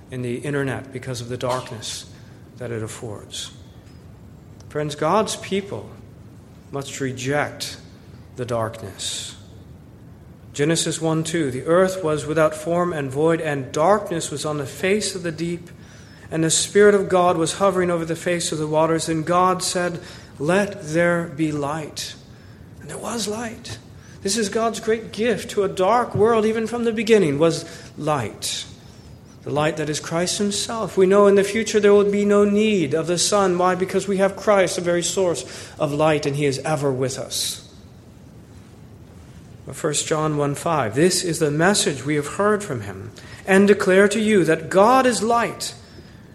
in 0.09 0.21
the 0.21 0.37
internet 0.37 0.93
because 0.93 1.19
of 1.19 1.27
the 1.27 1.37
darkness 1.37 2.09
that 2.57 2.71
it 2.71 2.81
affords. 2.81 3.51
Friends, 4.69 4.95
God's 4.95 5.35
people 5.35 5.89
must 6.71 7.01
reject 7.01 7.77
the 8.37 8.45
darkness. 8.45 9.35
Genesis 10.53 11.01
1 11.01 11.25
2 11.25 11.51
The 11.51 11.65
earth 11.65 12.03
was 12.03 12.25
without 12.25 12.55
form 12.55 12.93
and 12.93 13.11
void, 13.11 13.41
and 13.41 13.71
darkness 13.73 14.31
was 14.31 14.45
on 14.45 14.57
the 14.57 14.65
face 14.65 15.15
of 15.15 15.23
the 15.23 15.31
deep, 15.31 15.69
and 16.29 16.41
the 16.41 16.49
Spirit 16.49 16.95
of 16.95 17.09
God 17.09 17.35
was 17.35 17.53
hovering 17.53 17.91
over 17.91 18.05
the 18.05 18.15
face 18.15 18.53
of 18.53 18.57
the 18.57 18.67
waters. 18.67 19.09
And 19.09 19.25
God 19.25 19.61
said, 19.61 19.99
Let 20.41 20.81
there 20.81 21.27
be 21.27 21.51
light. 21.51 22.15
And 22.81 22.89
there 22.89 22.97
was 22.97 23.27
light. 23.27 23.77
This 24.21 24.37
is 24.37 24.49
God's 24.49 24.79
great 24.79 25.11
gift 25.11 25.51
to 25.51 25.63
a 25.63 25.69
dark 25.69 26.15
world, 26.15 26.45
even 26.45 26.67
from 26.67 26.83
the 26.83 26.91
beginning, 26.91 27.39
was 27.39 27.65
light 27.97 28.65
the 29.43 29.49
light 29.49 29.77
that 29.77 29.89
is 29.89 29.99
Christ 29.99 30.37
Himself. 30.37 30.97
We 30.97 31.07
know 31.07 31.27
in 31.27 31.35
the 31.35 31.43
future 31.43 31.79
there 31.79 31.93
will 31.93 32.09
be 32.09 32.25
no 32.25 32.45
need 32.45 32.93
of 32.93 33.07
the 33.07 33.17
sun. 33.17 33.57
Why? 33.57 33.75
Because 33.75 34.07
we 34.07 34.17
have 34.17 34.35
Christ, 34.35 34.75
the 34.75 34.81
very 34.81 35.01
source 35.01 35.71
of 35.79 35.91
light, 35.91 36.25
and 36.25 36.35
He 36.35 36.45
is 36.45 36.59
ever 36.59 36.91
with 36.91 37.17
us. 37.17 37.67
1 39.65 39.93
John 39.93 40.37
1 40.37 40.55
5. 40.55 40.95
This 40.95 41.23
is 41.23 41.39
the 41.39 41.49
message 41.49 42.05
we 42.05 42.15
have 42.15 42.27
heard 42.27 42.63
from 42.63 42.81
Him 42.81 43.11
and 43.47 43.67
declare 43.67 44.07
to 44.09 44.19
you 44.19 44.43
that 44.43 44.69
God 44.69 45.05
is 45.05 45.23
light, 45.23 45.73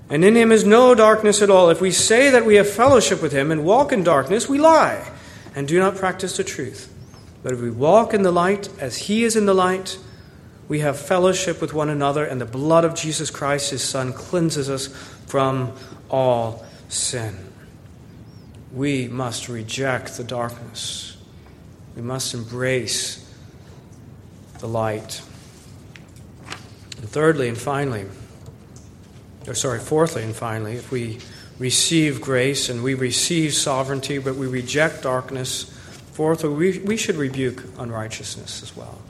and 0.08 0.24
in 0.24 0.36
Him 0.36 0.52
is 0.52 0.64
no 0.64 0.94
darkness 0.94 1.42
at 1.42 1.50
all. 1.50 1.70
If 1.70 1.80
we 1.80 1.90
say 1.90 2.30
that 2.30 2.46
we 2.46 2.56
have 2.56 2.68
fellowship 2.68 3.22
with 3.22 3.32
Him 3.32 3.50
and 3.50 3.64
walk 3.64 3.92
in 3.92 4.04
darkness, 4.04 4.48
we 4.48 4.58
lie 4.58 5.10
and 5.54 5.66
do 5.66 5.78
not 5.78 5.96
practice 5.96 6.36
the 6.36 6.44
truth. 6.44 6.92
But 7.42 7.52
if 7.52 7.60
we 7.60 7.70
walk 7.70 8.14
in 8.14 8.22
the 8.22 8.32
light 8.32 8.68
as 8.80 8.96
He 8.96 9.24
is 9.24 9.36
in 9.36 9.46
the 9.46 9.54
light, 9.54 9.98
we 10.68 10.80
have 10.80 10.98
fellowship 10.98 11.60
with 11.60 11.72
one 11.72 11.88
another, 11.88 12.24
and 12.24 12.40
the 12.40 12.46
blood 12.46 12.84
of 12.84 12.94
Jesus 12.94 13.30
Christ, 13.30 13.70
his 13.70 13.84
Son, 13.84 14.12
cleanses 14.12 14.68
us 14.68 14.88
from 15.26 15.72
all 16.10 16.64
sin. 16.88 17.36
We 18.72 19.06
must 19.06 19.48
reject 19.48 20.16
the 20.16 20.24
darkness. 20.24 21.16
We 21.94 22.02
must 22.02 22.34
embrace 22.34 23.22
the 24.58 24.66
light. 24.66 25.22
And 26.96 27.08
thirdly 27.08 27.48
and 27.48 27.56
finally, 27.56 28.06
or 29.46 29.54
sorry, 29.54 29.78
fourthly 29.78 30.22
and 30.22 30.34
finally, 30.34 30.74
if 30.74 30.90
we 30.90 31.18
receive 31.58 32.20
grace 32.20 32.68
and 32.68 32.82
we 32.82 32.94
receive 32.94 33.54
sovereignty, 33.54 34.18
but 34.18 34.36
we 34.36 34.46
reject 34.46 35.02
darkness, 35.02 35.72
Fourthly, 36.16 36.48
we, 36.48 36.78
we 36.78 36.96
should 36.96 37.16
rebuke 37.16 37.62
unrighteousness 37.76 38.62
as 38.62 38.74
well. 38.74 39.02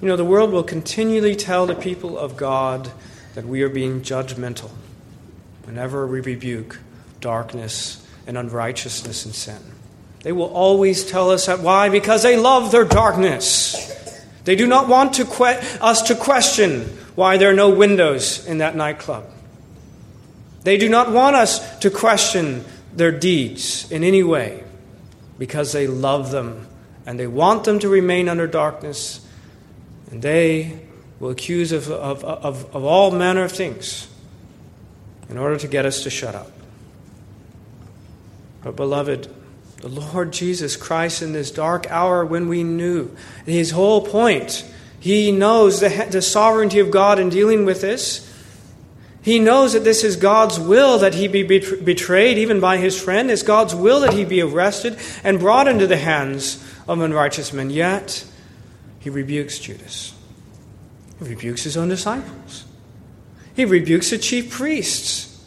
You 0.00 0.08
know, 0.08 0.16
the 0.16 0.24
world 0.24 0.50
will 0.50 0.62
continually 0.62 1.36
tell 1.36 1.66
the 1.66 1.74
people 1.74 2.16
of 2.16 2.38
God 2.38 2.90
that 3.34 3.44
we 3.44 3.60
are 3.60 3.68
being 3.68 4.00
judgmental 4.00 4.70
whenever 5.64 6.06
we 6.06 6.22
rebuke 6.22 6.78
darkness 7.20 8.02
and 8.26 8.38
unrighteousness 8.38 9.26
and 9.26 9.34
sin. 9.34 9.58
They 10.22 10.32
will 10.32 10.50
always 10.54 11.04
tell 11.04 11.30
us 11.30 11.44
that. 11.44 11.60
Why? 11.60 11.90
Because 11.90 12.22
they 12.22 12.38
love 12.38 12.72
their 12.72 12.86
darkness. 12.86 13.85
They 14.46 14.54
do 14.54 14.66
not 14.66 14.86
want 14.86 15.14
to 15.14 15.24
que- 15.24 15.60
us 15.80 16.02
to 16.02 16.14
question 16.14 16.82
why 17.16 17.36
there 17.36 17.50
are 17.50 17.54
no 17.54 17.68
windows 17.68 18.46
in 18.46 18.58
that 18.58 18.76
nightclub. 18.76 19.24
They 20.62 20.76
do 20.76 20.88
not 20.88 21.10
want 21.10 21.34
us 21.34 21.78
to 21.80 21.90
question 21.90 22.64
their 22.94 23.10
deeds 23.10 23.90
in 23.90 24.04
any 24.04 24.22
way 24.22 24.62
because 25.36 25.72
they 25.72 25.88
love 25.88 26.30
them 26.30 26.68
and 27.04 27.18
they 27.18 27.26
want 27.26 27.64
them 27.64 27.80
to 27.80 27.88
remain 27.88 28.28
under 28.28 28.46
darkness 28.46 29.20
and 30.12 30.22
they 30.22 30.78
will 31.18 31.30
accuse 31.30 31.72
of, 31.72 31.90
of, 31.90 32.24
of, 32.24 32.74
of 32.74 32.84
all 32.84 33.10
manner 33.10 33.42
of 33.42 33.50
things 33.50 34.06
in 35.28 35.38
order 35.38 35.58
to 35.58 35.66
get 35.66 35.84
us 35.84 36.04
to 36.04 36.10
shut 36.10 36.36
up. 36.36 36.52
But, 38.62 38.76
beloved, 38.76 39.28
the 39.78 39.88
Lord 39.88 40.32
Jesus 40.32 40.76
Christ 40.76 41.22
in 41.22 41.32
this 41.32 41.50
dark 41.50 41.90
hour 41.90 42.24
when 42.24 42.48
we 42.48 42.64
knew 42.64 43.14
his 43.44 43.72
whole 43.72 44.00
point, 44.06 44.64
he 44.98 45.30
knows 45.32 45.80
the, 45.80 46.08
the 46.10 46.22
sovereignty 46.22 46.78
of 46.78 46.90
God 46.90 47.18
in 47.18 47.28
dealing 47.28 47.64
with 47.64 47.80
this. 47.80 48.32
He 49.22 49.38
knows 49.40 49.72
that 49.72 49.82
this 49.84 50.04
is 50.04 50.16
God's 50.16 50.58
will 50.58 50.98
that 50.98 51.14
he 51.14 51.26
be 51.26 51.42
betrayed, 51.42 52.38
even 52.38 52.60
by 52.60 52.76
his 52.76 53.00
friend. 53.00 53.30
It's 53.30 53.42
God's 53.42 53.74
will 53.74 54.00
that 54.00 54.12
he 54.12 54.24
be 54.24 54.40
arrested 54.40 54.98
and 55.24 55.40
brought 55.40 55.66
into 55.66 55.86
the 55.86 55.96
hands 55.96 56.64
of 56.86 57.00
unrighteous 57.00 57.52
men. 57.52 57.70
Yet, 57.70 58.24
he 59.00 59.10
rebukes 59.10 59.58
Judas. 59.58 60.14
He 61.18 61.24
rebukes 61.24 61.64
his 61.64 61.76
own 61.76 61.88
disciples. 61.88 62.64
He 63.54 63.64
rebukes 63.64 64.10
the 64.10 64.18
chief 64.18 64.50
priests. 64.50 65.44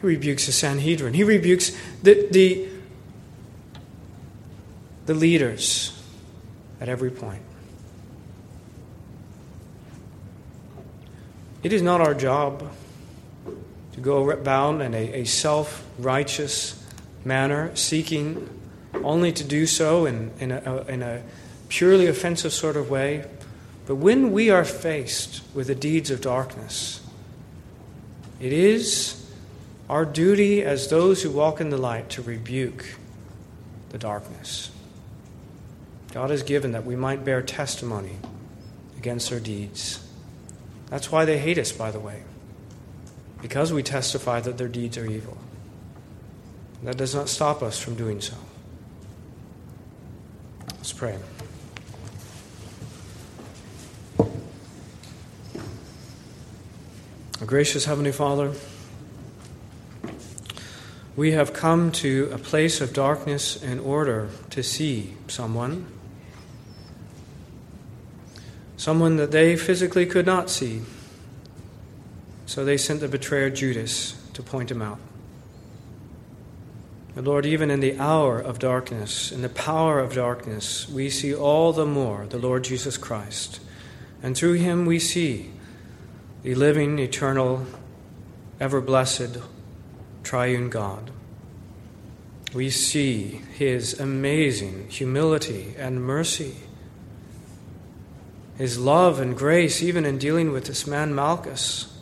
He 0.00 0.06
rebukes 0.06 0.46
the 0.46 0.52
Sanhedrin. 0.52 1.14
He 1.14 1.24
rebukes 1.24 1.70
the, 2.02 2.26
the, 2.30 2.68
the 5.10 5.16
leaders 5.16 6.00
at 6.80 6.88
every 6.88 7.10
point. 7.10 7.42
It 11.64 11.72
is 11.72 11.82
not 11.82 12.00
our 12.00 12.14
job 12.14 12.72
to 13.94 14.00
go 14.00 14.30
about 14.30 14.80
in 14.80 14.94
a, 14.94 15.22
a 15.22 15.24
self 15.24 15.84
righteous 15.98 16.80
manner, 17.24 17.74
seeking 17.74 18.48
only 19.02 19.32
to 19.32 19.42
do 19.42 19.66
so 19.66 20.06
in, 20.06 20.30
in, 20.38 20.52
a, 20.52 20.84
in 20.86 21.02
a 21.02 21.22
purely 21.68 22.06
offensive 22.06 22.52
sort 22.52 22.76
of 22.76 22.88
way. 22.88 23.24
But 23.86 23.96
when 23.96 24.30
we 24.30 24.48
are 24.48 24.64
faced 24.64 25.42
with 25.52 25.66
the 25.66 25.74
deeds 25.74 26.12
of 26.12 26.20
darkness, 26.20 27.00
it 28.38 28.52
is 28.52 29.28
our 29.88 30.04
duty 30.04 30.62
as 30.62 30.86
those 30.86 31.24
who 31.24 31.30
walk 31.32 31.60
in 31.60 31.70
the 31.70 31.78
light 31.78 32.10
to 32.10 32.22
rebuke 32.22 32.94
the 33.88 33.98
darkness. 33.98 34.70
God 36.12 36.30
has 36.30 36.42
given 36.42 36.72
that 36.72 36.84
we 36.84 36.96
might 36.96 37.24
bear 37.24 37.40
testimony 37.40 38.16
against 38.96 39.30
their 39.30 39.40
deeds. 39.40 40.06
That's 40.88 41.12
why 41.12 41.24
they 41.24 41.38
hate 41.38 41.56
us, 41.56 41.70
by 41.70 41.90
the 41.90 42.00
way, 42.00 42.22
because 43.40 43.72
we 43.72 43.82
testify 43.82 44.40
that 44.40 44.58
their 44.58 44.68
deeds 44.68 44.98
are 44.98 45.06
evil. 45.06 45.38
That 46.82 46.96
does 46.96 47.14
not 47.14 47.28
stop 47.28 47.62
us 47.62 47.78
from 47.78 47.94
doing 47.94 48.20
so. 48.20 48.34
Let's 50.68 50.92
pray. 50.92 51.18
Gracious 57.46 57.84
Heavenly 57.84 58.12
Father, 58.12 58.52
we 61.16 61.32
have 61.32 61.52
come 61.52 61.90
to 61.92 62.30
a 62.32 62.38
place 62.38 62.80
of 62.80 62.92
darkness 62.92 63.60
in 63.60 63.80
order 63.80 64.28
to 64.50 64.62
see 64.62 65.16
someone, 65.26 65.86
someone 68.80 69.16
that 69.16 69.30
they 69.30 69.56
physically 69.56 70.06
could 70.06 70.24
not 70.24 70.48
see. 70.48 70.80
So 72.46 72.64
they 72.64 72.78
sent 72.78 73.00
the 73.00 73.08
betrayer 73.08 73.50
Judas 73.50 74.18
to 74.32 74.42
point 74.42 74.70
him 74.70 74.80
out. 74.80 74.98
And 77.14 77.26
Lord, 77.26 77.44
even 77.44 77.70
in 77.70 77.80
the 77.80 77.98
hour 77.98 78.40
of 78.40 78.58
darkness, 78.58 79.32
in 79.32 79.42
the 79.42 79.50
power 79.50 79.98
of 79.98 80.14
darkness, 80.14 80.88
we 80.88 81.10
see 81.10 81.34
all 81.34 81.74
the 81.74 81.84
more 81.84 82.24
the 82.26 82.38
Lord 82.38 82.64
Jesus 82.64 82.96
Christ. 82.96 83.60
And 84.22 84.34
through 84.34 84.54
him 84.54 84.86
we 84.86 84.98
see 84.98 85.50
the 86.42 86.54
living, 86.54 86.98
eternal, 86.98 87.66
ever 88.58 88.80
blessed, 88.80 89.36
triune 90.22 90.70
God. 90.70 91.10
We 92.54 92.70
see 92.70 93.42
his 93.52 94.00
amazing 94.00 94.88
humility 94.88 95.74
and 95.76 96.02
mercy, 96.02 96.56
his 98.60 98.78
love 98.78 99.20
and 99.20 99.36
grace, 99.36 99.82
even 99.82 100.04
in 100.04 100.18
dealing 100.18 100.52
with 100.52 100.66
this 100.66 100.86
man 100.86 101.14
Malchus, 101.14 101.96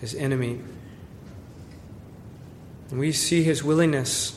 his 0.00 0.14
enemy. 0.14 0.60
And 2.90 2.98
we 2.98 3.12
see 3.12 3.42
his 3.42 3.64
willingness 3.64 4.36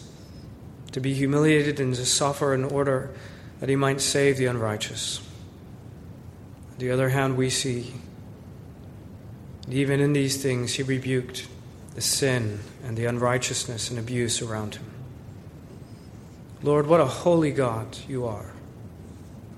to 0.91 0.99
be 0.99 1.13
humiliated 1.13 1.79
and 1.79 1.95
to 1.95 2.05
suffer 2.05 2.53
in 2.53 2.63
order 2.63 3.09
that 3.59 3.69
he 3.69 3.75
might 3.75 3.99
save 4.01 4.37
the 4.37 4.45
unrighteous. 4.45 5.19
On 6.71 6.77
the 6.77 6.91
other 6.91 7.09
hand, 7.09 7.35
we 7.35 7.49
see 7.49 7.93
and 9.65 9.73
even 9.73 9.99
in 9.99 10.13
these 10.13 10.41
things, 10.41 10.73
he 10.73 10.83
rebuked 10.83 11.47
the 11.95 12.01
sin 12.01 12.59
and 12.83 12.97
the 12.97 13.05
unrighteousness 13.05 13.89
and 13.89 13.99
abuse 13.99 14.41
around 14.41 14.75
him. 14.75 14.85
Lord, 16.61 16.87
what 16.87 16.99
a 16.99 17.05
holy 17.05 17.51
God 17.51 17.97
you 18.07 18.25
are. 18.25 18.51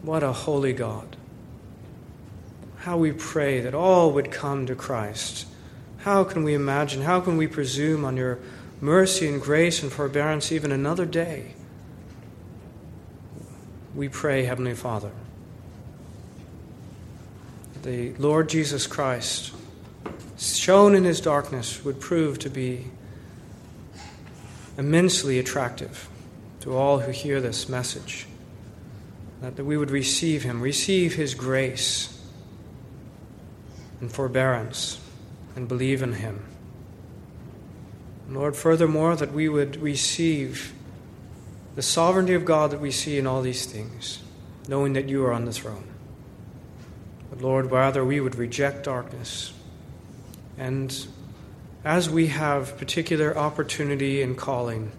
What 0.02 0.24
a 0.24 0.32
holy 0.32 0.74
God. 0.74 1.16
How 2.86 2.98
we 2.98 3.14
pray 3.14 3.62
that 3.62 3.74
all 3.74 4.12
would 4.12 4.30
come 4.30 4.68
to 4.68 4.76
Christ. 4.76 5.48
How 5.98 6.24
can 6.24 6.44
we 6.44 6.54
imagine, 6.54 7.02
how 7.02 7.20
can 7.20 7.36
we 7.36 7.48
presume 7.48 8.06
on 8.06 8.16
your 8.16 8.38
mercy 8.80 9.28
and 9.28 9.42
grace 9.42 9.82
and 9.82 9.92
forbearance 9.92 10.52
even 10.52 10.72
another 10.72 11.08
day? 11.08 11.56
We 13.96 14.08
pray, 14.08 14.44
Heavenly 14.44 14.76
Father, 14.76 15.10
that 17.74 17.82
the 17.82 18.14
Lord 18.20 18.50
Jesus 18.50 18.86
Christ 18.86 19.52
shown 20.38 20.94
in 20.94 21.06
his 21.06 21.20
darkness 21.20 21.84
would 21.84 22.00
prove 22.00 22.38
to 22.38 22.52
be 22.52 22.86
immensely 24.78 25.40
attractive 25.40 26.08
to 26.60 26.78
all 26.78 27.00
who 27.00 27.12
hear 27.12 27.42
this 27.42 27.68
message. 27.68 28.28
That 29.42 29.66
we 29.66 29.76
would 29.76 29.90
receive 29.90 30.44
him, 30.44 30.62
receive 30.62 31.16
his 31.16 31.34
grace 31.34 32.15
and 34.02 34.12
forbearance, 34.12 35.00
and 35.56 35.68
believe 35.68 36.02
in 36.02 36.14
him. 36.14 36.46
Lord, 38.30 38.56
furthermore, 38.56 39.16
that 39.16 39.32
we 39.32 39.48
would 39.48 39.78
receive 39.78 40.74
the 41.76 41.82
sovereignty 41.82 42.34
of 42.34 42.46
God 42.46 42.72
that 42.72 42.82
we 42.82 42.92
see 42.92 43.18
in 43.18 43.28
all 43.28 43.42
these 43.42 43.66
things, 43.66 44.20
knowing 44.68 44.94
that 44.94 45.08
you 45.08 45.24
are 45.26 45.34
on 45.34 45.46
the 45.46 45.54
throne. 45.54 45.88
But 47.30 47.42
Lord, 47.42 47.72
rather 47.72 48.04
we 48.04 48.20
would 48.20 48.36
reject 48.36 48.86
darkness 48.86 49.54
and 50.58 51.08
as 51.84 52.10
we 52.10 52.28
have 52.28 52.78
particular 52.78 53.38
opportunity 53.38 54.22
and 54.22 54.38
calling 54.38 54.92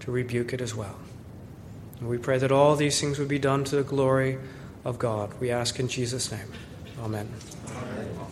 to 0.00 0.10
rebuke 0.10 0.52
it 0.52 0.60
as 0.60 0.74
well. 0.74 0.96
And 2.00 2.08
we 2.08 2.18
pray 2.18 2.38
that 2.38 2.52
all 2.52 2.76
these 2.76 3.00
things 3.00 3.18
would 3.18 3.28
be 3.28 3.38
done 3.38 3.64
to 3.64 3.76
the 3.76 3.82
glory 3.82 4.38
of 4.84 4.98
God. 4.98 5.32
We 5.40 5.50
ask 5.50 5.78
in 5.78 5.88
Jesus' 5.88 6.30
name. 6.32 6.50
Amen. 7.02 7.28
Amen. 7.68 8.25